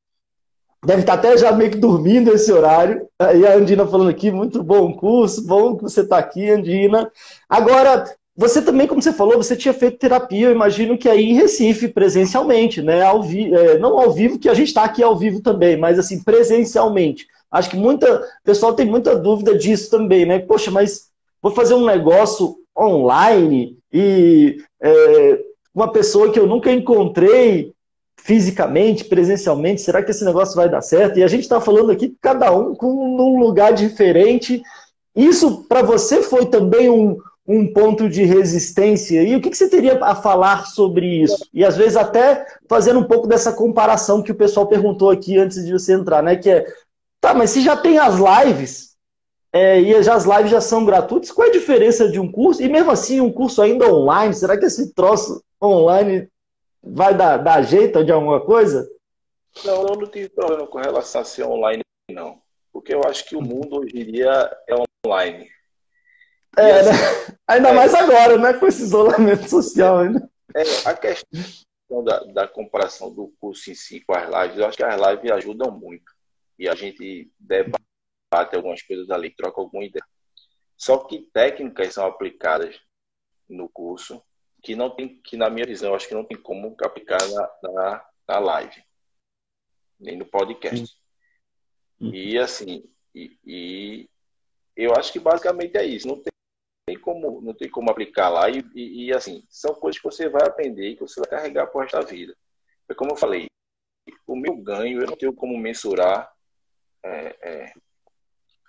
Deve 0.84 1.02
estar 1.02 1.14
até 1.14 1.38
já 1.38 1.52
meio 1.52 1.72
que 1.72 1.78
dormindo 1.78 2.34
esse 2.34 2.52
horário. 2.52 3.08
E 3.20 3.46
a 3.46 3.56
Andina 3.56 3.86
falando 3.86 4.10
aqui, 4.10 4.32
muito 4.32 4.64
bom 4.64 4.94
curso, 4.94 5.46
bom 5.46 5.76
que 5.78 5.84
você 5.84 6.02
está 6.02 6.18
aqui, 6.18 6.50
Andina. 6.50 7.12
Agora, 7.48 8.04
você 8.36 8.62
também, 8.62 8.88
como 8.88 9.02
você 9.02 9.14
falou, 9.14 9.38
você 9.38 9.56
tinha 9.56 9.74
feito 9.74 10.00
terapia, 10.00 10.48
eu 10.48 10.52
imagino 10.52 10.98
que 10.98 11.08
aí 11.08 11.30
em 11.30 11.36
Recife, 11.36 11.88
presencialmente, 11.88 12.82
né? 12.82 13.04
Ao 13.04 13.22
vi... 13.22 13.54
É, 13.54 13.78
não 13.78 14.00
ao 14.00 14.12
vivo, 14.12 14.40
que 14.40 14.50
a 14.50 14.54
gente 14.56 14.70
está 14.70 14.84
aqui 14.84 15.04
ao 15.04 15.16
vivo 15.16 15.42
também, 15.42 15.78
mas 15.78 16.00
assim, 16.00 16.24
presencialmente. 16.24 17.28
Acho 17.52 17.70
que 17.70 17.78
muita 17.78 18.24
pessoal 18.44 18.74
tem 18.74 18.86
muita 18.86 19.16
dúvida 19.16 19.56
disso 19.56 19.92
também, 19.92 20.26
né? 20.26 20.40
Poxa, 20.40 20.72
mas 20.72 21.10
vou 21.42 21.52
fazer 21.52 21.76
um 21.76 21.86
negócio 21.86 22.56
online 22.76 23.78
e 23.94 24.58
é, 24.82 25.40
uma 25.76 25.92
pessoa 25.92 26.32
que 26.32 26.40
eu 26.40 26.48
nunca 26.48 26.72
encontrei 26.72 27.74
fisicamente, 28.24 29.06
presencialmente, 29.06 29.82
será 29.82 30.02
que 30.04 30.12
esse 30.12 30.24
negócio 30.24 30.56
vai 30.56 30.70
dar 30.70 30.82
certo? 30.82 31.18
E 31.18 31.24
a 31.24 31.28
gente 31.28 31.42
está 31.42 31.60
falando 31.60 31.92
aqui, 31.92 32.16
cada 32.22 32.52
um 32.56 32.76
com 32.76 33.18
num 33.18 33.40
lugar 33.40 33.74
diferente. 33.74 34.62
Isso 35.16 35.66
para 35.68 35.82
você 35.82 36.22
foi 36.22 36.46
também 36.46 36.90
um, 36.90 37.18
um 37.48 37.72
ponto 37.74 38.08
de 38.08 38.24
resistência? 38.24 39.24
E 39.24 39.36
o 39.36 39.42
que, 39.42 39.50
que, 39.50 39.58
você 39.58 39.68
teria 39.68 39.98
a 40.04 40.16
falar 40.16 40.68
sobre 40.68 41.24
isso? 41.24 41.48
E 41.54 41.66
às 41.66 41.76
vezes 41.76 41.98
até 41.98 42.46
fazendo 42.70 43.00
um 43.00 43.06
pouco 43.06 43.28
dessa 43.28 43.52
comparação 43.52 44.22
que 44.22 44.32
o 44.32 44.36
pessoal 44.36 44.68
perguntou 44.68 45.10
aqui 45.10 45.38
antes 45.38 45.66
de 45.66 45.72
você 45.72 45.94
entrar, 45.94 46.22
né? 46.22 46.36
Que 46.36 46.50
é, 46.50 46.66
tá, 47.20 47.34
mas 47.34 47.50
se 47.50 47.62
já 47.62 47.76
tem 47.76 47.98
as 47.98 48.16
lives, 48.16 48.92
é, 49.52 49.80
e 49.82 50.04
já 50.04 50.14
as 50.14 50.26
lives 50.26 50.52
já 50.52 50.62
são 50.62 50.86
gratuitas, 50.86 51.32
qual 51.32 51.48
é 51.48 51.50
a 51.50 51.54
diferença 51.54 52.08
de 52.08 52.20
um 52.20 52.32
curso? 52.32 52.62
E 52.62 52.70
mesmo 52.70 52.92
assim, 52.92 53.20
um 53.20 53.32
curso 53.32 53.62
ainda 53.64 53.92
online, 53.92 54.34
será 54.34 54.56
que 54.58 54.66
esse 54.66 54.94
troço 54.94 55.44
online 55.62 56.30
vai 56.84 57.16
dar, 57.16 57.38
dar 57.38 57.62
jeito 57.62 58.04
de 58.04 58.12
alguma 58.12 58.44
coisa? 58.44 58.90
Não, 59.66 59.88
eu 59.88 59.96
não 59.96 60.08
tive 60.08 60.30
problema 60.30 60.66
com 60.68 60.80
relação 60.80 61.22
a 61.22 61.26
ser 61.26 61.44
online, 61.44 61.84
não. 62.10 62.42
Porque 62.72 62.94
eu 62.94 63.02
acho 63.06 63.26
que 63.26 63.36
o 63.36 63.42
mundo 63.42 63.80
hoje 63.80 64.00
em 64.00 64.12
dia 64.12 64.58
é 64.68 64.76
online. 65.06 65.50
É, 66.58 66.80
assim, 66.80 66.90
né? 66.90 67.38
Ainda 67.48 67.70
é, 67.70 67.74
mais 67.74 67.94
agora, 67.94 68.38
né? 68.38 68.54
Com 68.54 68.68
esse 68.68 68.84
isolamento 68.84 69.50
social 69.50 70.00
ainda. 70.00 70.30
É, 70.56 70.62
a 70.90 70.94
questão 70.96 72.04
da, 72.04 72.20
da 72.26 72.48
comparação 72.48 73.14
do 73.14 73.34
curso 73.40 73.72
em 73.72 73.76
si 73.76 74.02
com 74.02 74.14
as 74.16 74.30
lives, 74.30 74.58
eu 74.58 74.66
acho 74.66 74.78
que 74.78 74.84
as 74.84 75.00
lives 75.00 75.32
ajudam 75.32 75.72
muito. 75.72 76.12
E 76.58 76.68
a 76.68 76.76
gente 76.76 77.32
debate 77.40 78.56
algumas 78.56 78.82
coisas 78.82 79.10
ali, 79.10 79.30
troca 79.30 79.60
alguma 79.60 79.84
ideia. 79.84 80.06
Só 80.78 80.98
que 80.98 81.30
técnicas 81.34 81.94
são 81.94 82.06
aplicadas 82.06 82.80
no 83.48 83.70
curso 83.70 84.24
que 84.62 84.76
não 84.76 84.90
tem, 84.90 85.20
que 85.22 85.36
na 85.36 85.50
minha 85.50 85.66
visão, 85.66 85.96
acho 85.96 86.08
que 86.08 86.14
não 86.14 86.26
tem 86.26 86.38
como 86.38 86.76
aplicar 86.84 87.20
na, 87.30 87.52
na, 87.64 88.06
na 88.28 88.40
live, 88.40 88.84
nem 90.00 90.18
no 90.18 90.26
podcast. 90.26 90.96
Uhum. 92.00 92.14
E 92.14 92.38
assim, 92.38 92.84
e, 93.14 93.38
e, 93.46 94.10
eu 94.76 94.94
acho 94.96 95.12
que 95.12 95.20
basicamente 95.20 95.78
é 95.78 95.86
isso. 95.86 96.08
Não 96.08 96.16
tem, 96.16 96.32
tem 96.88 97.00
como, 97.00 97.42
não 97.42 97.54
tem 97.54 97.70
como 97.70 97.90
aplicar 97.90 98.30
lá 98.30 98.50
e, 98.50 98.60
e, 98.74 99.06
e, 99.06 99.14
assim, 99.14 99.46
são 99.50 99.74
coisas 99.76 100.00
que 100.00 100.08
você 100.08 100.30
vai 100.30 100.48
aprender 100.48 100.90
e 100.90 100.96
que 100.96 101.02
você 101.02 101.20
vai 101.20 101.30
carregar 101.30 101.68
por 101.68 101.84
resto 101.84 102.00
da 102.00 102.06
vida. 102.06 102.36
É 102.90 102.94
como 102.94 103.12
eu 103.12 103.16
falei, 103.16 103.48
o 104.28 104.36
meu 104.36 104.56
ganho 104.58 105.02
eu 105.02 105.08
não 105.08 105.16
tenho 105.16 105.34
como 105.34 105.58
mensurar 105.58 106.32
é, 107.04 107.38
é, 107.42 107.74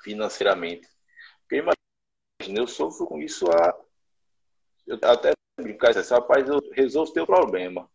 financeiramente. 0.02 0.88
Porque 1.40 1.56
imagina, 1.56 2.60
eu 2.60 2.66
sofro 2.66 3.06
com 3.06 3.20
isso 3.20 3.46
há. 3.50 3.78
Eu 4.86 4.98
até 5.02 5.32
brincar 5.62 5.90
e 5.90 5.94
dizer, 5.94 6.14
rapaz, 6.14 6.48
eu 6.48 6.60
resolvo 6.72 7.10
o 7.10 7.14
teu 7.14 7.26
problema. 7.26 7.88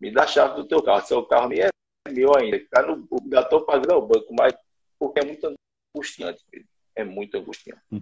Me 0.00 0.12
dá 0.12 0.24
a 0.24 0.26
chave 0.26 0.56
do 0.56 0.66
teu 0.66 0.82
carro. 0.82 1.06
Seu 1.06 1.24
carro 1.24 1.48
nem 1.48 1.60
é 1.60 1.68
meu 2.10 2.36
ainda. 2.36 2.64
Tá 2.70 2.82
no, 2.82 3.06
já 3.30 3.40
estou 3.40 3.64
pagando 3.64 3.94
ao 3.94 4.06
banco, 4.06 4.34
mas 4.38 4.54
porque 4.98 5.20
é 5.20 5.24
muito 5.24 5.54
angustiante. 5.94 6.44
É 6.94 7.04
muito 7.04 7.36
angustiante. 7.36 7.82
Hum. 7.90 8.00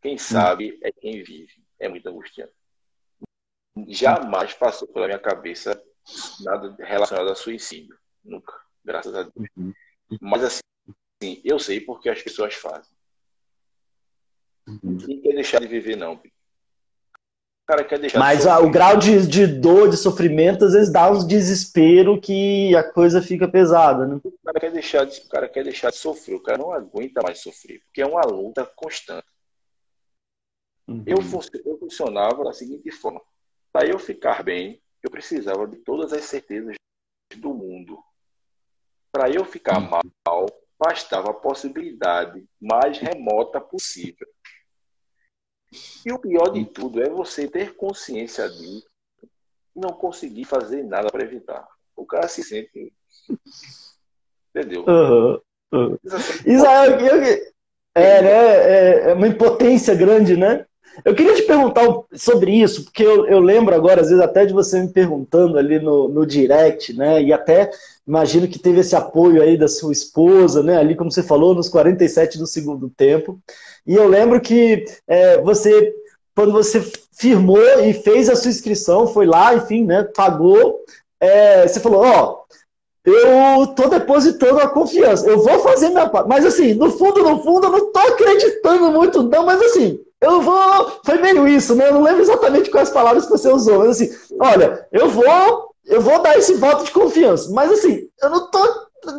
Quem 0.00 0.18
sabe 0.18 0.78
é 0.82 0.90
quem 0.90 1.22
vive. 1.22 1.62
É 1.78 1.88
muito 1.88 2.08
angustiante. 2.08 2.52
Jamais 3.88 4.52
passou 4.54 4.88
pela 4.88 5.06
minha 5.06 5.18
cabeça 5.18 5.80
nada 6.40 6.74
relacionado 6.78 7.30
a 7.30 7.34
suicídio. 7.34 7.96
Nunca. 8.24 8.60
Graças 8.84 9.14
a 9.14 9.22
Deus. 9.22 9.48
Uhum. 9.56 9.72
Mas 10.20 10.42
assim, 10.44 11.40
eu 11.44 11.58
sei 11.58 11.80
porque 11.80 12.08
as 12.08 12.22
pessoas 12.22 12.54
fazem. 12.54 12.94
Ninguém 14.82 15.20
quer 15.20 15.34
deixar 15.34 15.60
de 15.60 15.66
viver, 15.66 15.96
não 15.96 16.16
cara 17.72 17.84
quer 17.84 17.98
deixar. 17.98 18.18
Mas 18.18 18.44
o 18.44 18.70
grau 18.70 18.96
de, 18.96 19.26
de 19.26 19.46
dor, 19.46 19.88
de 19.88 19.96
sofrimento, 19.96 20.64
às 20.64 20.72
vezes 20.72 20.92
dá 20.92 21.10
uns 21.10 21.26
desespero 21.26 22.20
que 22.20 22.74
a 22.76 22.82
coisa 22.82 23.22
fica 23.22 23.48
pesada, 23.48 24.06
né? 24.06 24.20
O 24.22 24.32
cara 24.44 24.60
quer 24.60 24.72
deixar 24.72 25.04
de, 25.06 25.20
o 25.20 25.28
cara 25.28 25.48
quer 25.48 25.64
deixar 25.64 25.90
de 25.90 25.96
sofrer, 25.96 26.34
o 26.34 26.42
cara 26.42 26.58
não 26.58 26.72
aguenta 26.72 27.22
mais 27.22 27.40
sofrer, 27.40 27.80
porque 27.84 28.02
é 28.02 28.06
uma 28.06 28.22
luta 28.22 28.66
constante. 28.76 29.26
Uhum. 30.86 31.02
Eu, 31.06 31.18
eu 31.64 31.78
funcionava 31.78 32.44
da 32.44 32.52
seguinte 32.52 32.90
forma: 32.90 33.20
para 33.72 33.88
eu 33.88 33.98
ficar 33.98 34.42
bem, 34.42 34.80
eu 35.02 35.10
precisava 35.10 35.66
de 35.66 35.76
todas 35.76 36.12
as 36.12 36.24
certezas 36.24 36.76
do 37.36 37.54
mundo. 37.54 37.98
Para 39.10 39.30
eu 39.30 39.44
ficar 39.44 39.78
uhum. 39.78 40.02
mal, 40.26 40.46
bastava 40.78 41.30
a 41.30 41.34
possibilidade 41.34 42.44
mais 42.60 42.98
remota 42.98 43.60
possível. 43.60 44.26
E 46.04 46.12
o 46.12 46.18
pior 46.18 46.50
de 46.50 46.64
tudo 46.64 47.02
é 47.02 47.08
você 47.08 47.48
ter 47.48 47.74
consciência 47.74 48.48
disso 48.48 48.86
e 49.74 49.80
não 49.80 49.90
conseguir 49.90 50.44
fazer 50.44 50.82
nada 50.84 51.10
para 51.10 51.24
evitar. 51.24 51.66
O 51.96 52.04
cara 52.04 52.28
se 52.28 52.42
sente. 52.42 52.92
Entendeu? 54.54 54.84
Uhum, 54.86 55.40
uhum. 55.72 55.98
Israel, 56.46 56.98
é, 57.94 58.22
né, 58.22 58.30
é, 58.30 59.10
é 59.10 59.14
uma 59.14 59.28
impotência 59.28 59.94
grande, 59.94 60.36
né? 60.36 60.66
Eu 61.04 61.14
queria 61.14 61.34
te 61.34 61.42
perguntar 61.42 61.86
sobre 62.14 62.52
isso, 62.52 62.84
porque 62.84 63.02
eu, 63.02 63.26
eu, 63.26 63.40
lembro 63.40 63.74
agora, 63.74 64.02
às 64.02 64.08
vezes, 64.08 64.22
até 64.22 64.44
de 64.44 64.52
você 64.52 64.80
me 64.80 64.88
perguntando 64.88 65.58
ali 65.58 65.78
no, 65.78 66.08
no 66.08 66.26
direct, 66.26 66.92
né? 66.92 67.22
E 67.22 67.32
até 67.32 67.70
imagino 68.06 68.46
que 68.46 68.58
teve 68.58 68.80
esse 68.80 68.94
apoio 68.94 69.42
aí 69.42 69.56
da 69.56 69.68
sua 69.68 69.92
esposa, 69.92 70.62
né? 70.62 70.76
Ali, 70.76 70.94
como 70.94 71.10
você 71.10 71.22
falou, 71.22 71.54
nos 71.54 71.68
47 71.68 72.38
do 72.38 72.46
segundo 72.46 72.90
tempo. 72.90 73.38
E 73.86 73.94
eu 73.94 74.06
lembro 74.06 74.40
que 74.40 74.84
é, 75.08 75.40
você, 75.40 75.94
quando 76.34 76.52
você 76.52 76.84
firmou 77.12 77.58
e 77.80 77.94
fez 77.94 78.28
a 78.28 78.36
sua 78.36 78.50
inscrição, 78.50 79.06
foi 79.06 79.26
lá, 79.26 79.54
enfim, 79.54 79.84
né? 79.84 80.04
Pagou, 80.14 80.80
é, 81.18 81.66
você 81.66 81.80
falou, 81.80 82.04
ó. 82.04 82.42
eu 83.04 83.66
tô 83.68 83.88
depositando 83.88 84.60
a 84.60 84.68
confiança. 84.68 85.26
Eu 85.26 85.42
vou 85.42 85.58
fazer 85.60 85.88
minha 85.88 86.08
parte. 86.08 86.28
Mas 86.28 86.44
assim, 86.44 86.74
no 86.74 86.90
fundo, 86.90 87.22
no 87.22 87.42
fundo, 87.42 87.66
eu 87.66 87.70
não 87.70 87.92
tô 87.92 87.98
acreditando 87.98 88.92
muito, 88.92 89.22
não, 89.22 89.46
mas 89.46 89.60
assim, 89.62 90.00
eu 90.22 90.40
vou. 90.40 91.00
Foi 91.04 91.18
meio 91.18 91.46
isso, 91.48 91.74
né? 91.74 91.88
Eu 91.88 91.94
não 91.94 92.02
lembro 92.02 92.22
exatamente 92.22 92.70
quais 92.70 92.90
palavras 92.90 93.24
que 93.24 93.32
você 93.32 93.48
usou, 93.48 93.80
mas 93.80 93.90
assim, 93.90 94.10
olha, 94.40 94.86
eu 94.92 95.08
vou, 95.08 95.74
eu 95.84 96.00
vou 96.00 96.22
dar 96.22 96.38
esse 96.38 96.54
voto 96.54 96.84
de 96.84 96.92
confiança. 96.92 97.50
Mas 97.52 97.72
assim, 97.72 98.08
eu 98.22 98.30
não 98.30 98.48
tô, 98.48 98.64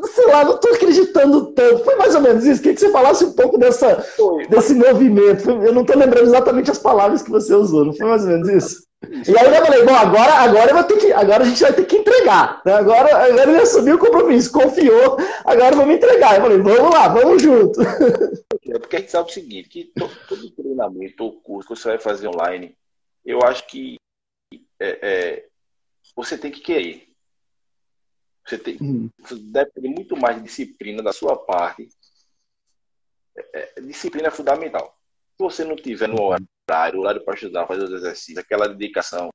sei 0.08 0.28
lá, 0.28 0.46
não 0.46 0.58
tô 0.58 0.70
acreditando 0.70 1.48
tanto. 1.48 1.84
Foi 1.84 1.96
mais 1.98 2.16
ou 2.16 2.22
menos 2.22 2.46
isso. 2.46 2.62
Queria 2.62 2.76
que 2.76 2.80
você 2.80 2.90
falasse 2.90 3.26
um 3.26 3.34
pouco 3.34 3.58
dessa, 3.58 4.04
desse 4.50 4.74
movimento. 4.74 5.52
Eu 5.52 5.74
não 5.74 5.84
tô 5.84 5.98
lembrando 5.98 6.28
exatamente 6.28 6.72
as 6.72 6.80
palavras 6.80 7.22
que 7.22 7.30
você 7.30 7.54
usou, 7.54 7.84
não 7.86 7.94
foi 7.94 8.08
mais 8.08 8.24
ou 8.24 8.30
menos 8.30 8.48
isso? 8.48 8.84
E 9.28 9.38
aí 9.38 9.54
eu 9.54 9.66
falei, 9.66 9.84
bom, 9.84 9.94
agora, 9.94 10.34
agora, 10.36 10.72
eu 10.72 10.76
vou 10.76 10.84
ter 10.86 10.96
que, 10.96 11.12
agora 11.12 11.44
a 11.44 11.46
gente 11.46 11.62
vai 11.62 11.74
ter 11.74 11.84
que 11.84 11.98
entregar. 11.98 12.62
Né? 12.66 12.74
Agora, 12.74 13.26
agora 13.26 13.52
ele 13.52 13.62
assumiu 13.62 13.96
o 13.96 14.00
compromisso, 14.00 14.52
confiou, 14.52 15.18
agora 15.44 15.76
vamos 15.76 15.96
entregar. 15.96 16.36
Eu 16.36 16.42
falei, 16.44 16.60
vamos 16.60 16.94
lá, 16.94 17.10
vamos 17.10 17.42
junto. 17.42 17.82
É 18.74 18.80
porque 18.80 18.96
a 18.96 19.00
gente 19.00 19.12
sabe 19.12 19.30
o 19.30 19.34
seguinte, 19.34 19.70
que 19.70 19.86
todo, 19.96 20.28
todo 20.28 20.52
treinamento 20.52 21.24
ou 21.24 21.40
curso 21.42 21.70
que 21.70 21.76
você 21.76 21.90
vai 21.90 22.00
fazer 22.00 22.28
online, 22.28 22.76
eu 23.24 23.40
acho 23.44 23.68
que 23.68 23.98
é, 24.80 25.00
é, 25.02 25.50
você 26.16 26.38
tem 26.38 26.52
que 26.52 26.60
querer. 26.60 27.08
Você, 28.46 28.58
tem, 28.58 28.78
deve 29.52 29.72
ter 29.72 29.82
muito 29.88 30.18
mais 30.18 30.42
disciplina 30.42 31.04
da 31.04 31.14
sua 31.14 31.38
parte. 31.38 31.88
É, 33.54 33.74
é 33.78 33.82
disciplina 33.82 34.28
é 34.28 34.32
fundamental. 34.32 34.98
Se 35.38 35.44
você 35.44 35.64
não 35.64 35.76
tiver 35.76 36.08
no 36.08 36.22
horário, 36.22 37.00
horário, 37.00 37.24
para 37.24 37.36
estudar, 37.36 37.68
fazer 37.68 37.84
os 37.84 37.92
exercícios, 37.92 38.40
aquela 38.40 38.68
dedicação. 38.68 39.30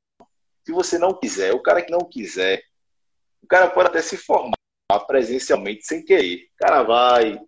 Se 0.64 0.72
você 0.72 0.98
não 0.98 1.18
quiser, 1.18 1.54
o 1.54 1.62
cara 1.62 1.80
que 1.80 1.92
não 1.92 2.00
quiser, 2.00 2.62
o 3.42 3.46
cara 3.46 3.70
pode 3.70 3.88
até 3.88 4.02
se 4.02 4.16
formar 4.16 4.56
presencialmente 5.06 5.86
sem 5.86 6.04
querer. 6.04 6.48
O 6.54 6.56
cara 6.58 6.82
vai, 6.82 7.40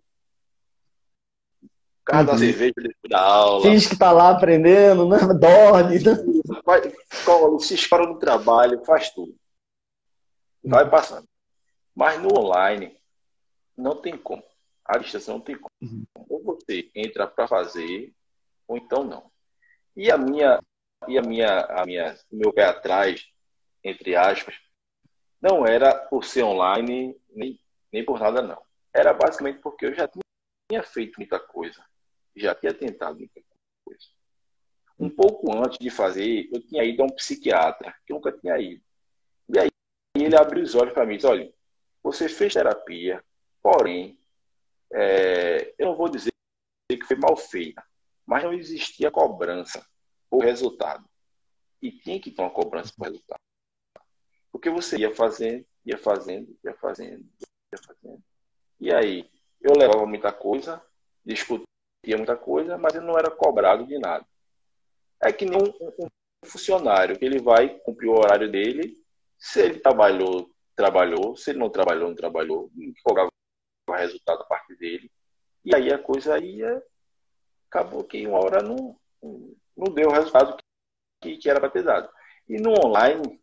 cara 2.05 2.19
uhum. 2.19 2.25
dá 2.25 2.37
cerveja 2.37 2.73
da 3.09 3.21
aula. 3.21 3.61
Finge 3.63 3.89
que 3.89 3.97
tá 3.97 4.11
lá 4.11 4.31
aprendendo, 4.31 5.07
né? 5.07 5.17
dorme. 5.39 5.99
Né? 5.99 6.61
Vai, 6.65 6.81
cola, 7.25 7.59
se 7.59 7.75
espera 7.75 8.05
no 8.05 8.19
trabalho, 8.19 8.83
faz 8.85 9.11
tudo. 9.11 9.35
Vai 10.63 10.83
uhum. 10.83 10.89
passando. 10.89 11.27
Mas 11.95 12.21
no 12.21 12.29
online, 12.37 12.97
não 13.77 13.95
tem 13.95 14.17
como. 14.17 14.43
A 14.85 14.97
distância 14.97 15.33
não 15.33 15.39
tem 15.39 15.55
como. 15.55 15.71
Uhum. 15.81 16.03
Ou 16.29 16.43
você 16.43 16.89
entra 16.95 17.27
para 17.27 17.47
fazer, 17.47 18.13
ou 18.67 18.77
então 18.77 19.03
não. 19.03 19.31
E 19.95 20.11
a 20.11 20.17
minha, 20.17 20.59
e 21.07 21.17
a 21.17 21.21
minha, 21.21 21.61
a 21.65 21.85
minha, 21.85 22.17
o 22.31 22.35
meu 22.35 22.53
pé 22.53 22.65
atrás, 22.65 23.27
entre 23.83 24.15
aspas, 24.15 24.55
não 25.41 25.65
era 25.65 25.95
por 25.95 26.23
ser 26.23 26.43
online, 26.43 27.15
nem, 27.29 27.59
nem 27.91 28.05
por 28.05 28.19
nada, 28.19 28.41
não. 28.41 28.61
Era 28.93 29.13
basicamente 29.13 29.59
porque 29.59 29.85
eu 29.85 29.93
já 29.93 30.07
tinha 30.07 30.83
feito 30.83 31.17
muita 31.17 31.39
coisa. 31.39 31.83
Já 32.35 32.55
tinha 32.55 32.73
tentado 32.73 33.17
muita 33.17 33.41
coisa. 33.83 34.05
Um 34.97 35.09
pouco 35.09 35.55
antes 35.55 35.77
de 35.79 35.89
fazer, 35.89 36.49
eu 36.53 36.61
tinha 36.61 36.83
ido 36.83 37.01
a 37.01 37.05
um 37.05 37.09
psiquiatra, 37.09 37.95
que 38.05 38.13
nunca 38.13 38.31
tinha 38.31 38.57
ido. 38.59 38.83
E 39.49 39.59
aí 39.59 39.69
ele 40.15 40.35
abriu 40.35 40.63
os 40.63 40.75
olhos 40.75 40.93
para 40.93 41.05
mim 41.05 41.13
e 41.13 41.17
disse, 41.17 41.27
olha, 41.27 41.53
você 42.03 42.29
fez 42.29 42.53
terapia, 42.53 43.23
porém, 43.61 44.19
é, 44.93 45.73
eu 45.77 45.87
não 45.87 45.95
vou 45.95 46.09
dizer 46.09 46.31
que 46.89 47.05
foi 47.05 47.15
mal 47.17 47.35
feita, 47.37 47.83
mas 48.25 48.43
não 48.43 48.53
existia 48.53 49.11
cobrança 49.11 49.85
por 50.29 50.43
resultado. 50.43 51.07
E 51.81 51.91
tinha 51.91 52.19
que 52.19 52.31
ter 52.31 52.41
uma 52.41 52.51
cobrança 52.51 52.93
por 52.95 53.05
resultado. 53.05 53.39
Porque 54.51 54.69
você 54.69 54.97
ia 54.97 55.13
fazendo, 55.13 55.65
ia 55.85 55.97
fazendo, 55.97 56.57
ia 56.63 56.75
fazendo, 56.75 57.27
ia 57.41 57.79
fazendo. 57.85 58.23
E 58.79 58.93
aí, 58.93 59.29
eu 59.61 59.73
levava 59.77 60.05
muita 60.05 60.31
coisa, 60.31 60.81
discutia 61.25 61.65
muita 62.17 62.35
coisa, 62.35 62.77
mas 62.77 62.95
eu 62.95 63.01
não 63.01 63.17
era 63.17 63.29
cobrado 63.29 63.85
de 63.85 63.97
nada. 63.99 64.25
É 65.23 65.31
que 65.31 65.45
nem 65.45 65.57
um, 65.59 66.05
um 66.05 66.07
funcionário, 66.45 67.17
que 67.17 67.25
ele 67.25 67.39
vai 67.39 67.69
cumprir 67.79 68.09
o 68.09 68.17
horário 68.17 68.51
dele, 68.51 68.97
se 69.37 69.61
ele 69.61 69.79
trabalhou, 69.79 70.49
trabalhou, 70.75 71.35
se 71.35 71.51
ele 71.51 71.59
não 71.59 71.69
trabalhou, 71.69 72.09
não 72.09 72.15
trabalhou, 72.15 72.71
cobrava 73.03 73.29
resultado 73.89 74.41
a 74.41 74.45
partir 74.45 74.75
dele. 74.77 75.11
E 75.63 75.75
aí 75.75 75.91
a 75.91 75.99
coisa 75.99 76.37
ia. 76.39 76.81
Acabou 77.69 78.03
que 78.03 78.25
uma 78.27 78.37
hora 78.37 78.61
não, 78.61 78.99
não 79.21 79.93
deu 79.93 80.09
o 80.09 80.11
resultado 80.11 80.57
que, 81.21 81.37
que 81.37 81.49
era 81.49 81.59
para 81.59 81.69
ter 81.69 81.83
dado. 81.83 82.09
E 82.49 82.57
no 82.57 82.71
online, 82.85 83.39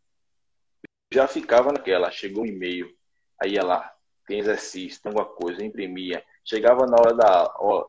já 1.13 1.27
ficava 1.27 1.73
naquela, 1.73 2.11
chegou 2.11 2.43
um 2.43 2.47
e-mail, 2.47 2.95
aí 3.43 3.53
ia 3.53 3.65
lá, 3.65 3.95
tem 4.27 4.39
exercício, 4.39 5.01
tem 5.01 5.11
alguma 5.11 5.25
coisa, 5.35 5.65
imprimia. 5.65 6.23
Chegava 6.45 6.87
na 6.87 6.97
hora 6.97 7.15
da 7.15 7.55
ó, 7.59 7.89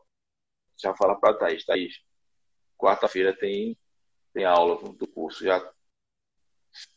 já 0.82 0.94
fala 0.94 1.14
para 1.14 1.34
Thaís, 1.34 1.64
Thaís, 1.64 2.00
quarta-feira 2.78 3.36
tem, 3.36 3.76
tem 4.32 4.44
aula 4.44 4.76
do 4.94 5.06
curso, 5.06 5.44
já 5.44 5.62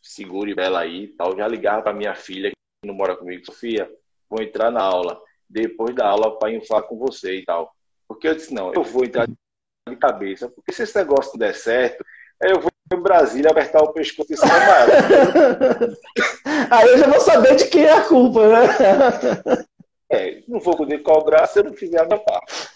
segure 0.02 0.54
ela 0.58 0.80
aí 0.80 1.08
tal. 1.08 1.36
Já 1.36 1.46
ligava 1.48 1.82
para 1.82 1.92
minha 1.92 2.14
filha, 2.14 2.50
que 2.50 2.56
não 2.86 2.94
mora 2.94 3.16
comigo, 3.16 3.44
Sofia, 3.44 3.90
vou 4.28 4.42
entrar 4.42 4.70
na 4.70 4.82
aula, 4.82 5.20
depois 5.48 5.94
da 5.94 6.08
aula 6.08 6.38
para 6.38 6.52
ir 6.52 6.66
falar 6.66 6.82
com 6.82 6.98
você 6.98 7.38
e 7.38 7.44
tal. 7.44 7.74
Porque 8.08 8.28
eu 8.28 8.34
disse, 8.34 8.52
não, 8.52 8.72
eu 8.72 8.82
vou 8.82 9.04
entrar 9.04 9.26
de 9.26 9.96
cabeça, 9.96 10.48
porque 10.48 10.72
se 10.72 10.82
esse 10.82 10.96
negócio 10.96 11.32
não 11.32 11.38
der 11.38 11.54
certo, 11.54 12.04
eu 12.42 12.60
vou 12.60 12.70
em 12.92 13.00
Brasília 13.00 13.50
apertar 13.50 13.82
o 13.82 13.92
pescoço 13.92 14.32
e 14.32 14.36
chamar. 14.36 14.86
Aí 16.70 16.88
eu 16.88 16.98
já 16.98 17.06
vou 17.06 17.20
saber 17.20 17.56
de 17.56 17.66
quem 17.68 17.84
é 17.84 17.92
a 17.92 18.04
culpa, 18.04 18.48
né? 18.48 19.66
É, 20.10 20.42
não 20.46 20.60
vou 20.60 20.76
poder 20.76 20.98
cobrar 21.02 21.46
se 21.46 21.58
eu 21.58 21.64
não 21.64 21.72
fizer 21.72 22.00
a 22.00 22.04
minha 22.04 22.18
parte. 22.18 22.73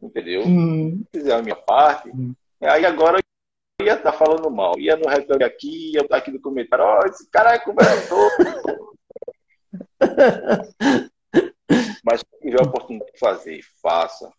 Entendeu? 0.00 0.42
Hum. 0.42 1.04
Se 1.12 1.20
fizer 1.20 1.34
a 1.34 1.42
minha 1.42 1.56
parte, 1.56 2.08
hum. 2.10 2.34
aí 2.62 2.84
agora 2.84 3.18
eu 3.78 3.86
ia 3.86 3.94
estar 3.94 4.12
tá 4.12 4.18
falando 4.18 4.50
mal. 4.50 4.78
Ia 4.78 4.96
no 4.96 5.08
reclame 5.08 5.44
aqui, 5.44 5.92
ia 5.94 6.02
estar 6.02 6.16
aqui 6.16 6.30
no 6.30 6.40
comentário, 6.40 6.84
ó, 6.84 7.00
oh, 7.02 7.06
esse 7.06 7.28
cara 7.30 7.54
é 7.54 7.58
cobertor. 7.58 8.30
Mas 12.04 12.20
se 12.20 12.40
tiver 12.40 12.60
a 12.60 12.66
oportunidade 12.66 13.12
de 13.12 13.18
fazer, 13.18 13.60
faça. 13.82 14.32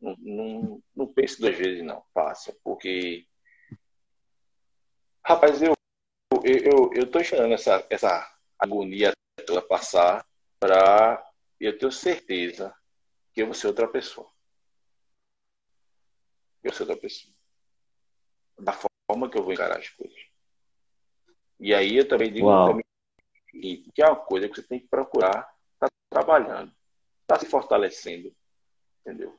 Não, 0.00 0.14
não, 0.18 0.82
não 0.94 1.06
pense 1.06 1.40
duas 1.40 1.56
vezes, 1.56 1.82
não. 1.82 2.02
Faça. 2.14 2.54
Porque 2.62 3.26
Rapaz, 5.24 5.62
eu, 5.62 5.74
eu, 6.42 6.90
eu 6.94 7.10
tô 7.10 7.20
esperando 7.20 7.52
essa, 7.52 7.86
essa 7.90 8.26
agonia 8.58 9.12
toda 9.46 9.62
passar 9.62 10.26
para 10.58 11.24
eu 11.58 11.78
ter 11.78 11.92
certeza 11.92 12.74
que 13.32 13.42
eu 13.42 13.46
vou 13.46 13.54
ser 13.54 13.68
outra 13.68 13.86
pessoa. 13.86 14.29
Eu 16.62 16.72
ser 16.72 16.82
outra 16.82 16.96
pessoa. 16.96 17.32
Da 18.58 18.72
forma 18.72 19.30
que 19.30 19.38
eu 19.38 19.42
vou 19.42 19.52
encarar 19.52 19.78
as 19.78 19.88
coisas. 19.88 20.18
E 21.58 21.74
aí 21.74 21.96
eu 21.96 22.08
também 22.08 22.32
digo 22.32 22.48
também, 22.66 22.84
que 23.46 24.02
é 24.02 24.06
uma 24.06 24.16
coisa 24.16 24.48
que 24.48 24.56
você 24.56 24.62
tem 24.62 24.80
que 24.80 24.88
procurar 24.88 25.54
estar 25.74 25.88
tá 25.88 25.92
trabalhando, 26.10 26.72
estar 27.22 27.34
tá 27.34 27.38
se 27.38 27.46
fortalecendo. 27.46 28.34
Entendeu? 29.00 29.38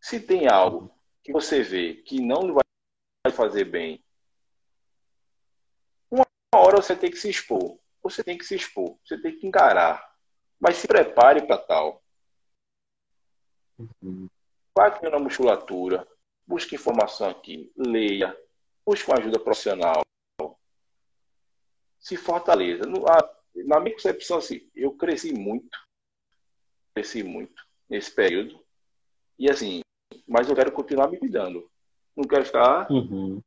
Se 0.00 0.20
tem 0.20 0.48
algo 0.48 0.90
que 1.22 1.32
você 1.32 1.62
vê 1.62 1.94
que 1.94 2.20
não 2.20 2.54
vai 2.54 3.32
fazer 3.32 3.64
bem 3.64 4.04
hora 6.56 6.76
você 6.76 6.96
tem 6.96 7.10
que 7.10 7.18
se 7.18 7.28
expor. 7.28 7.78
Você 8.02 8.22
tem 8.22 8.38
que 8.38 8.44
se 8.44 8.54
expor, 8.54 8.96
você 9.04 9.20
tem 9.20 9.36
que 9.36 9.46
encarar. 9.46 10.14
Mas 10.58 10.76
se 10.76 10.86
prepare 10.86 11.46
para 11.46 11.58
tal. 11.58 12.02
Uhum. 13.78 14.28
Na 15.10 15.18
musculatura, 15.18 16.06
busque 16.46 16.74
informação 16.74 17.28
aqui, 17.28 17.72
leia, 17.76 18.36
busque 18.84 19.10
uma 19.10 19.18
ajuda 19.18 19.38
profissional. 19.38 20.02
Se 21.98 22.16
fortaleça. 22.16 22.84
Na 23.64 23.80
minha 23.80 23.94
concepção, 23.94 24.38
assim, 24.38 24.68
eu 24.74 24.92
cresci 24.92 25.32
muito. 25.32 25.76
Cresci 26.94 27.22
muito 27.22 27.66
nesse 27.88 28.10
período. 28.14 28.62
E 29.38 29.50
assim, 29.50 29.80
mas 30.26 30.48
eu 30.48 30.54
quero 30.54 30.70
continuar 30.72 31.08
me 31.08 31.18
cuidando. 31.18 31.68
Não 32.16 32.24
quero 32.24 32.44
ficar 32.44 32.90
uhum. 32.90 33.42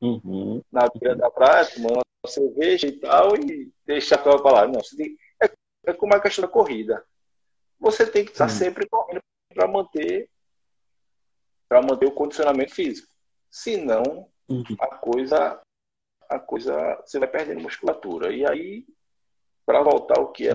Uhum. 0.00 0.62
na 0.72 0.88
beira 0.88 1.14
da 1.14 1.30
praia, 1.30 1.66
tomando 1.66 2.02
cerveja 2.26 2.86
e 2.86 2.92
tal, 2.92 3.36
e 3.36 3.70
deixar 3.84 4.26
a 4.26 4.50
lá. 4.50 4.66
Não, 4.66 4.80
tem, 4.96 5.16
é, 5.42 5.50
é 5.86 5.92
como 5.92 6.14
a 6.14 6.20
questão 6.20 6.42
da 6.42 6.48
corrida. 6.50 7.04
Você 7.78 8.06
tem 8.06 8.24
que 8.24 8.32
estar 8.32 8.48
Sim. 8.48 8.64
sempre 8.64 8.88
correndo 8.88 9.20
para 9.52 9.68
manter 9.68 10.28
para 11.68 11.82
manter 11.82 12.06
o 12.06 12.12
condicionamento 12.12 12.74
físico. 12.74 13.12
Senão, 13.50 14.28
uhum. 14.48 14.64
a 14.78 14.96
coisa 14.96 15.60
a 16.28 16.38
coisa 16.38 17.00
você 17.04 17.18
vai 17.18 17.28
perdendo 17.28 17.62
musculatura. 17.62 18.32
E 18.32 18.46
aí, 18.46 18.86
para 19.66 19.82
voltar 19.82 20.20
o 20.20 20.32
que 20.32 20.48
é 20.48 20.54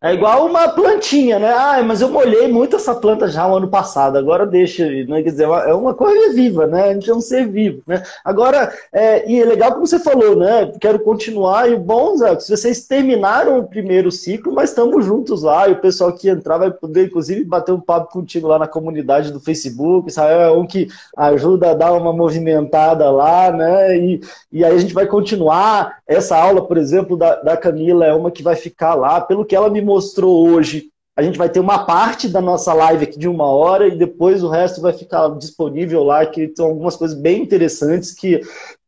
é 0.00 0.14
igual 0.14 0.46
uma 0.46 0.66
plantinha, 0.66 1.38
né? 1.38 1.52
Ah, 1.52 1.82
mas 1.82 2.00
eu 2.00 2.08
molhei 2.08 2.48
muito 2.48 2.76
essa 2.76 2.94
planta 2.94 3.28
já 3.28 3.46
no 3.46 3.56
ano 3.56 3.68
passado, 3.68 4.16
agora 4.16 4.46
deixa, 4.46 4.88
né? 4.88 5.22
Quer 5.22 5.30
dizer, 5.30 5.44
é 5.44 5.74
uma 5.74 5.92
coisa 5.92 6.32
viva, 6.32 6.66
né? 6.66 6.88
A 6.88 6.94
gente 6.94 7.10
é 7.10 7.14
um 7.14 7.20
ser 7.20 7.46
vivo, 7.46 7.82
né? 7.86 8.02
Agora, 8.24 8.72
é, 8.90 9.30
e 9.30 9.38
é 9.38 9.44
legal 9.44 9.72
como 9.72 9.86
você 9.86 9.98
falou, 9.98 10.36
né? 10.36 10.72
Quero 10.80 11.00
continuar, 11.00 11.70
e 11.70 11.74
o 11.74 11.78
bom, 11.78 12.16
Zé, 12.16 12.40
se 12.40 12.56
vocês 12.56 12.86
terminaram 12.86 13.58
o 13.58 13.68
primeiro 13.68 14.10
ciclo, 14.10 14.54
mas 14.54 14.70
estamos 14.70 15.04
juntos 15.04 15.42
lá, 15.42 15.68
e 15.68 15.72
o 15.72 15.80
pessoal 15.82 16.14
que 16.14 16.30
entrar 16.30 16.56
vai 16.56 16.70
poder, 16.70 17.08
inclusive, 17.08 17.44
bater 17.44 17.72
um 17.72 17.80
papo 17.80 18.10
contigo 18.10 18.48
lá 18.48 18.58
na 18.58 18.66
comunidade 18.66 19.30
do 19.30 19.38
Facebook, 19.38 20.10
sabe? 20.10 20.32
É 20.32 20.50
um 20.50 20.66
que 20.66 20.88
ajuda 21.14 21.72
a 21.72 21.74
dar 21.74 21.92
uma 21.92 22.12
movimentada 22.12 23.10
lá, 23.10 23.52
né? 23.52 23.98
E, 23.98 24.20
e 24.50 24.64
aí 24.64 24.74
a 24.74 24.78
gente 24.78 24.94
vai 24.94 25.06
continuar. 25.06 25.98
Essa 26.08 26.38
aula, 26.38 26.66
por 26.66 26.78
exemplo, 26.78 27.18
da, 27.18 27.36
da 27.42 27.54
Camila 27.54 28.06
é 28.06 28.14
uma 28.14 28.30
que 28.30 28.42
vai 28.42 28.56
ficar 28.56 28.94
lá, 28.94 29.20
pelo 29.20 29.41
pelo 29.42 29.46
que 29.46 29.56
ela 29.56 29.70
me 29.70 29.80
mostrou 29.80 30.48
hoje, 30.48 30.90
a 31.16 31.22
gente 31.22 31.36
vai 31.36 31.48
ter 31.48 31.60
uma 31.60 31.84
parte 31.84 32.28
da 32.28 32.40
nossa 32.40 32.72
live 32.72 33.04
aqui 33.04 33.18
de 33.18 33.28
uma 33.28 33.46
hora 33.46 33.86
e 33.86 33.96
depois 33.96 34.42
o 34.42 34.48
resto 34.48 34.80
vai 34.80 34.92
ficar 34.92 35.28
disponível 35.36 36.02
lá, 36.02 36.24
que 36.24 36.52
são 36.56 36.66
algumas 36.66 36.96
coisas 36.96 37.16
bem 37.18 37.42
interessantes 37.42 38.14
que 38.14 38.40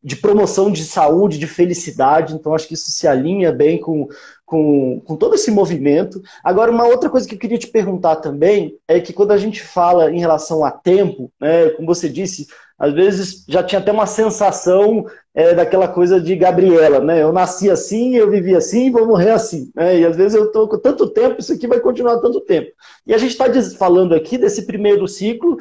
de 0.02 0.16
promoção 0.16 0.70
de 0.70 0.84
saúde, 0.84 1.38
de 1.38 1.46
felicidade. 1.46 2.34
Então, 2.34 2.54
acho 2.54 2.68
que 2.68 2.74
isso 2.74 2.90
se 2.90 3.06
alinha 3.06 3.52
bem 3.52 3.78
com, 3.80 4.06
com, 4.44 5.00
com 5.04 5.16
todo 5.16 5.34
esse 5.34 5.50
movimento. 5.50 6.20
Agora, 6.42 6.70
uma 6.70 6.86
outra 6.86 7.08
coisa 7.08 7.26
que 7.26 7.34
eu 7.34 7.38
queria 7.38 7.58
te 7.58 7.66
perguntar 7.66 8.16
também 8.16 8.76
é 8.86 9.00
que 9.00 9.12
quando 9.12 9.32
a 9.32 9.36
gente 9.36 9.62
fala 9.62 10.10
em 10.10 10.18
relação 10.18 10.64
a 10.64 10.70
tempo, 10.70 11.32
né, 11.40 11.70
como 11.70 11.86
você 11.86 12.08
disse, 12.08 12.46
às 12.78 12.92
vezes 12.92 13.44
já 13.48 13.62
tinha 13.62 13.80
até 13.80 13.92
uma 13.92 14.06
sensação 14.06 15.06
é, 15.34 15.54
daquela 15.54 15.88
coisa 15.88 16.20
de 16.20 16.34
Gabriela, 16.34 17.00
né? 17.00 17.22
Eu 17.22 17.32
nasci 17.32 17.70
assim, 17.70 18.16
eu 18.16 18.30
vivi 18.30 18.54
assim, 18.54 18.90
vou 18.90 19.06
morrer 19.06 19.30
assim. 19.30 19.70
Né? 19.74 20.00
E 20.00 20.06
às 20.06 20.16
vezes 20.16 20.34
eu 20.34 20.46
estou 20.46 20.68
com 20.68 20.78
tanto 20.78 21.08
tempo, 21.08 21.40
isso 21.40 21.52
aqui 21.52 21.66
vai 21.66 21.80
continuar 21.80 22.18
tanto 22.18 22.40
tempo. 22.40 22.70
E 23.06 23.14
a 23.14 23.18
gente 23.18 23.30
está 23.30 23.46
falando 23.78 24.14
aqui 24.14 24.36
desse 24.36 24.66
primeiro 24.66 25.06
ciclo, 25.06 25.56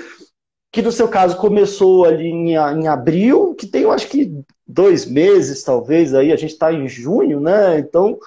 que 0.71 0.81
no 0.81 0.91
seu 0.91 1.07
caso 1.07 1.37
começou 1.37 2.03
ali 2.03 2.27
em, 2.27 2.55
em 2.55 2.87
abril, 2.87 3.53
que 3.53 3.67
tem, 3.67 3.83
eu 3.83 3.91
acho 3.91 4.07
que 4.07 4.33
dois 4.67 5.05
meses, 5.05 5.63
talvez, 5.63 6.15
aí 6.15 6.31
a 6.31 6.35
gente 6.35 6.53
está 6.53 6.73
em 6.73 6.87
junho, 6.87 7.39
né? 7.39 7.77
Então, 7.77 8.17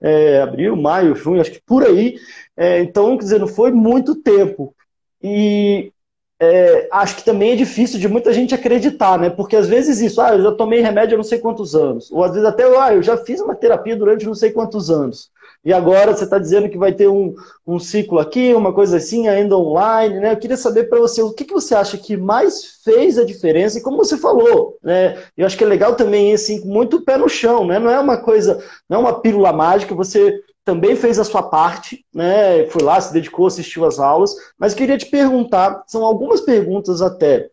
é, 0.00 0.40
abril, 0.40 0.76
maio, 0.76 1.14
junho, 1.14 1.40
acho 1.40 1.52
que 1.52 1.62
por 1.64 1.84
aí. 1.84 2.16
É, 2.56 2.80
então, 2.80 3.16
quer 3.16 3.24
dizer, 3.24 3.40
não 3.40 3.48
foi 3.48 3.70
muito 3.72 4.14
tempo. 4.16 4.74
E 5.22 5.92
é, 6.40 6.88
acho 6.92 7.16
que 7.16 7.24
também 7.24 7.52
é 7.52 7.56
difícil 7.56 7.98
de 7.98 8.08
muita 8.08 8.32
gente 8.32 8.54
acreditar, 8.54 9.18
né? 9.18 9.30
Porque 9.30 9.56
às 9.56 9.68
vezes 9.68 10.00
isso, 10.00 10.20
ah, 10.20 10.34
eu 10.34 10.42
já 10.42 10.52
tomei 10.52 10.80
remédio 10.80 11.14
há 11.14 11.16
não 11.16 11.24
sei 11.24 11.38
quantos 11.38 11.74
anos. 11.74 12.10
Ou 12.10 12.22
às 12.22 12.32
vezes 12.32 12.46
até, 12.46 12.64
ah, 12.78 12.94
eu 12.94 13.02
já 13.02 13.16
fiz 13.16 13.40
uma 13.40 13.54
terapia 13.54 13.96
durante 13.96 14.26
não 14.26 14.34
sei 14.34 14.50
quantos 14.50 14.90
anos. 14.90 15.30
E 15.66 15.72
agora 15.72 16.16
você 16.16 16.22
está 16.22 16.38
dizendo 16.38 16.68
que 16.68 16.78
vai 16.78 16.92
ter 16.92 17.08
um, 17.08 17.34
um 17.66 17.80
ciclo 17.80 18.20
aqui, 18.20 18.54
uma 18.54 18.72
coisa 18.72 18.98
assim, 18.98 19.26
ainda 19.26 19.58
online, 19.58 20.20
né? 20.20 20.30
Eu 20.30 20.36
queria 20.36 20.56
saber 20.56 20.84
para 20.84 21.00
você, 21.00 21.20
o 21.20 21.32
que, 21.32 21.44
que 21.44 21.52
você 21.52 21.74
acha 21.74 21.98
que 21.98 22.16
mais 22.16 22.82
fez 22.84 23.18
a 23.18 23.24
diferença? 23.24 23.76
E 23.76 23.82
como 23.82 23.96
você 23.96 24.16
falou, 24.16 24.78
né? 24.80 25.18
Eu 25.36 25.44
acho 25.44 25.58
que 25.58 25.64
é 25.64 25.66
legal 25.66 25.96
também, 25.96 26.32
assim, 26.32 26.64
muito 26.64 27.04
pé 27.04 27.16
no 27.16 27.28
chão, 27.28 27.66
né? 27.66 27.80
Não 27.80 27.90
é 27.90 27.98
uma 27.98 28.16
coisa, 28.16 28.62
não 28.88 28.98
é 28.98 29.00
uma 29.00 29.20
pílula 29.20 29.52
mágica, 29.52 29.92
você 29.92 30.40
também 30.64 30.94
fez 30.94 31.18
a 31.18 31.24
sua 31.24 31.42
parte, 31.42 32.06
né? 32.14 32.64
Foi 32.68 32.84
lá, 32.84 33.00
se 33.00 33.12
dedicou, 33.12 33.48
assistiu 33.48 33.84
às 33.84 33.98
aulas, 33.98 34.36
mas 34.56 34.72
queria 34.72 34.96
te 34.96 35.06
perguntar, 35.06 35.82
são 35.88 36.04
algumas 36.04 36.42
perguntas 36.42 37.02
até, 37.02 37.50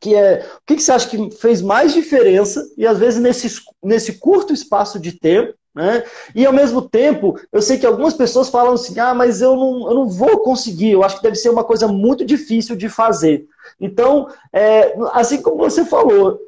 que 0.00 0.16
é 0.16 0.44
o 0.56 0.66
que, 0.66 0.74
que 0.74 0.82
você 0.82 0.90
acha 0.90 1.08
que 1.08 1.30
fez 1.36 1.62
mais 1.62 1.94
diferença, 1.94 2.68
e 2.76 2.84
às 2.84 2.98
vezes 2.98 3.20
nesse, 3.20 3.62
nesse 3.80 4.18
curto 4.18 4.52
espaço 4.52 4.98
de 4.98 5.12
tempo, 5.12 5.54
né? 5.76 6.02
E 6.34 6.46
ao 6.46 6.54
mesmo 6.54 6.80
tempo, 6.80 7.38
eu 7.52 7.60
sei 7.60 7.76
que 7.76 7.84
algumas 7.84 8.14
pessoas 8.14 8.48
falam 8.48 8.72
assim: 8.72 8.98
ah, 8.98 9.12
mas 9.12 9.42
eu 9.42 9.54
não, 9.54 9.88
eu 9.90 9.94
não 9.94 10.08
vou 10.08 10.38
conseguir, 10.38 10.92
eu 10.92 11.04
acho 11.04 11.18
que 11.18 11.22
deve 11.22 11.36
ser 11.36 11.50
uma 11.50 11.62
coisa 11.62 11.86
muito 11.86 12.24
difícil 12.24 12.74
de 12.74 12.88
fazer. 12.88 13.46
Então, 13.78 14.26
é, 14.50 14.96
assim 15.12 15.42
como 15.42 15.58
você 15.58 15.84
falou, 15.84 16.40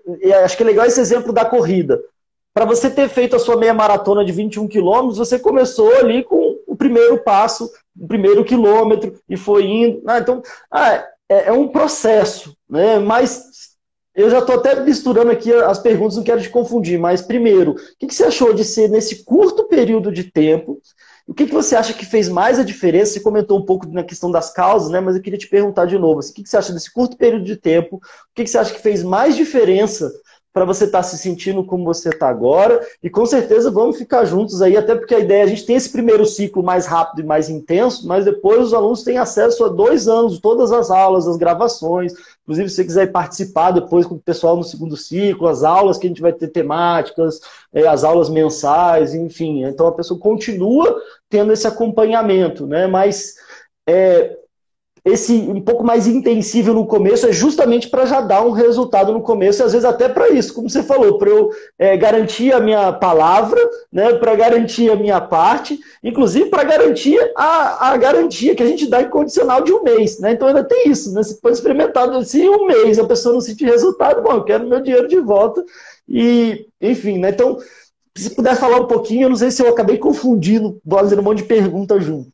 acho 0.43 0.57
que 0.57 0.63
é 0.63 0.67
legal 0.67 0.87
esse 0.87 0.99
exemplo 0.99 1.31
da 1.31 1.45
corrida. 1.45 2.01
Para 2.55 2.65
você 2.65 2.89
ter 2.89 3.09
feito 3.11 3.37
a 3.37 3.39
sua 3.39 3.57
meia 3.57 3.75
maratona 3.75 4.25
de 4.25 4.33
21 4.33 4.67
quilômetros, 4.67 5.19
você 5.19 5.39
começou 5.39 5.95
ali 5.97 6.25
com 6.25 6.59
o 6.67 6.75
primeiro 6.75 7.19
passo, 7.19 7.71
o 8.01 8.09
primeiro 8.09 8.43
quilômetro, 8.45 9.15
e 9.29 9.37
foi 9.37 9.67
indo. 9.67 10.03
Ah, 10.07 10.19
então, 10.19 10.43
ah, 10.71 11.05
é, 11.29 11.49
é 11.49 11.53
um 11.53 11.69
processo, 11.69 12.57
né? 12.69 12.99
mas 12.99 13.68
eu 14.19 14.29
já 14.29 14.41
estou 14.41 14.57
até 14.57 14.81
misturando 14.81 15.31
aqui 15.31 15.53
as 15.53 15.79
perguntas, 15.79 16.17
não 16.17 16.25
quero 16.25 16.43
te 16.43 16.51
confundir, 16.51 16.99
mas 16.99 17.23
primeiro, 17.23 17.73
o 17.73 17.77
que, 17.97 18.13
você 18.13 18.25
achou 18.25 18.53
de 18.53 18.65
ser 18.65 18.89
nesse 18.89 19.25
curto 19.25 19.69
período 19.69 20.11
de 20.11 20.25
tempo? 20.25 20.83
O 21.25 21.33
que, 21.33 21.45
você 21.45 21.77
acha 21.77 21.95
que 21.95 22.05
fez 22.05 22.29
mais 22.29 22.59
a 22.59 22.65
diferença? 22.65 23.13
Você 23.13 23.21
comentou 23.21 23.57
um 23.57 23.65
pouco 23.65 23.87
na 23.87 24.03
questão 24.03 24.29
das 24.29 24.53
causas, 24.53 24.91
né? 24.91 24.99
Mas 24.99 25.15
eu 25.15 25.23
queria 25.23 25.39
te 25.39 25.47
perguntar 25.47 25.85
de 25.85 25.97
novo. 25.97 26.19
Assim, 26.19 26.33
o 26.33 26.35
que, 26.35 26.49
você 26.49 26.57
acha 26.57 26.73
desse 26.73 26.93
curto 26.93 27.17
período 27.17 27.45
de 27.45 27.55
tempo? 27.55 27.97
O 27.97 28.01
que 28.35 28.45
você 28.45 28.59
acha 28.59 28.75
que 28.75 28.81
fez 28.81 29.05
mais 29.05 29.37
diferença 29.37 30.11
para 30.53 30.65
você 30.65 30.85
estar 30.85 30.99
tá 30.99 31.03
se 31.03 31.19
sentindo 31.19 31.65
como 31.65 31.85
você 31.85 32.09
está 32.09 32.29
agora. 32.29 32.81
E 33.03 33.09
com 33.11 33.25
certeza 33.27 33.71
vamos 33.71 33.97
ficar 33.97 34.25
juntos 34.25 34.61
aí, 34.63 34.77
até 34.77 34.95
porque 34.95 35.15
a 35.15 35.19
ideia, 35.19 35.45
a 35.45 35.47
gente 35.47 35.67
tem 35.67 35.77
esse 35.77 35.91
primeiro 35.91 36.25
ciclo 36.27 36.63
mais 36.63 36.87
rápido 36.87 37.21
e 37.21 37.27
mais 37.27 37.49
intenso, 37.49 38.07
mas 38.07 38.25
depois 38.25 38.61
os 38.61 38.75
alunos 38.75 39.03
têm 39.03 39.19
acesso 39.19 39.65
a 39.65 39.69
dois 39.69 40.09
anos, 40.09 40.39
todas 40.41 40.73
as 40.73 40.91
aulas, 40.91 41.29
as 41.29 41.37
gravações. 41.37 42.13
Inclusive, 42.43 42.69
se 42.69 42.77
você 42.77 42.85
quiser 42.85 43.13
participar 43.13 43.73
depois 43.73 44.07
com 44.07 44.15
o 44.15 44.21
pessoal 44.21 44.57
no 44.57 44.65
segundo 44.65 44.97
ciclo, 44.97 45.49
as 45.49 45.63
aulas 45.63 45.99
que 45.99 46.07
a 46.07 46.09
gente 46.09 46.23
vai 46.23 46.33
ter 46.33 46.49
temáticas, 46.49 47.41
é, 47.73 47.87
as 47.87 48.05
aulas 48.05 48.31
mensais, 48.31 49.15
enfim. 49.15 49.65
Então 49.65 49.87
a 49.87 49.93
pessoa 49.93 50.19
continua 50.19 51.01
tendo 51.29 51.53
esse 51.53 51.67
acompanhamento, 51.67 52.67
né? 52.67 52.87
Mas 52.87 53.35
é, 53.87 54.38
esse 55.09 55.33
um 55.33 55.61
pouco 55.61 55.85
mais 55.85 56.07
intensivo 56.07 56.73
no 56.73 56.87
começo 56.87 57.27
é 57.27 57.33
justamente 57.33 57.89
para 57.89 58.07
já 58.07 58.21
dar 58.21 58.43
um 58.45 58.51
resultado 58.51 59.13
no 59.13 59.21
começo, 59.21 59.63
e 59.63 59.65
às 59.65 59.73
vezes 59.73 59.85
até 59.85 60.09
para 60.09 60.29
isso, 60.29 60.55
como 60.55 60.69
você 60.69 60.83
falou, 60.83 61.19
para 61.19 61.31
eu 61.31 61.51
é, 61.79 61.97
garantir 61.97 62.53
a 62.53 62.61
minha 62.61 62.93
palavra, 62.93 63.61
né, 63.93 64.15
para 64.15 64.35
garantir 64.35 64.91
a 64.91 64.97
minha 64.97 65.21
parte, 65.21 65.79
inclusive 66.03 66.51
para 66.51 66.65
garantir 66.65 67.19
a, 67.37 67.91
a 67.91 67.97
garantia 67.97 68.55
que 68.55 68.63
a 68.63 68.67
gente 68.67 68.87
dá 68.87 69.03
incondicional 69.03 69.63
de 69.63 69.73
um 69.73 69.83
mês. 69.83 70.19
Né? 70.19 70.33
Então 70.33 70.49
ainda 70.49 70.65
tem 70.65 70.89
isso, 70.89 71.13
né? 71.13 71.23
Você 71.23 71.35
pode 71.35 71.57
experimentar 71.57 72.09
se 72.25 72.49
um 72.49 72.67
mês 72.67 72.99
a 72.99 73.05
pessoa 73.05 73.35
não 73.35 73.41
sentir 73.41 73.65
resultado, 73.65 74.23
bom, 74.23 74.33
eu 74.33 74.45
quero 74.45 74.67
meu 74.67 74.81
dinheiro 74.81 75.09
de 75.09 75.19
volta. 75.21 75.65
E, 76.09 76.67
enfim, 76.81 77.19
né? 77.19 77.31
Então, 77.31 77.59
se 78.17 78.35
puder 78.35 78.57
falar 78.57 78.81
um 78.81 78.87
pouquinho, 78.87 79.25
eu 79.25 79.29
não 79.29 79.37
sei 79.37 79.51
se 79.51 79.63
eu 79.63 79.69
acabei 79.69 79.99
confundindo, 79.99 80.81
fazendo 80.89 81.21
um 81.21 81.25
monte 81.25 81.39
de 81.39 81.45
perguntas 81.45 82.03
junto. 82.03 82.31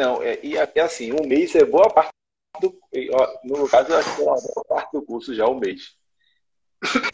Não, 0.00 0.22
é, 0.22 0.40
e 0.42 0.56
é 0.56 0.80
assim, 0.80 1.12
um 1.12 1.26
mês 1.26 1.54
é 1.54 1.62
boa 1.62 1.92
parte 1.92 2.08
do. 2.58 2.80
No 3.44 3.68
caso, 3.68 3.92
eu 3.92 3.98
acho 3.98 4.16
que 4.16 4.22
é 4.22 4.24
uma 4.24 4.40
boa 4.40 4.64
parte 4.66 4.92
do 4.92 5.02
curso 5.02 5.34
já 5.34 5.46
um 5.46 5.58
mês. 5.58 5.94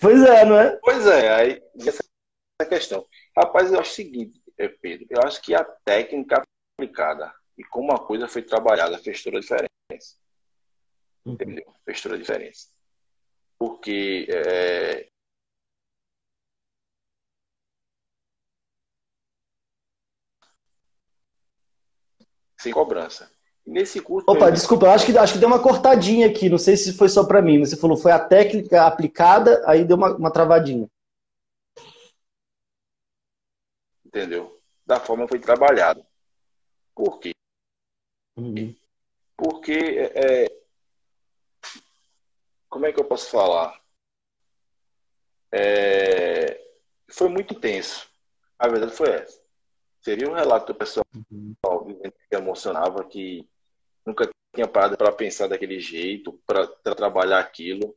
Pois 0.01 0.22
é, 0.22 0.44
não 0.44 0.57
é? 0.57 0.77
Pois 0.77 1.05
é, 1.05 1.35
aí 1.35 1.62
essa 1.85 2.05
é 2.61 2.64
a 2.64 2.68
questão. 2.68 3.05
Rapaz, 3.37 3.72
eu 3.72 3.81
acho 3.81 3.90
o 3.90 3.94
seguinte, 3.94 4.40
é, 4.57 4.68
Pedro, 4.68 5.09
eu 5.11 5.20
acho 5.25 5.42
que 5.42 5.53
a 5.53 5.64
técnica 5.64 6.44
aplicada 6.79 7.35
e 7.59 7.64
como 7.64 7.90
a 7.90 7.99
coisa 7.99 8.29
foi 8.29 8.42
trabalhada 8.42 8.99
fez 8.99 9.20
toda 9.20 9.38
a 9.38 9.40
diferença. 9.40 10.16
Uhum. 11.25 11.33
Entendeu? 11.33 11.75
Fez 11.85 12.01
toda 12.01 12.14
a 12.14 12.18
diferença. 12.18 12.68
Porque 13.59 14.29
é, 14.31 15.09
sem 22.59 22.73
cobrança. 22.73 23.31
Nesse 23.66 24.01
curso. 24.01 24.31
Opa, 24.31 24.51
desculpa, 24.51 24.87
eu 24.87 24.90
acho 24.90 25.05
que, 25.05 25.19
acho 25.19 25.33
que 25.33 25.38
deu 25.40 25.49
uma 25.49 25.62
cortadinha 25.62 26.29
aqui. 26.29 26.49
Não 26.49 26.59
sei 26.59 26.77
se 26.77 26.97
foi 26.97 27.09
só 27.09 27.25
para 27.25 27.42
mim. 27.42 27.59
Você 27.59 27.77
falou 27.77 27.97
foi 27.97 28.12
a 28.12 28.19
técnica 28.19 28.87
aplicada, 28.87 29.61
aí 29.66 29.85
deu 29.85 29.97
uma, 29.97 30.14
uma 30.16 30.31
travadinha. 30.31 30.88
Entendeu? 34.05 34.61
Da 34.87 35.01
forma 35.01 35.27
foi 35.27 35.40
trabalhado. 35.40 36.07
Por 36.95 37.19
quê? 37.19 37.33
Uhum. 38.37 38.75
Porque. 39.37 39.73
É, 39.73 40.45
é, 40.45 40.57
como 42.69 42.87
é 42.87 42.92
que 42.92 43.01
eu 43.01 43.05
posso 43.05 43.31
falar? 43.31 43.81
É, 45.53 46.61
foi 47.09 47.29
muito 47.29 47.55
intenso. 47.55 48.09
A 48.59 48.69
verdade 48.69 48.92
foi 48.92 49.11
essa. 49.11 49.40
Seria 50.01 50.31
um 50.31 50.35
relato 50.35 50.73
do 50.73 50.79
pessoal 50.79 51.05
uhum. 51.14 51.55
Emocionava, 52.31 53.05
que 53.05 53.49
nunca 54.05 54.29
tinha 54.55 54.67
parado 54.67 54.97
para 54.97 55.12
pensar 55.12 55.49
daquele 55.49 55.79
jeito, 55.81 56.41
para 56.47 56.67
trabalhar 56.95 57.39
aquilo. 57.39 57.97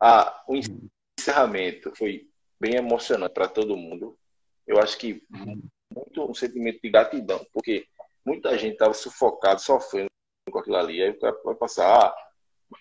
Ah, 0.00 0.42
o 0.48 0.54
encerramento 1.18 1.94
foi 1.94 2.28
bem 2.58 2.76
emocionante 2.76 3.34
para 3.34 3.48
todo 3.48 3.76
mundo. 3.76 4.18
Eu 4.66 4.78
acho 4.78 4.98
que 4.98 5.22
muito 5.94 6.30
um 6.30 6.34
sentimento 6.34 6.80
de 6.82 6.90
gratidão, 6.90 7.46
porque 7.52 7.86
muita 8.24 8.56
gente 8.58 8.72
estava 8.72 8.94
sufocado, 8.94 9.60
sofrendo 9.60 10.08
com 10.50 10.58
aquilo 10.58 10.76
ali. 10.76 11.02
Aí 11.02 11.10
o 11.10 11.18
cara 11.18 11.38
vai 11.44 11.54
passar, 11.54 12.06
ah, 12.06 12.16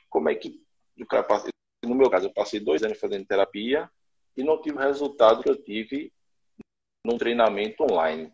como 0.09 0.29
é 0.29 0.35
que 0.35 0.61
o 0.99 1.05
cara 1.05 1.23
passa... 1.23 1.49
No 1.83 1.93
meu 1.93 2.09
caso, 2.09 2.27
eu 2.27 2.33
passei 2.33 2.59
dois 2.59 2.81
anos 2.81 2.99
fazendo 2.99 3.27
terapia 3.27 3.89
e 4.35 4.43
não 4.43 4.61
tive 4.61 4.77
o 4.77 4.81
resultado 4.81 5.43
que 5.43 5.49
eu 5.49 5.61
tive 5.61 6.11
num 7.05 7.17
treinamento 7.17 7.83
online. 7.83 8.33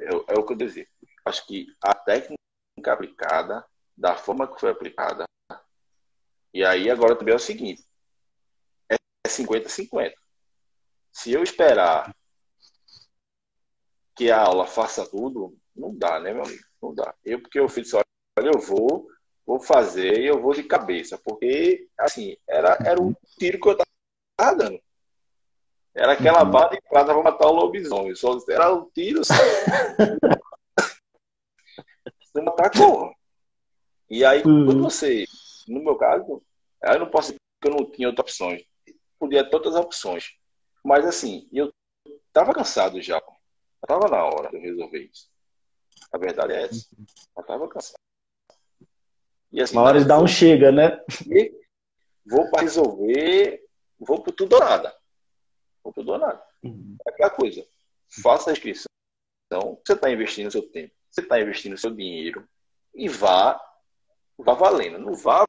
É, 0.00 0.08
é 0.08 0.38
o 0.38 0.44
que 0.44 0.52
eu 0.52 0.56
desejo. 0.56 0.88
Acho 1.24 1.46
que 1.46 1.66
a 1.82 1.94
técnica 1.94 2.38
aplicada, 2.86 3.64
da 3.96 4.14
forma 4.14 4.52
que 4.52 4.60
foi 4.60 4.70
aplicada, 4.70 5.24
e 6.52 6.64
aí 6.64 6.90
agora 6.90 7.16
também 7.16 7.32
é 7.32 7.36
o 7.36 7.40
seguinte: 7.40 7.82
é 8.90 8.96
50-50. 9.28 10.12
Se 11.12 11.32
eu 11.32 11.42
esperar 11.42 12.14
que 14.14 14.30
a 14.30 14.40
aula 14.40 14.66
faça 14.66 15.08
tudo, 15.08 15.56
não 15.74 15.94
dá, 15.96 16.20
né, 16.20 16.32
meu 16.32 16.44
amigo? 16.44 16.62
Não 16.82 16.94
dá. 16.94 17.14
Eu, 17.24 17.40
porque 17.40 17.58
eu 17.58 17.68
fiz, 17.68 17.92
olha, 17.94 18.04
eu 18.36 18.60
vou, 18.60 19.08
vou 19.46 19.58
fazer 19.58 20.20
e 20.20 20.26
eu 20.26 20.40
vou 20.40 20.54
de 20.54 20.62
cabeça, 20.62 21.18
porque, 21.18 21.88
assim, 21.98 22.36
era, 22.48 22.78
era 22.84 23.00
um 23.00 23.14
tiro 23.38 23.60
que 23.60 23.68
eu 23.68 23.72
estava 23.72 24.56
dando. 24.56 24.80
Era 25.94 26.12
aquela 26.12 26.44
uhum. 26.44 26.50
bala 26.50 26.70
de 26.70 26.80
prata 26.88 27.12
para 27.12 27.22
matar 27.22 27.46
o 27.46 27.52
lobisomem. 27.52 28.14
Só 28.16 28.36
era 28.48 28.72
o 28.72 28.90
tiro. 28.92 29.22
Matar 32.42 32.70
como? 32.70 33.14
E 34.10 34.24
aí, 34.24 34.42
uhum. 34.42 34.66
quando 34.66 34.82
você, 34.82 35.24
no 35.68 35.82
meu 35.82 35.96
caso, 35.96 36.42
eu 36.82 36.98
não 36.98 37.10
posso 37.10 37.28
dizer 37.28 37.40
que 37.62 37.68
eu 37.68 37.74
não 37.74 37.90
tinha 37.90 38.08
outras 38.08 38.24
opções. 38.24 38.64
Podia 39.18 39.48
ter 39.48 39.54
outras 39.54 39.74
opções. 39.74 40.34
Mas 40.84 41.06
assim, 41.06 41.48
eu 41.52 41.72
estava 42.26 42.52
cansado 42.52 43.00
já. 43.00 43.22
Estava 43.82 44.08
na 44.08 44.24
hora 44.24 44.50
de 44.50 44.58
resolver 44.58 44.98
isso. 44.98 45.28
A 46.12 46.18
verdade 46.18 46.52
é 46.52 46.62
essa. 46.64 46.86
Eu 47.36 47.40
estava 47.40 47.68
cansado. 47.68 47.98
E, 49.52 49.62
assim, 49.62 49.76
Uma 49.76 49.82
hora 49.82 50.00
de 50.00 50.06
dar 50.06 50.20
um 50.20 50.26
chega, 50.26 50.72
né? 50.72 51.00
Vou 52.26 52.50
para 52.50 52.62
resolver, 52.62 53.64
vou 53.98 54.22
para 54.22 54.32
tudo 54.32 54.54
ou 54.54 54.60
nada 54.60 54.94
ou 55.84 55.92
tudo 55.92 56.12
ou 56.12 56.18
nada. 56.18 56.42
Uhum. 56.62 56.96
É 57.06 57.10
aquela 57.10 57.30
coisa. 57.30 57.64
Faça 58.22 58.50
a 58.50 58.52
inscrição. 58.52 58.86
Então, 59.46 59.78
você 59.84 59.92
está 59.92 60.10
investindo 60.10 60.50
seu 60.50 60.62
tempo, 60.62 60.92
você 61.14 61.20
está 61.20 61.40
investindo 61.40 61.78
seu 61.78 61.94
dinheiro 61.94 62.46
e 62.92 63.08
vá, 63.08 63.60
vá 64.36 64.52
valendo. 64.54 64.98
Não 64.98 65.14
vá 65.14 65.44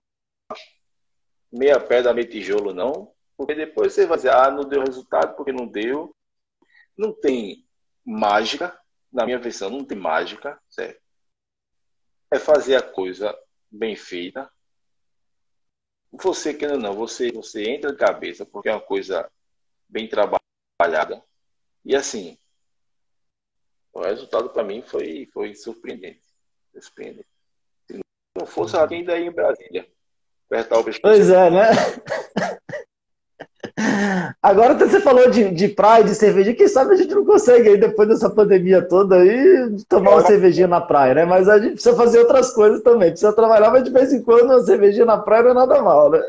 meia 1.51 1.79
pedra, 1.79 2.13
meia 2.13 2.27
tijolo, 2.27 2.71
não. 2.71 3.11
Porque 3.35 3.55
depois 3.55 3.91
você 3.91 4.05
vai 4.05 4.17
dizer, 4.17 4.31
ah, 4.31 4.51
não 4.51 4.63
deu 4.63 4.81
resultado 4.81 5.35
porque 5.35 5.51
não 5.51 5.67
deu. 5.67 6.15
Não 6.95 7.11
tem 7.11 7.67
mágica, 8.05 8.79
na 9.11 9.25
minha 9.25 9.39
visão, 9.39 9.71
não 9.71 9.83
tem 9.83 9.97
mágica, 9.97 10.61
certo? 10.69 11.01
É 12.31 12.37
fazer 12.37 12.75
a 12.75 12.81
coisa 12.83 13.35
bem 13.69 13.95
feita. 13.95 14.49
Você, 16.11 16.53
querendo 16.53 16.75
ou 16.75 16.81
não, 16.81 16.93
você, 16.93 17.31
você 17.31 17.63
entra 17.63 17.91
de 17.91 17.97
cabeça, 17.97 18.45
porque 18.45 18.69
é 18.69 18.73
uma 18.73 18.81
coisa 18.81 19.29
bem 19.89 20.07
trabalhada. 20.07 21.23
E 21.83 21.95
assim, 21.95 22.37
o 23.95 24.01
resultado 24.01 24.49
para 24.49 24.63
mim 24.63 24.83
foi, 24.85 25.27
foi 25.33 25.55
surpreendente. 25.55 26.19
surpreendente. 26.79 27.25
Se 27.89 27.99
não 28.37 28.45
fosse 28.45 28.75
alguém 28.75 29.05
daí 29.05 29.25
em 29.25 29.31
Brasília, 29.31 29.87
apertar 30.47 30.79
o 30.79 30.83
Pois 31.01 31.29
é, 31.29 31.49
né? 31.49 31.69
Agora 34.41 34.73
você 34.75 34.99
falou 34.99 35.29
de, 35.29 35.49
de 35.51 35.69
praia, 35.69 36.03
de 36.03 36.13
cerveja, 36.13 36.53
quem 36.53 36.67
sabe 36.67 36.93
a 36.93 36.97
gente 36.97 37.15
não 37.15 37.25
consegue 37.25 37.69
aí, 37.69 37.77
depois 37.77 38.07
dessa 38.07 38.29
pandemia 38.29 38.81
toda 38.81 39.15
aí, 39.15 39.75
tomar 39.87 40.11
uma 40.11 40.25
cervejinha 40.25 40.67
na 40.67 40.81
praia, 40.81 41.15
né? 41.15 41.25
Mas 41.25 41.47
a 41.49 41.57
gente 41.57 41.73
precisa 41.73 41.95
fazer 41.95 42.19
outras 42.19 42.53
coisas 42.53 42.83
também. 42.83 43.09
Precisa 43.09 43.33
trabalhar, 43.33 43.71
mas 43.71 43.83
de 43.83 43.91
vez 43.91 44.13
em 44.13 44.21
quando 44.21 44.43
uma 44.43 44.61
cervejinha 44.61 45.05
na 45.05 45.17
praia 45.17 45.43
não 45.43 45.51
é 45.51 45.53
nada 45.53 45.81
mal, 45.81 46.11
né? 46.11 46.19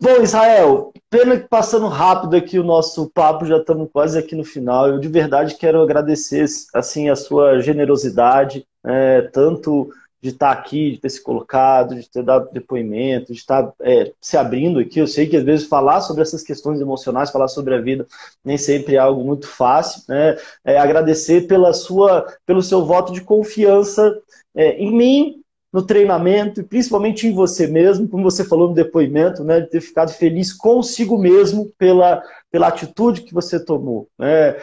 Bom, 0.00 0.22
Israel, 0.22 0.92
pena 1.16 1.40
que 1.40 1.48
passando 1.48 1.88
rápido 1.88 2.36
aqui 2.36 2.58
o 2.58 2.64
nosso 2.64 3.08
papo, 3.08 3.46
já 3.46 3.56
estamos 3.56 3.88
quase 3.90 4.18
aqui 4.18 4.34
no 4.34 4.44
final. 4.44 4.86
Eu 4.86 4.98
de 4.98 5.08
verdade 5.08 5.54
quero 5.54 5.80
agradecer 5.80 6.44
assim 6.74 7.08
a 7.08 7.16
sua 7.16 7.58
generosidade, 7.60 8.66
é, 8.84 9.22
tanto 9.22 9.90
de 10.20 10.30
estar 10.30 10.50
aqui, 10.50 10.92
de 10.92 10.98
ter 10.98 11.08
se 11.08 11.22
colocado, 11.22 11.94
de 11.94 12.08
ter 12.10 12.22
dado 12.22 12.52
depoimento, 12.52 13.32
de 13.32 13.38
estar 13.38 13.72
é, 13.80 14.12
se 14.20 14.36
abrindo 14.36 14.78
aqui. 14.78 14.98
Eu 14.98 15.06
sei 15.06 15.26
que 15.26 15.38
às 15.38 15.44
vezes 15.44 15.66
falar 15.66 16.02
sobre 16.02 16.20
essas 16.20 16.42
questões 16.42 16.80
emocionais, 16.82 17.30
falar 17.30 17.48
sobre 17.48 17.74
a 17.74 17.80
vida, 17.80 18.06
nem 18.44 18.58
sempre 18.58 18.96
é 18.96 18.98
algo 18.98 19.24
muito 19.24 19.48
fácil. 19.48 20.02
Né? 20.08 20.36
É, 20.64 20.78
agradecer 20.78 21.46
pela 21.46 21.72
sua, 21.72 22.26
pelo 22.44 22.62
seu 22.62 22.84
voto 22.84 23.12
de 23.12 23.22
confiança 23.22 24.14
é, 24.54 24.76
em 24.76 24.94
mim, 24.94 25.42
no 25.76 25.82
treinamento 25.82 26.58
e 26.58 26.64
principalmente 26.64 27.26
em 27.26 27.34
você 27.34 27.66
mesmo, 27.66 28.08
como 28.08 28.22
você 28.22 28.42
falou 28.42 28.68
no 28.68 28.74
depoimento, 28.74 29.44
né, 29.44 29.60
de 29.60 29.68
ter 29.68 29.82
ficado 29.82 30.10
feliz 30.10 30.50
consigo 30.50 31.18
mesmo 31.18 31.70
pela, 31.76 32.22
pela 32.50 32.68
atitude 32.68 33.20
que 33.20 33.34
você 33.34 33.62
tomou. 33.62 34.08
Né? 34.18 34.56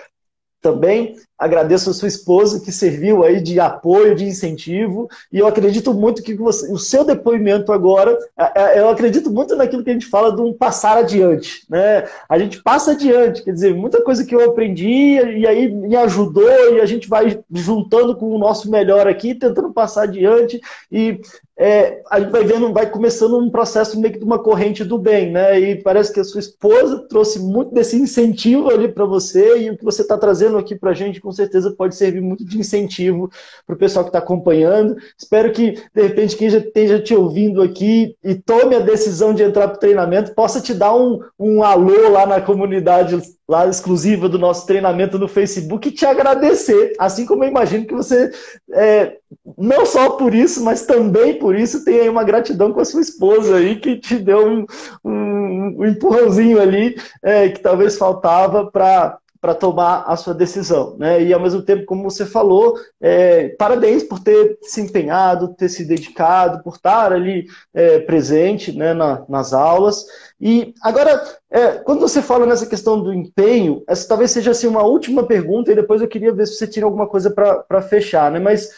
Também 0.60 1.14
agradeço 1.44 1.90
a 1.90 1.94
sua 1.94 2.08
esposa 2.08 2.62
que 2.62 2.72
serviu 2.72 3.22
aí 3.22 3.42
de 3.42 3.60
apoio, 3.60 4.16
de 4.16 4.24
incentivo, 4.24 5.10
e 5.32 5.40
eu 5.40 5.46
acredito 5.46 5.94
muito 5.94 6.24
que 6.24 6.34
você, 6.34 6.72
o 6.72 6.78
seu 6.78 7.04
depoimento 7.04 7.74
agora, 7.74 8.18
é, 8.38 8.62
é, 8.62 8.80
eu 8.80 8.88
acredito 8.88 9.30
muito 9.30 9.54
naquilo 9.54 9.84
que 9.84 9.90
a 9.90 9.94
gente 9.94 10.06
fala 10.06 10.34
de 10.34 10.42
um 10.42 10.54
passar 10.54 10.98
adiante, 10.98 11.66
né? 11.70 12.06
A 12.30 12.40
gente 12.40 12.64
passa 12.64 12.92
adiante, 12.92 13.44
quer 13.44 13.52
dizer, 13.52 13.76
muita 13.76 14.02
coisa 14.02 14.24
que 14.24 14.34
eu 14.34 14.50
aprendi 14.50 14.88
e 14.88 15.46
aí 15.46 15.70
me 15.70 15.98
ajudou 15.98 16.50
e 16.74 16.80
a 16.80 16.86
gente 16.86 17.10
vai 17.10 17.44
juntando 17.52 18.16
com 18.16 18.32
o 18.34 18.40
nosso 18.40 18.72
melhor 18.72 19.06
aqui, 19.06 19.36
tentando 19.36 19.74
passar 19.74 20.04
adiante 20.04 20.62
e 20.90 21.20
é, 21.56 22.02
a 22.10 22.20
gente 22.20 22.32
vai 22.32 22.44
vendo, 22.44 22.74
vai 22.74 22.90
começando 22.90 23.38
um 23.38 23.50
processo 23.50 24.00
meio 24.00 24.14
que 24.14 24.20
de 24.20 24.26
uma 24.26 24.40
corrente 24.40 24.84
do 24.84 24.98
bem, 24.98 25.32
né? 25.32 25.60
E 25.60 25.82
parece 25.82 26.12
que 26.12 26.20
a 26.20 26.24
sua 26.24 26.40
esposa 26.40 27.06
trouxe 27.08 27.40
muito 27.40 27.74
desse 27.74 27.96
incentivo 27.96 28.72
ali 28.72 28.88
para 28.88 29.06
você 29.06 29.60
e 29.60 29.70
o 29.70 29.78
que 29.78 29.84
você 29.84 30.02
está 30.02 30.18
trazendo 30.18 30.58
aqui 30.58 30.76
para 30.76 30.92
a 30.92 30.94
gente 30.96 31.22
com 31.22 31.32
certeza 31.34 31.72
pode 31.72 31.96
servir 31.96 32.22
muito 32.22 32.46
de 32.46 32.58
incentivo 32.58 33.30
para 33.66 33.76
o 33.76 33.80
pessoal 33.80 34.06
que 34.06 34.10
está 34.10 34.20
acompanhando. 34.20 34.96
Espero 35.18 35.52
que, 35.52 35.82
de 35.94 36.02
repente, 36.02 36.36
quem 36.36 36.50
já 36.50 36.60
esteja 36.60 37.00
te 37.00 37.16
ouvindo 37.16 37.62
aqui 37.62 38.16
e 38.24 38.36
tome 38.36 38.76
a 38.76 38.80
decisão 38.80 39.34
de 39.34 39.44
entrar 39.44 39.68
para 39.68 39.78
o 39.78 39.80
treinamento, 39.80 40.34
possa 40.34 40.62
te 40.62 40.74
dar 40.74 40.96
um, 40.96 41.20
um 41.40 41.64
alô 41.64 42.10
lá 42.10 42.26
na 42.26 42.42
comunidade 42.42 43.22
lá 43.48 43.68
exclusiva 43.68 44.30
do 44.30 44.40
nosso 44.40 44.66
treinamento 44.66 45.20
no 45.20 45.28
Facebook 45.28 45.88
e 45.88 45.92
te 45.92 46.06
agradecer. 46.06 46.94
Assim 46.98 47.26
como 47.26 47.44
eu 47.44 47.50
imagino 47.50 47.86
que 47.86 47.94
você, 47.94 48.32
é, 48.72 49.18
não 49.58 49.86
só 49.86 50.12
por 50.12 50.34
isso, 50.34 50.64
mas 50.64 50.86
também 50.86 51.38
por 51.38 51.56
isso, 51.56 51.84
tem 51.84 52.00
aí 52.00 52.10
uma 52.10 52.24
gratidão 52.24 52.72
com 52.72 52.80
a 52.80 52.86
sua 52.86 53.02
esposa 53.02 53.58
aí, 53.58 53.76
que 53.76 53.98
te 53.98 54.18
deu 54.18 54.48
um, 54.48 54.66
um, 55.04 55.76
um 55.80 55.86
empurrãozinho 55.86 56.62
ali, 56.62 56.96
é, 57.22 57.50
que 57.50 57.60
talvez 57.60 57.98
faltava 57.98 58.70
para 58.70 59.18
para 59.44 59.54
tomar 59.54 60.06
a 60.08 60.16
sua 60.16 60.34
decisão. 60.34 60.96
Né? 60.98 61.22
E 61.22 61.34
ao 61.34 61.40
mesmo 61.42 61.62
tempo, 61.62 61.84
como 61.84 62.10
você 62.10 62.26
falou, 62.26 62.80
é, 63.02 63.50
parabéns 63.50 64.02
por 64.02 64.18
ter 64.18 64.58
se 64.62 64.80
empenhado, 64.80 65.54
ter 65.54 65.68
se 65.68 65.84
dedicado, 65.84 66.64
por 66.64 66.76
estar 66.76 67.12
ali 67.12 67.46
é, 67.74 68.00
presente 68.00 68.72
né, 68.72 68.94
na, 68.94 69.26
nas 69.28 69.52
aulas. 69.52 70.06
E 70.40 70.74
agora, 70.82 71.22
é, 71.52 71.72
quando 71.72 72.00
você 72.00 72.22
fala 72.22 72.46
nessa 72.46 72.66
questão 72.66 73.04
do 73.04 73.14
empenho, 73.14 73.84
essa 73.86 74.08
talvez 74.08 74.32
seja 74.32 74.52
assim, 74.52 74.66
uma 74.66 74.84
última 74.84 75.28
pergunta, 75.28 75.74
e 75.74 75.76
depois 75.76 76.02
eu 76.02 76.08
queria 76.08 76.34
ver 76.34 76.48
se 76.48 76.56
você 76.56 76.66
tinha 76.66 76.86
alguma 76.86 77.06
coisa 77.06 77.30
para 77.30 77.82
fechar. 77.82 78.32
Né? 78.32 78.40
Mas 78.40 78.70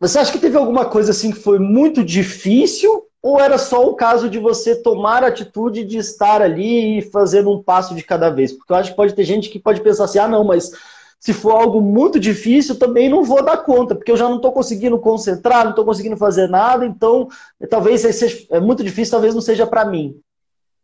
você 0.00 0.18
acha 0.18 0.32
que 0.32 0.38
teve 0.38 0.56
alguma 0.56 0.86
coisa 0.86 1.10
assim 1.10 1.30
que 1.30 1.40
foi 1.40 1.58
muito 1.58 2.02
difícil 2.02 3.06
ou 3.22 3.40
era 3.40 3.56
só 3.56 3.86
o 3.86 3.94
caso 3.94 4.28
de 4.28 4.40
você 4.40 4.74
tomar 4.74 5.22
a 5.22 5.28
atitude 5.28 5.84
de 5.84 5.96
estar 5.96 6.42
ali 6.42 6.98
e 6.98 7.02
fazendo 7.02 7.52
um 7.52 7.62
passo 7.62 7.94
de 7.94 8.02
cada 8.02 8.28
vez? 8.28 8.52
Porque 8.52 8.72
eu 8.72 8.76
acho 8.76 8.90
que 8.90 8.96
pode 8.96 9.14
ter 9.14 9.22
gente 9.22 9.48
que 9.48 9.60
pode 9.60 9.80
pensar 9.80 10.04
assim, 10.04 10.18
ah, 10.18 10.26
não, 10.26 10.42
mas 10.42 10.72
se 11.20 11.32
for 11.32 11.52
algo 11.52 11.80
muito 11.80 12.18
difícil, 12.18 12.76
também 12.76 13.08
não 13.08 13.22
vou 13.22 13.44
dar 13.44 13.58
conta, 13.58 13.94
porque 13.94 14.10
eu 14.10 14.16
já 14.16 14.28
não 14.28 14.36
estou 14.36 14.50
conseguindo 14.50 14.98
concentrar, 14.98 15.62
não 15.62 15.70
estou 15.70 15.84
conseguindo 15.84 16.16
fazer 16.16 16.48
nada, 16.48 16.84
então 16.84 17.28
talvez 17.70 18.00
seja 18.00 18.44
é 18.50 18.58
muito 18.58 18.82
difícil, 18.82 19.12
talvez 19.12 19.32
não 19.32 19.40
seja 19.40 19.64
para 19.64 19.84
mim. 19.84 20.20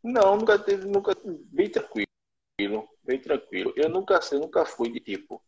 Não, 0.00 0.36
nunca 0.36 0.56
teve, 0.56 0.86
nunca 0.86 1.16
bem 1.24 1.68
tranquilo, 1.68 2.88
bem 3.02 3.20
tranquilo. 3.20 3.72
Eu 3.74 3.88
nunca, 3.88 4.20
eu 4.30 4.38
nunca 4.38 4.64
fui 4.64 4.92
de 4.92 5.00
tipo, 5.00 5.42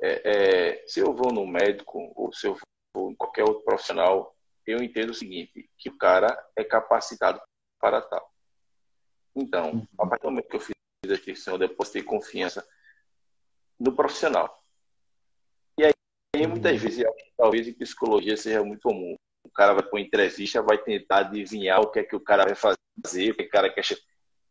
é, 0.00 0.22
é, 0.24 0.84
se 0.86 1.00
eu 1.00 1.12
vou 1.12 1.30
no 1.30 1.46
médico 1.46 2.10
ou 2.16 2.32
se 2.32 2.46
eu 2.46 2.56
vou 2.96 3.10
em 3.10 3.14
qualquer 3.14 3.44
outro 3.44 3.62
profissional 3.62 4.34
eu 4.68 4.82
entendo 4.82 5.10
o 5.10 5.14
seguinte, 5.14 5.70
que 5.78 5.88
o 5.88 5.96
cara 5.96 6.36
é 6.54 6.62
capacitado 6.62 7.40
para 7.80 8.02
tal. 8.02 8.30
Então, 9.34 9.88
a 9.98 10.06
partir 10.06 10.24
do 10.24 10.30
momento 10.30 10.48
que 10.48 10.56
eu 10.56 10.60
fiz 10.60 10.74
a 11.06 11.12
inscrição, 11.12 11.54
eu 11.54 11.58
depositei 11.58 12.02
confiança 12.02 12.66
no 13.80 13.96
profissional. 13.96 14.62
E 15.78 15.86
aí, 15.86 16.46
muitas 16.46 16.78
vezes, 16.80 17.02
talvez 17.34 17.66
em 17.66 17.72
psicologia 17.72 18.36
seja 18.36 18.62
muito 18.62 18.82
comum. 18.82 19.14
O 19.42 19.50
cara 19.50 19.72
vai 19.72 19.82
para 19.82 19.92
uma 19.92 20.00
entrevista, 20.00 20.60
vai 20.60 20.76
tentar 20.76 21.20
adivinhar 21.20 21.80
o 21.80 21.90
que 21.90 22.00
é 22.00 22.04
que 22.04 22.14
o 22.14 22.20
cara 22.20 22.44
vai 22.44 22.54
fazer, 22.54 23.30
o 23.30 23.34
que 23.34 23.44
o 23.44 23.48
cara 23.48 23.72
quer. 23.72 23.82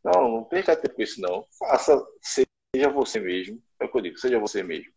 Não, 0.03 0.31
não 0.31 0.43
perca 0.43 0.75
tempo 0.75 0.95
com 0.95 1.01
isso, 1.03 1.21
não. 1.21 1.45
Faça, 1.59 2.03
seja 2.21 2.89
você 2.89 3.19
mesmo. 3.19 3.61
É 3.79 3.85
o 3.85 3.91
que 3.91 3.97
eu 3.97 4.01
digo, 4.01 4.17
seja 4.17 4.39
você 4.39 4.63
mesmo. 4.63 4.91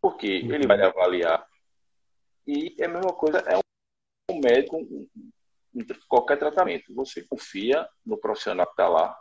Porque 0.00 0.26
ele 0.26 0.66
vai 0.66 0.82
avaliar. 0.82 1.46
E 2.44 2.74
é 2.80 2.86
a 2.86 2.88
mesma 2.88 3.12
coisa, 3.12 3.38
é 3.38 3.62
um 4.32 4.40
médico, 4.40 4.78
qualquer 6.08 6.38
tratamento, 6.38 6.94
você 6.94 7.22
confia 7.22 7.88
no 8.04 8.18
profissional 8.18 8.66
que 8.66 8.72
está 8.72 8.88
lá, 8.88 9.18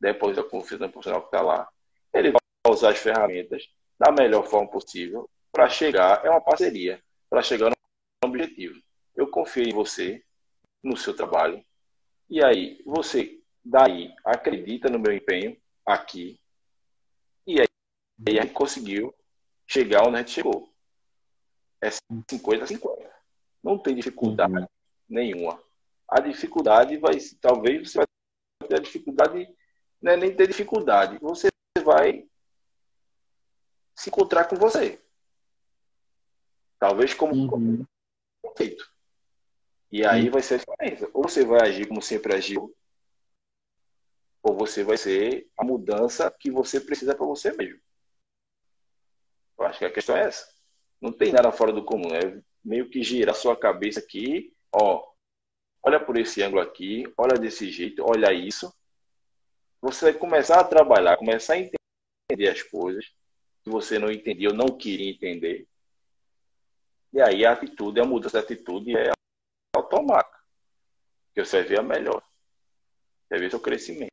depois 0.00 0.36
da 0.36 0.42
confiança 0.42 0.86
no 0.86 0.92
profissional 0.92 1.22
que 1.22 1.28
está 1.28 1.40
lá, 1.40 1.68
ele 2.12 2.30
vai 2.30 2.40
usar 2.68 2.90
as 2.90 2.98
ferramentas 2.98 3.64
da 3.98 4.12
melhor 4.12 4.46
forma 4.46 4.70
possível 4.70 5.28
para 5.50 5.68
chegar, 5.68 6.24
é 6.24 6.30
uma 6.30 6.40
parceria, 6.40 7.02
para 7.30 7.42
chegar 7.42 7.70
no 7.70 7.76
objetivo. 8.28 8.74
Eu 9.14 9.28
confio 9.28 9.64
em 9.64 9.72
você, 9.72 10.22
no 10.82 10.96
seu 10.96 11.14
trabalho, 11.14 11.64
e 12.28 12.44
aí 12.44 12.82
você, 12.84 13.40
daí, 13.64 14.12
acredita 14.24 14.88
no 14.88 14.98
meu 14.98 15.12
empenho 15.12 15.56
aqui, 15.86 16.40
e 17.46 17.60
aí, 17.60 17.66
aí 18.26 18.38
a 18.38 18.42
gente 18.42 18.54
conseguiu 18.54 19.14
chegar 19.66 20.06
onde 20.06 20.16
a 20.16 20.18
gente 20.18 20.32
chegou. 20.32 20.72
É 21.80 21.90
50 21.90 22.64
a 22.64 22.66
50. 22.66 23.13
Não 23.64 23.78
tem 23.78 23.94
dificuldade 23.94 24.52
uhum. 24.52 24.66
nenhuma. 25.08 25.58
A 26.06 26.20
dificuldade 26.20 26.98
vai, 26.98 27.16
talvez 27.40 27.90
você 27.90 27.96
vai 27.96 28.06
ter 28.68 28.76
a 28.76 28.82
dificuldade, 28.82 29.48
não 30.02 30.12
é 30.12 30.16
nem 30.18 30.36
ter 30.36 30.46
dificuldade, 30.46 31.18
você 31.18 31.48
vai 31.82 32.28
se 33.96 34.10
encontrar 34.10 34.44
com 34.44 34.56
você. 34.56 35.02
Talvez 36.78 37.14
como 37.14 37.32
uhum. 37.34 37.86
feito. 38.54 38.92
E 39.90 40.04
aí 40.04 40.26
uhum. 40.26 40.32
vai 40.32 40.42
ser 40.42 40.56
a 40.56 40.58
diferença. 40.58 41.10
Ou 41.14 41.22
você 41.22 41.42
vai 41.42 41.66
agir 41.66 41.88
como 41.88 42.02
sempre 42.02 42.34
agiu, 42.34 42.76
ou 44.42 44.54
você 44.54 44.84
vai 44.84 44.98
ser 44.98 45.50
a 45.56 45.64
mudança 45.64 46.30
que 46.38 46.50
você 46.50 46.78
precisa 46.78 47.14
para 47.14 47.24
você 47.24 47.50
mesmo. 47.52 47.80
Eu 49.58 49.64
acho 49.64 49.78
que 49.78 49.84
a 49.86 49.92
questão 49.92 50.14
é 50.14 50.24
essa. 50.24 50.46
Não 51.00 51.10
tem 51.10 51.32
nada 51.32 51.50
fora 51.50 51.72
do 51.72 51.82
comum. 51.82 52.14
É 52.14 52.42
meio 52.64 52.88
que 52.88 53.02
girar 53.02 53.34
sua 53.34 53.56
cabeça 53.56 54.00
aqui, 54.00 54.54
ó, 54.72 55.06
olha 55.82 56.00
por 56.00 56.16
esse 56.16 56.42
ângulo 56.42 56.62
aqui, 56.62 57.04
olha 57.16 57.38
desse 57.38 57.70
jeito, 57.70 58.02
olha 58.02 58.32
isso. 58.32 58.74
Você 59.82 60.06
vai 60.06 60.14
começar 60.14 60.60
a 60.60 60.64
trabalhar, 60.64 61.18
começar 61.18 61.54
a 61.54 61.58
entender 61.58 62.48
as 62.48 62.62
coisas 62.62 63.04
que 63.62 63.70
você 63.70 63.98
não 63.98 64.10
entendia 64.10 64.48
ou 64.48 64.54
não 64.54 64.78
queria 64.78 65.10
entender. 65.10 65.68
E 67.12 67.20
aí 67.20 67.44
a 67.44 67.52
atitude, 67.52 68.00
a 68.00 68.04
mudança 68.04 68.38
de 68.38 68.44
atitude 68.44 68.96
é 68.96 69.12
automática. 69.76 70.38
Porque 71.26 71.44
você 71.44 71.62
vê 71.62 71.78
a 71.78 71.82
melhor. 71.82 72.22
Você 73.28 73.38
vê 73.38 73.50
seu 73.50 73.60
crescimento. 73.60 74.10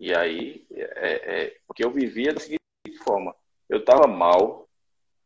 E 0.00 0.14
aí, 0.14 0.66
é, 0.72 1.44
é, 1.44 1.60
porque 1.66 1.84
eu 1.84 1.90
vivia 1.90 2.32
da 2.32 2.40
seguinte 2.40 2.60
forma: 3.04 3.34
eu 3.68 3.78
estava 3.78 4.06
mal 4.06 4.68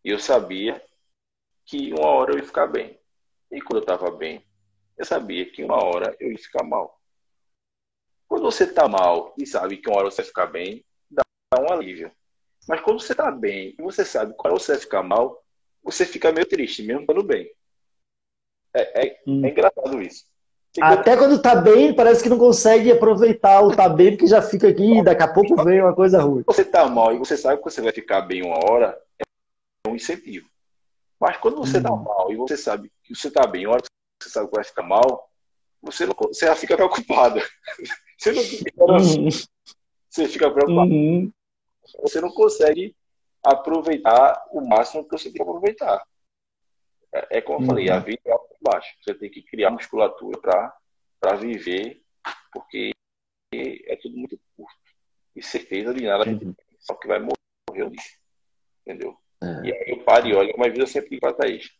e 0.04 0.10
eu 0.10 0.18
sabia 0.18 0.82
que 1.66 1.92
uma 1.92 2.06
hora 2.06 2.32
eu 2.32 2.38
ia 2.38 2.44
ficar 2.44 2.66
bem. 2.68 2.98
E 3.50 3.60
quando 3.60 3.78
eu 3.78 3.80
estava 3.80 4.10
bem, 4.10 4.44
eu 4.96 5.04
sabia 5.04 5.50
que 5.50 5.62
uma 5.62 5.82
hora 5.84 6.16
eu 6.18 6.30
ia 6.30 6.38
ficar 6.38 6.64
mal. 6.64 6.98
Quando 8.28 8.42
você 8.42 8.64
está 8.64 8.88
mal 8.88 9.34
e 9.38 9.46
sabe 9.46 9.76
que 9.76 9.88
uma 9.88 9.98
hora 9.98 10.10
você 10.10 10.22
vai 10.22 10.26
ficar 10.26 10.46
bem, 10.46 10.84
dá 11.10 11.22
um 11.60 11.72
alívio. 11.72 12.10
Mas 12.68 12.80
quando 12.80 13.00
você 13.00 13.12
está 13.12 13.30
bem 13.30 13.74
e 13.78 13.82
você 13.82 14.04
sabe 14.04 14.34
hora 14.38 14.54
você 14.54 14.72
vai 14.72 14.80
ficar 14.80 15.02
mal, 15.02 15.44
você 15.82 16.04
fica 16.04 16.32
meio 16.32 16.46
triste, 16.46 16.82
mesmo 16.82 17.02
estando 17.02 17.22
bem. 17.22 17.50
É, 18.74 19.06
é, 19.06 19.20
hum. 19.26 19.44
é 19.44 19.50
engraçado 19.50 20.02
isso. 20.02 20.24
Fica... 20.74 20.88
Até 20.88 21.16
quando 21.16 21.40
tá 21.40 21.54
bem, 21.54 21.94
parece 21.94 22.22
que 22.22 22.28
não 22.28 22.38
consegue 22.38 22.90
aproveitar 22.92 23.62
o 23.62 23.74
tá 23.74 23.88
bem, 23.88 24.10
porque 24.10 24.26
já 24.26 24.42
fica 24.42 24.68
aqui 24.68 24.98
e 24.98 25.02
daqui 25.02 25.22
a 25.22 25.32
pouco 25.32 25.62
vem 25.64 25.80
uma 25.80 25.94
coisa 25.94 26.20
ruim. 26.20 26.42
Você 26.46 26.64
tá 26.64 26.86
mal 26.86 27.14
e 27.14 27.18
você 27.18 27.36
sabe 27.36 27.58
que 27.58 27.70
você 27.70 27.80
vai 27.80 27.92
ficar 27.92 28.22
bem 28.22 28.42
uma 28.44 28.58
hora, 28.58 29.00
é 29.18 29.88
um 29.88 29.94
incentivo. 29.94 30.48
Mas 31.20 31.36
quando 31.38 31.56
você 31.56 31.80
tá 31.80 31.92
hum. 31.92 32.02
mal 32.02 32.30
e 32.32 32.36
você 32.36 32.56
sabe 32.56 32.92
que 33.02 33.14
você 33.14 33.30
tá 33.30 33.46
bem, 33.46 33.66
uma 33.66 33.74
hora 33.74 33.82
que 33.82 33.88
você 34.22 34.30
sabe 34.30 34.48
que 34.48 34.54
vai 34.54 34.64
ficar 34.64 34.82
mal, 34.82 35.30
você, 35.82 36.04
não, 36.04 36.14
você 36.14 36.46
já 36.46 36.56
fica 36.56 36.76
preocupado. 36.76 37.40
Você 38.18 38.32
não 38.32 38.42
fica, 38.42 38.82
uhum. 38.82 39.28
você 40.08 40.26
fica 40.26 40.50
preocupado. 40.50 40.90
Uhum. 40.90 41.30
Você 42.00 42.18
não 42.18 42.30
consegue 42.30 42.96
aproveitar 43.44 44.42
o 44.50 44.66
máximo 44.66 45.04
que 45.04 45.10
você 45.10 45.24
tem 45.24 45.34
que 45.34 45.42
aproveitar. 45.42 46.02
É, 47.12 47.36
é 47.36 47.40
como 47.42 47.58
eu 47.58 47.60
uhum. 47.60 47.66
falei, 47.66 47.90
a 47.90 47.98
vida 47.98 48.22
é 48.24 48.32
alto 48.32 48.56
baixo. 48.62 48.88
Você 49.02 49.14
tem 49.14 49.30
que 49.30 49.42
criar 49.42 49.70
musculatura 49.70 50.40
para 50.40 51.36
viver, 51.36 52.02
porque 52.50 52.92
é 53.52 53.96
tudo 53.96 54.16
muito 54.16 54.40
curto. 54.56 54.74
E 55.36 55.42
certeza 55.42 55.92
de 55.92 56.06
nada 56.06 56.24
a 56.24 56.26
gente 56.26 56.46
uhum. 56.46 56.54
só 56.80 56.94
que 56.94 57.06
vai 57.06 57.18
morrer 57.18 57.84
um 57.84 57.90
dia. 57.90 58.02
Entendeu? 58.80 59.14
É. 59.42 59.66
E 59.66 59.72
aí 59.72 59.84
eu 59.88 60.04
paro 60.04 60.26
e 60.26 60.34
olho 60.34 60.54
a 60.56 60.68
vida 60.68 60.86
sempre 60.86 61.10
digo 61.10 61.20
para 61.20 61.34
Thaís. 61.34 61.70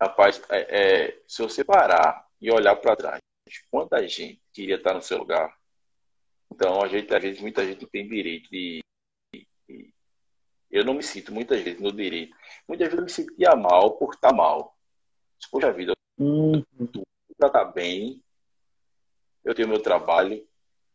Rapaz, 0.00 0.42
é, 0.50 1.06
é, 1.06 1.22
se 1.26 1.42
você 1.42 1.64
parar 1.64 2.26
e 2.40 2.50
olhar 2.50 2.76
para 2.76 2.96
trás, 2.96 3.20
quanta 3.70 4.06
gente 4.06 4.42
queria 4.52 4.76
estar 4.76 4.92
no 4.92 5.02
seu 5.02 5.18
lugar. 5.18 5.56
Então, 6.52 6.82
a 6.82 6.88
gente, 6.88 7.14
às 7.14 7.22
vezes, 7.22 7.40
muita 7.40 7.64
gente 7.64 7.86
tem 7.86 8.06
direito 8.06 8.50
de, 8.50 8.80
de 9.32 9.92
eu 10.70 10.84
não 10.84 10.94
me 10.94 11.02
sinto 11.02 11.32
muitas 11.32 11.60
vezes 11.62 11.80
no 11.80 11.92
direito. 11.92 12.36
Muitas 12.68 12.88
vezes 12.88 12.98
eu 12.98 13.04
me 13.04 13.10
sentia 13.10 13.56
mal 13.56 13.96
por 13.96 14.12
estar 14.12 14.32
mal. 14.32 14.76
Poxa 15.50 15.72
vida, 15.72 15.92
uhum. 16.18 16.64
tudo 16.92 17.04
está 17.30 17.64
bem, 17.64 18.22
eu 19.44 19.54
tenho 19.54 19.68
meu 19.68 19.82
trabalho, 19.82 20.46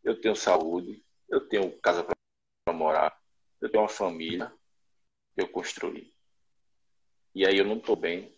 eu 0.04 0.20
tenho 0.20 0.36
saúde, 0.36 1.04
eu 1.30 1.48
tenho 1.48 1.72
casa 1.80 2.04
para 2.04 2.74
morar, 2.74 3.16
eu 3.62 3.70
tenho 3.70 3.84
uma 3.84 3.90
família 3.90 4.52
eu 5.42 5.48
construí. 5.48 6.14
E 7.34 7.46
aí 7.46 7.58
eu 7.58 7.66
não 7.66 7.78
estou 7.78 7.96
bem. 7.96 8.34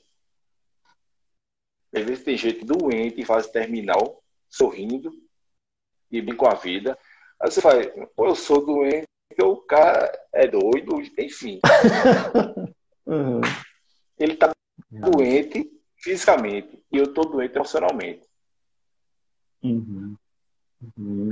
Às 1.93 2.04
vezes 2.04 2.24
tem 2.24 2.38
gente 2.38 2.64
doente 2.64 3.20
em 3.20 3.26
fase 3.26 3.52
terminal, 3.52 4.24
sorrindo 4.49 5.12
e 6.10 6.22
bem 6.22 6.36
com 6.36 6.47
a 6.47 6.56
vida. 6.56 6.97
Aí 7.39 7.52
você 7.52 7.62
fala, 7.62 7.82
pô, 8.16 8.28
eu 8.28 8.36
sou 8.36 8.66
doente, 8.66 9.08
o 9.41 9.58
cara 9.58 10.12
é 10.34 10.47
doido, 10.47 11.02
enfim. 11.18 11.60
uhum. 13.06 13.41
Ele 14.18 14.36
tá 14.36 14.52
doente 14.89 15.70
fisicamente 15.97 16.84
e 16.91 16.97
eu 16.97 17.14
tô 17.14 17.22
doente 17.24 17.56
emocionalmente. 17.56 18.28
Uhum. 19.64 20.16
Uhum. 20.97 21.30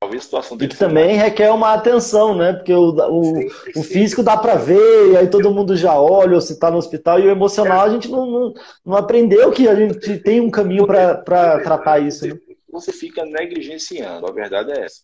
Talvez 0.00 0.22
a 0.22 0.24
situação 0.24 0.56
dele. 0.56 0.70
E 0.70 0.74
que 0.74 0.78
também 0.78 1.16
requer 1.16 1.50
uma 1.50 1.74
atenção, 1.74 2.36
né? 2.36 2.52
Porque 2.52 2.72
o, 2.72 2.90
o, 2.90 3.24
sim, 3.24 3.48
sim. 3.48 3.80
o 3.80 3.82
físico 3.82 4.22
dá 4.22 4.36
para 4.36 4.54
ver, 4.54 5.12
e 5.12 5.16
aí 5.16 5.28
todo 5.28 5.52
mundo 5.52 5.76
já 5.76 6.00
olha, 6.00 6.34
ou 6.34 6.40
se 6.40 6.58
tá 6.58 6.70
no 6.70 6.76
hospital, 6.76 7.18
e 7.18 7.26
o 7.26 7.30
emocional 7.30 7.80
a 7.80 7.90
gente 7.90 8.08
não, 8.08 8.24
não, 8.24 8.54
não 8.84 8.96
aprendeu 8.96 9.50
que 9.50 9.66
a 9.68 9.74
gente 9.74 10.18
tem 10.18 10.40
um 10.40 10.50
caminho 10.50 10.86
para 10.86 11.60
tratar 11.62 11.98
isso. 11.98 12.28
Né? 12.28 12.38
Você 12.70 12.92
fica 12.92 13.24
negligenciando, 13.24 14.26
a 14.26 14.32
verdade 14.32 14.70
é 14.72 14.84
essa. 14.84 15.02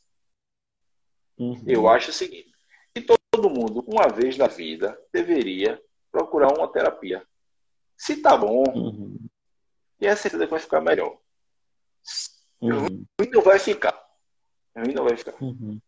Uhum. 1.39 1.61
Eu 1.67 1.89
acho 1.89 2.11
o 2.11 2.15
seguinte: 2.15 2.53
que 2.95 3.03
todo 3.03 3.51
mundo, 3.51 3.85
uma 3.89 4.09
vez 4.09 4.37
na 4.37 4.47
vida, 4.47 4.97
deveria 5.13 5.81
procurar 6.13 6.57
uma 6.57 6.69
terapia. 6.69 7.23
Se 7.97 8.17
tá 8.17 8.37
bom, 8.37 8.63
uhum. 8.73 9.19
e 10.01 10.07
a 10.07 10.15
certeza 10.15 10.45
que 10.45 10.51
vai 10.51 10.61
ficar 10.61 10.81
melhor. 10.81 11.17
Uhum. 12.61 13.05
Não 13.33 13.43
vai 13.43 13.59
ficar. 13.59 13.94
Não 14.75 15.05
vai 15.05 15.17
ficar. 15.17 15.35
Uhum. 15.43 15.81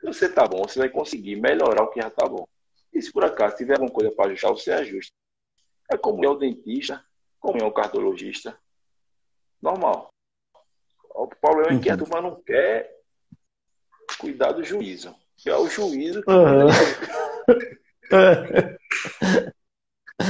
Se 0.00 0.06
você 0.06 0.28
tá 0.28 0.46
bom, 0.46 0.62
você 0.62 0.78
vai 0.78 0.88
conseguir 0.88 1.36
melhorar 1.36 1.82
o 1.82 1.90
que 1.90 2.00
já 2.00 2.10
tá 2.10 2.28
bom. 2.28 2.46
E 2.92 3.00
se 3.00 3.12
por 3.12 3.24
acaso 3.24 3.56
tiver 3.56 3.74
alguma 3.74 3.90
coisa 3.90 4.10
para 4.10 4.30
ajustar, 4.30 4.50
você 4.50 4.72
ajusta. 4.72 5.12
É 5.90 5.96
como 5.96 6.24
é 6.24 6.28
o 6.28 6.36
dentista, 6.36 7.04
como 7.40 7.58
é 7.58 7.64
o 7.64 7.72
cardiologista. 7.72 8.58
Normal. 9.60 10.12
O 11.10 11.26
problema 11.26 11.78
é 11.78 11.80
que 11.80 11.88
a 11.88 11.94
uhum. 11.94 11.98
turma 11.98 12.20
não 12.20 12.42
quer 12.42 12.90
cuidar 14.18 14.52
do 14.52 14.62
juízo. 14.62 15.14
Que 15.36 15.48
é 15.48 15.56
o 15.56 15.68
juízo. 15.68 16.22
Uhum. 16.28 16.68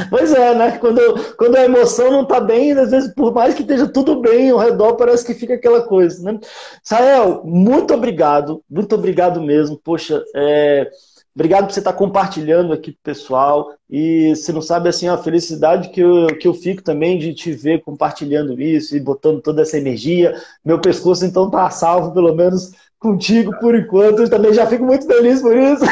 Pois 0.08 0.32
é, 0.32 0.54
né? 0.54 0.78
Quando, 0.78 1.00
quando 1.36 1.56
a 1.56 1.64
emoção 1.64 2.10
não 2.10 2.24
tá 2.24 2.40
bem, 2.40 2.72
às 2.72 2.90
vezes, 2.90 3.12
por 3.14 3.34
mais 3.34 3.54
que 3.54 3.62
esteja 3.62 3.86
tudo 3.86 4.20
bem 4.20 4.50
ao 4.50 4.58
redor, 4.58 4.96
parece 4.96 5.24
que 5.26 5.34
fica 5.34 5.54
aquela 5.54 5.82
coisa, 5.86 6.22
né? 6.32 6.38
Sael, 6.82 7.42
muito 7.44 7.92
obrigado, 7.92 8.62
muito 8.68 8.94
obrigado 8.94 9.42
mesmo. 9.42 9.78
Poxa, 9.78 10.22
é, 10.34 10.88
obrigado 11.34 11.66
por 11.66 11.74
você 11.74 11.80
estar 11.80 11.92
compartilhando 11.92 12.72
aqui 12.72 12.92
com 12.92 12.98
o 12.98 13.02
pessoal. 13.02 13.74
E 13.90 14.34
você 14.34 14.52
não 14.52 14.62
sabe, 14.62 14.88
assim, 14.88 15.06
a 15.06 15.18
felicidade 15.18 15.90
que 15.90 16.00
eu, 16.00 16.28
que 16.38 16.48
eu 16.48 16.54
fico 16.54 16.82
também 16.82 17.18
de 17.18 17.34
te 17.34 17.52
ver 17.52 17.82
compartilhando 17.82 18.58
isso 18.60 18.96
e 18.96 19.00
botando 19.00 19.42
toda 19.42 19.60
essa 19.62 19.76
energia. 19.76 20.34
Meu 20.64 20.80
pescoço, 20.80 21.26
então, 21.26 21.50
tá 21.50 21.68
salvo, 21.68 22.12
pelo 22.14 22.34
menos 22.34 22.72
contigo 23.04 23.54
por 23.60 23.74
enquanto. 23.74 24.22
Eu 24.22 24.30
também 24.30 24.54
já 24.54 24.66
fico 24.66 24.82
muito 24.82 25.06
feliz 25.06 25.42
por 25.42 25.54
isso. 25.54 25.84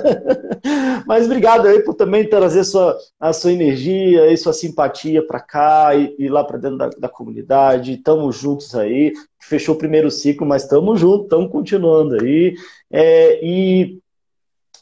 Mas 1.06 1.26
obrigado 1.26 1.68
aí 1.68 1.80
por 1.80 1.94
também 1.94 2.26
trazer 2.26 2.64
sua, 2.64 2.96
a 3.20 3.30
sua 3.30 3.52
energia 3.52 4.32
e 4.32 4.36
sua 4.38 4.54
simpatia 4.54 5.26
para 5.26 5.38
cá 5.38 5.94
e, 5.94 6.16
e, 6.18 6.28
lá 6.30 6.42
para 6.42 6.56
dentro 6.56 6.78
da, 6.78 6.88
da 6.88 7.08
comunidade. 7.10 7.92
Estamos 7.92 8.38
juntos 8.38 8.74
aí. 8.74 9.12
Fechou 9.38 9.74
o 9.74 9.78
primeiro 9.78 10.10
ciclo, 10.10 10.46
mas 10.46 10.62
estamos 10.62 10.98
juntos, 10.98 11.24
estamos 11.24 11.52
continuando 11.52 12.14
aí. 12.14 12.54
É, 12.90 13.44
e 13.44 13.98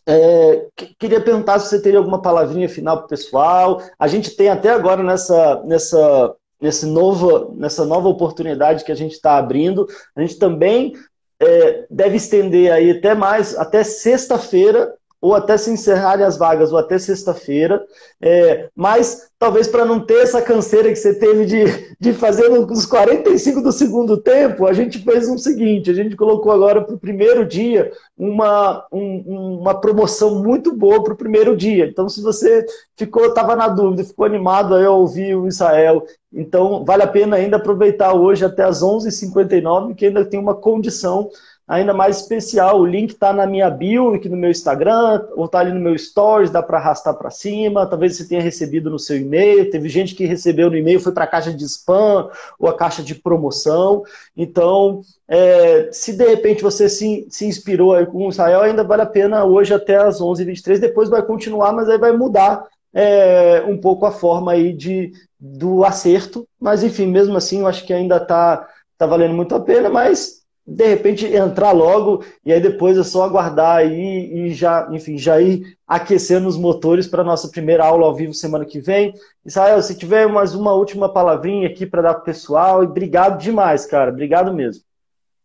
é, 0.06 0.68
queria 0.96 1.20
perguntar 1.20 1.58
se 1.58 1.70
você 1.70 1.82
teria 1.82 1.98
alguma 1.98 2.22
palavrinha 2.22 2.68
final 2.68 2.98
para 2.98 3.06
o 3.06 3.08
pessoal. 3.08 3.82
A 3.98 4.06
gente 4.06 4.30
tem 4.36 4.48
até 4.48 4.70
agora 4.70 5.02
nessa, 5.02 5.60
nessa, 5.64 6.36
nesse 6.60 6.86
novo, 6.86 7.52
nessa 7.56 7.84
nova 7.84 8.08
oportunidade 8.08 8.84
que 8.84 8.92
a 8.92 8.94
gente 8.94 9.12
está 9.12 9.36
abrindo, 9.36 9.88
a 10.14 10.20
gente 10.20 10.38
também 10.38 10.94
é, 11.40 11.86
deve 11.90 12.16
estender 12.16 12.72
aí 12.72 12.90
até 12.90 13.14
mais, 13.14 13.56
até 13.56 13.84
sexta-feira, 13.84 14.94
ou 15.20 15.34
até 15.34 15.56
se 15.56 15.70
encerrarem 15.70 16.24
as 16.24 16.36
vagas, 16.36 16.72
ou 16.72 16.78
até 16.78 16.98
sexta-feira. 16.98 17.84
É, 18.20 18.68
mas 18.74 19.28
talvez 19.38 19.66
para 19.66 19.84
não 19.84 20.00
ter 20.00 20.22
essa 20.22 20.40
canseira 20.40 20.88
que 20.88 20.96
você 20.96 21.14
teve 21.14 21.44
de, 21.44 21.96
de 21.98 22.12
fazer 22.12 22.48
nos 22.48 22.86
45 22.86 23.60
do 23.60 23.72
segundo 23.72 24.16
tempo, 24.16 24.66
a 24.66 24.72
gente 24.72 24.98
fez 25.00 25.28
o 25.28 25.38
seguinte: 25.38 25.90
a 25.90 25.94
gente 25.94 26.16
colocou 26.16 26.52
agora 26.52 26.82
para 26.82 26.94
o 26.94 26.98
primeiro 26.98 27.44
dia 27.44 27.90
uma, 28.16 28.84
um, 28.92 29.58
uma 29.60 29.80
promoção 29.80 30.42
muito 30.42 30.72
boa 30.72 31.02
para 31.02 31.14
o 31.14 31.18
primeiro 31.18 31.56
dia. 31.56 31.86
Então, 31.86 32.08
se 32.08 32.22
você 32.22 32.64
ficou, 32.96 33.26
estava 33.26 33.56
na 33.56 33.68
dúvida, 33.68 34.04
ficou 34.04 34.24
animado 34.24 34.74
aí 34.74 34.84
a 34.84 34.90
ouvir 34.90 35.34
o 35.34 35.48
Israel, 35.48 36.04
então 36.32 36.84
vale 36.84 37.02
a 37.02 37.08
pena 37.08 37.36
ainda 37.36 37.56
aproveitar 37.56 38.14
hoje 38.14 38.44
até 38.44 38.62
as 38.62 38.82
11h59, 38.82 39.94
que 39.94 40.06
ainda 40.06 40.24
tem 40.24 40.38
uma 40.38 40.54
condição 40.54 41.28
ainda 41.68 41.92
mais 41.92 42.16
especial. 42.16 42.80
O 42.80 42.86
link 42.86 43.10
está 43.10 43.30
na 43.30 43.46
minha 43.46 43.68
bio, 43.68 44.14
aqui 44.14 44.28
no 44.28 44.36
meu 44.36 44.50
Instagram, 44.50 45.26
ou 45.36 45.44
está 45.44 45.58
ali 45.58 45.70
no 45.70 45.78
meu 45.78 45.96
Stories, 45.96 46.50
dá 46.50 46.62
para 46.62 46.78
arrastar 46.78 47.14
para 47.14 47.30
cima. 47.30 47.86
Talvez 47.86 48.16
você 48.16 48.26
tenha 48.26 48.40
recebido 48.40 48.88
no 48.88 48.98
seu 48.98 49.18
e-mail. 49.18 49.70
Teve 49.70 49.88
gente 49.90 50.14
que 50.14 50.24
recebeu 50.24 50.70
no 50.70 50.76
e-mail, 50.76 50.98
foi 50.98 51.12
para 51.12 51.24
a 51.24 51.28
caixa 51.28 51.52
de 51.52 51.64
spam 51.64 52.30
ou 52.58 52.70
a 52.70 52.76
caixa 52.76 53.02
de 53.02 53.14
promoção. 53.14 54.02
Então, 54.34 55.02
é, 55.28 55.90
se 55.92 56.16
de 56.16 56.24
repente 56.24 56.62
você 56.62 56.88
se, 56.88 57.26
se 57.28 57.44
inspirou 57.44 57.94
aí 57.94 58.06
com 58.06 58.26
o 58.26 58.30
Israel, 58.30 58.62
ainda 58.62 58.82
vale 58.82 59.02
a 59.02 59.06
pena 59.06 59.44
hoje 59.44 59.74
até 59.74 59.96
as 59.96 60.20
11h23. 60.20 60.78
Depois 60.78 61.10
vai 61.10 61.22
continuar, 61.22 61.72
mas 61.72 61.90
aí 61.90 61.98
vai 61.98 62.12
mudar 62.12 62.66
é, 62.94 63.62
um 63.68 63.78
pouco 63.78 64.06
a 64.06 64.10
forma 64.10 64.52
aí 64.52 64.72
de, 64.72 65.12
do 65.38 65.84
acerto. 65.84 66.48
Mas, 66.58 66.82
enfim, 66.82 67.06
mesmo 67.06 67.36
assim, 67.36 67.60
eu 67.60 67.66
acho 67.66 67.84
que 67.84 67.92
ainda 67.92 68.16
está 68.16 68.66
tá 68.96 69.06
valendo 69.06 69.34
muito 69.34 69.54
a 69.54 69.60
pena, 69.60 69.90
mas 69.90 70.38
de 70.70 70.86
repente 70.86 71.24
entrar 71.24 71.72
logo 71.72 72.22
e 72.44 72.52
aí 72.52 72.60
depois 72.60 72.98
é 72.98 73.02
só 73.02 73.22
aguardar 73.22 73.78
aí 73.78 74.30
e 74.30 74.52
já, 74.52 74.86
enfim, 74.92 75.16
já 75.16 75.40
ir 75.40 75.78
aquecendo 75.86 76.46
os 76.46 76.58
motores 76.58 77.06
para 77.06 77.24
nossa 77.24 77.48
primeira 77.48 77.86
aula 77.86 78.04
ao 78.04 78.14
vivo 78.14 78.34
semana 78.34 78.66
que 78.66 78.78
vem. 78.78 79.14
Israel, 79.46 79.80
se 79.80 79.96
tiver 79.96 80.28
mais 80.28 80.54
uma 80.54 80.74
última 80.74 81.10
palavrinha 81.10 81.68
aqui 81.68 81.86
para 81.86 82.02
dar 82.02 82.14
para 82.14 82.20
o 82.20 82.24
pessoal, 82.24 82.82
e 82.82 82.86
obrigado 82.86 83.40
demais, 83.40 83.86
cara, 83.86 84.10
obrigado 84.10 84.52
mesmo. 84.52 84.84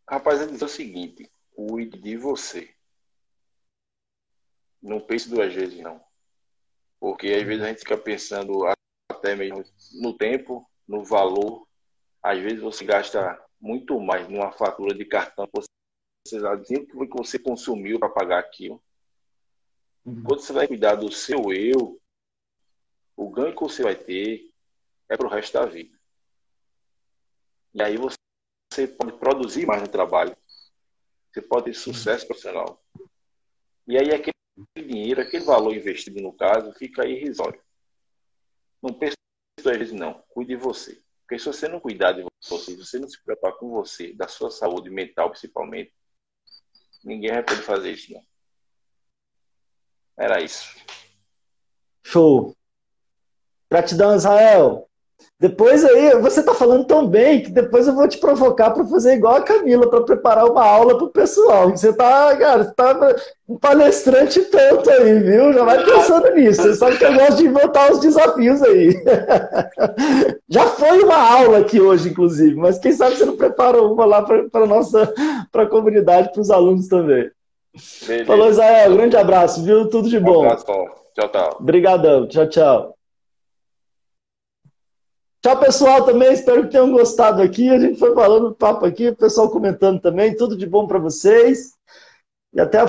Rapaz, 0.09 0.45
dizer 0.45 0.65
o 0.65 0.67
seguinte, 0.67 1.31
cuide 1.55 1.97
de 1.97 2.17
você. 2.17 2.67
Não 4.81 4.99
pense 4.99 5.29
duas 5.29 5.53
vezes, 5.53 5.79
não. 5.79 6.01
Porque 6.99 7.29
às 7.29 7.43
vezes 7.43 7.63
a 7.63 7.67
gente 7.69 7.79
fica 7.79 7.97
pensando 7.97 8.65
até 9.09 9.37
mesmo 9.37 9.63
no 10.01 10.11
tempo, 10.11 10.69
no 10.85 11.01
valor. 11.01 11.65
Às 12.21 12.39
vezes 12.39 12.59
você 12.59 12.83
gasta 12.83 13.41
muito 13.63 13.97
mais 13.97 14.27
numa 14.27 14.51
fatura 14.51 14.93
de 14.93 15.05
cartão 15.05 15.47
que 15.47 15.53
você 15.55 16.85
que 16.85 17.17
você 17.17 17.39
consumiu 17.39 17.97
para 17.97 18.09
pagar 18.09 18.39
aquilo. 18.39 18.83
Uhum. 20.05 20.21
Quando 20.23 20.41
você 20.41 20.51
vai 20.51 20.67
cuidar 20.67 20.95
do 20.95 21.09
seu 21.09 21.53
eu, 21.53 21.99
o 23.15 23.29
ganho 23.29 23.55
que 23.55 23.61
você 23.61 23.81
vai 23.81 23.95
ter 23.95 24.51
é 25.09 25.15
para 25.15 25.27
o 25.27 25.29
resto 25.29 25.53
da 25.53 25.65
vida. 25.65 25.97
E 27.73 27.81
aí 27.81 27.95
você 27.97 28.87
pode 28.87 29.17
produzir 29.17 29.65
mais 29.65 29.81
no 29.81 29.87
trabalho. 29.87 30.35
Você 31.31 31.41
pode 31.41 31.65
ter 31.65 31.73
sucesso 31.73 32.27
profissional. 32.27 32.83
E 33.87 33.97
aí 33.97 34.13
aquele 34.13 34.33
dinheiro, 34.75 35.21
aquele 35.21 35.45
valor 35.45 35.73
investido 35.73 36.21
no 36.21 36.33
caso, 36.33 36.73
fica 36.73 37.07
irrisório. 37.07 37.61
Não 38.81 38.93
pense 38.93 39.15
duas 39.57 39.77
vezes 39.77 39.93
não. 39.93 40.21
Cuide 40.29 40.55
de 40.55 40.61
você. 40.61 41.01
Porque 41.33 41.41
se 41.41 41.47
você 41.47 41.67
não 41.67 41.79
cuidar 41.79 42.11
de 42.11 42.23
você, 42.47 42.63
se 42.63 42.77
você 42.77 42.99
não 42.99 43.09
se 43.09 43.19
preocupar 43.23 43.53
com 43.53 43.71
você, 43.71 44.13
da 44.13 44.27
sua 44.27 44.51
saúde 44.51 44.91
mental 44.91 45.31
principalmente, 45.31 45.91
ninguém 47.03 47.31
vai 47.31 47.41
poder 47.41 47.63
fazer 47.63 47.91
isso, 47.91 48.13
não. 48.13 48.23
Era 50.15 50.43
isso. 50.43 50.77
Show. 52.03 52.55
Gratidão, 53.67 54.15
Israel. 54.15 54.87
Depois 55.39 55.83
aí, 55.83 56.17
você 56.21 56.39
está 56.39 56.53
falando 56.53 56.85
tão 56.85 57.05
bem 57.05 57.41
que 57.41 57.51
depois 57.51 57.85
eu 57.85 57.93
vou 57.93 58.07
te 58.07 58.17
provocar 58.17 58.71
para 58.71 58.85
fazer 58.85 59.15
igual 59.15 59.35
a 59.35 59.41
Camila, 59.41 59.89
para 59.89 60.03
preparar 60.03 60.45
uma 60.49 60.63
aula 60.63 60.95
para 60.95 61.05
o 61.05 61.11
pessoal. 61.11 61.69
Você 61.69 61.89
está, 61.89 62.35
cara, 62.37 62.63
você 62.63 62.73
tá 62.73 63.15
um 63.49 63.57
palestrante 63.57 64.41
tanto 64.43 64.89
aí, 64.89 65.19
viu? 65.19 65.51
Já 65.51 65.65
vai 65.65 65.83
pensando 65.83 66.33
nisso. 66.33 66.61
Você 66.61 66.75
sabe 66.75 66.97
que 66.97 67.03
eu 67.03 67.13
gosto 67.13 67.35
de 67.35 67.47
inventar 67.47 67.91
os 67.91 67.99
desafios 67.99 68.61
aí. 68.63 68.93
Já 70.47 70.65
foi 70.67 71.03
uma 71.03 71.17
aula 71.17 71.57
aqui 71.57 71.81
hoje, 71.81 72.09
inclusive, 72.09 72.55
mas 72.55 72.79
quem 72.79 72.93
sabe 72.93 73.17
você 73.17 73.25
não 73.25 73.35
prepara 73.35 73.81
uma 73.81 74.05
lá 74.05 74.21
para 74.21 74.63
a 74.63 74.67
nossa 74.67 75.13
pra 75.51 75.65
comunidade, 75.65 76.31
para 76.31 76.41
os 76.41 76.51
alunos 76.51 76.87
também. 76.87 77.29
Beleza. 78.07 78.25
Falou, 78.25 78.49
Israel. 78.49 78.93
Grande 78.93 79.17
abraço, 79.17 79.63
viu? 79.63 79.89
Tudo 79.89 80.07
de 80.07 80.19
bom. 80.19 80.43
Um 80.43 80.45
abraço, 80.45 80.65
Tchau, 81.15 81.29
tchau. 81.29 81.57
Obrigadão. 81.59 82.27
Tchau, 82.27 82.47
tchau. 82.47 82.92
Tchau, 85.43 85.59
pessoal, 85.59 86.05
também. 86.05 86.31
Espero 86.31 86.63
que 86.63 86.71
tenham 86.71 86.89
gostado 86.89 87.41
aqui. 87.41 87.69
A 87.69 87.77
gente 87.77 87.99
foi 87.99 88.15
falando 88.15 88.55
papo 88.55 88.85
aqui, 88.85 89.09
o 89.09 89.15
pessoal 89.15 89.49
comentando 89.49 89.99
também. 89.99 90.33
Tudo 90.37 90.55
de 90.55 90.65
bom 90.65 90.87
para 90.87 90.97
vocês. 90.97 91.73
E 92.53 92.61
até 92.61 92.79
a 92.79 92.87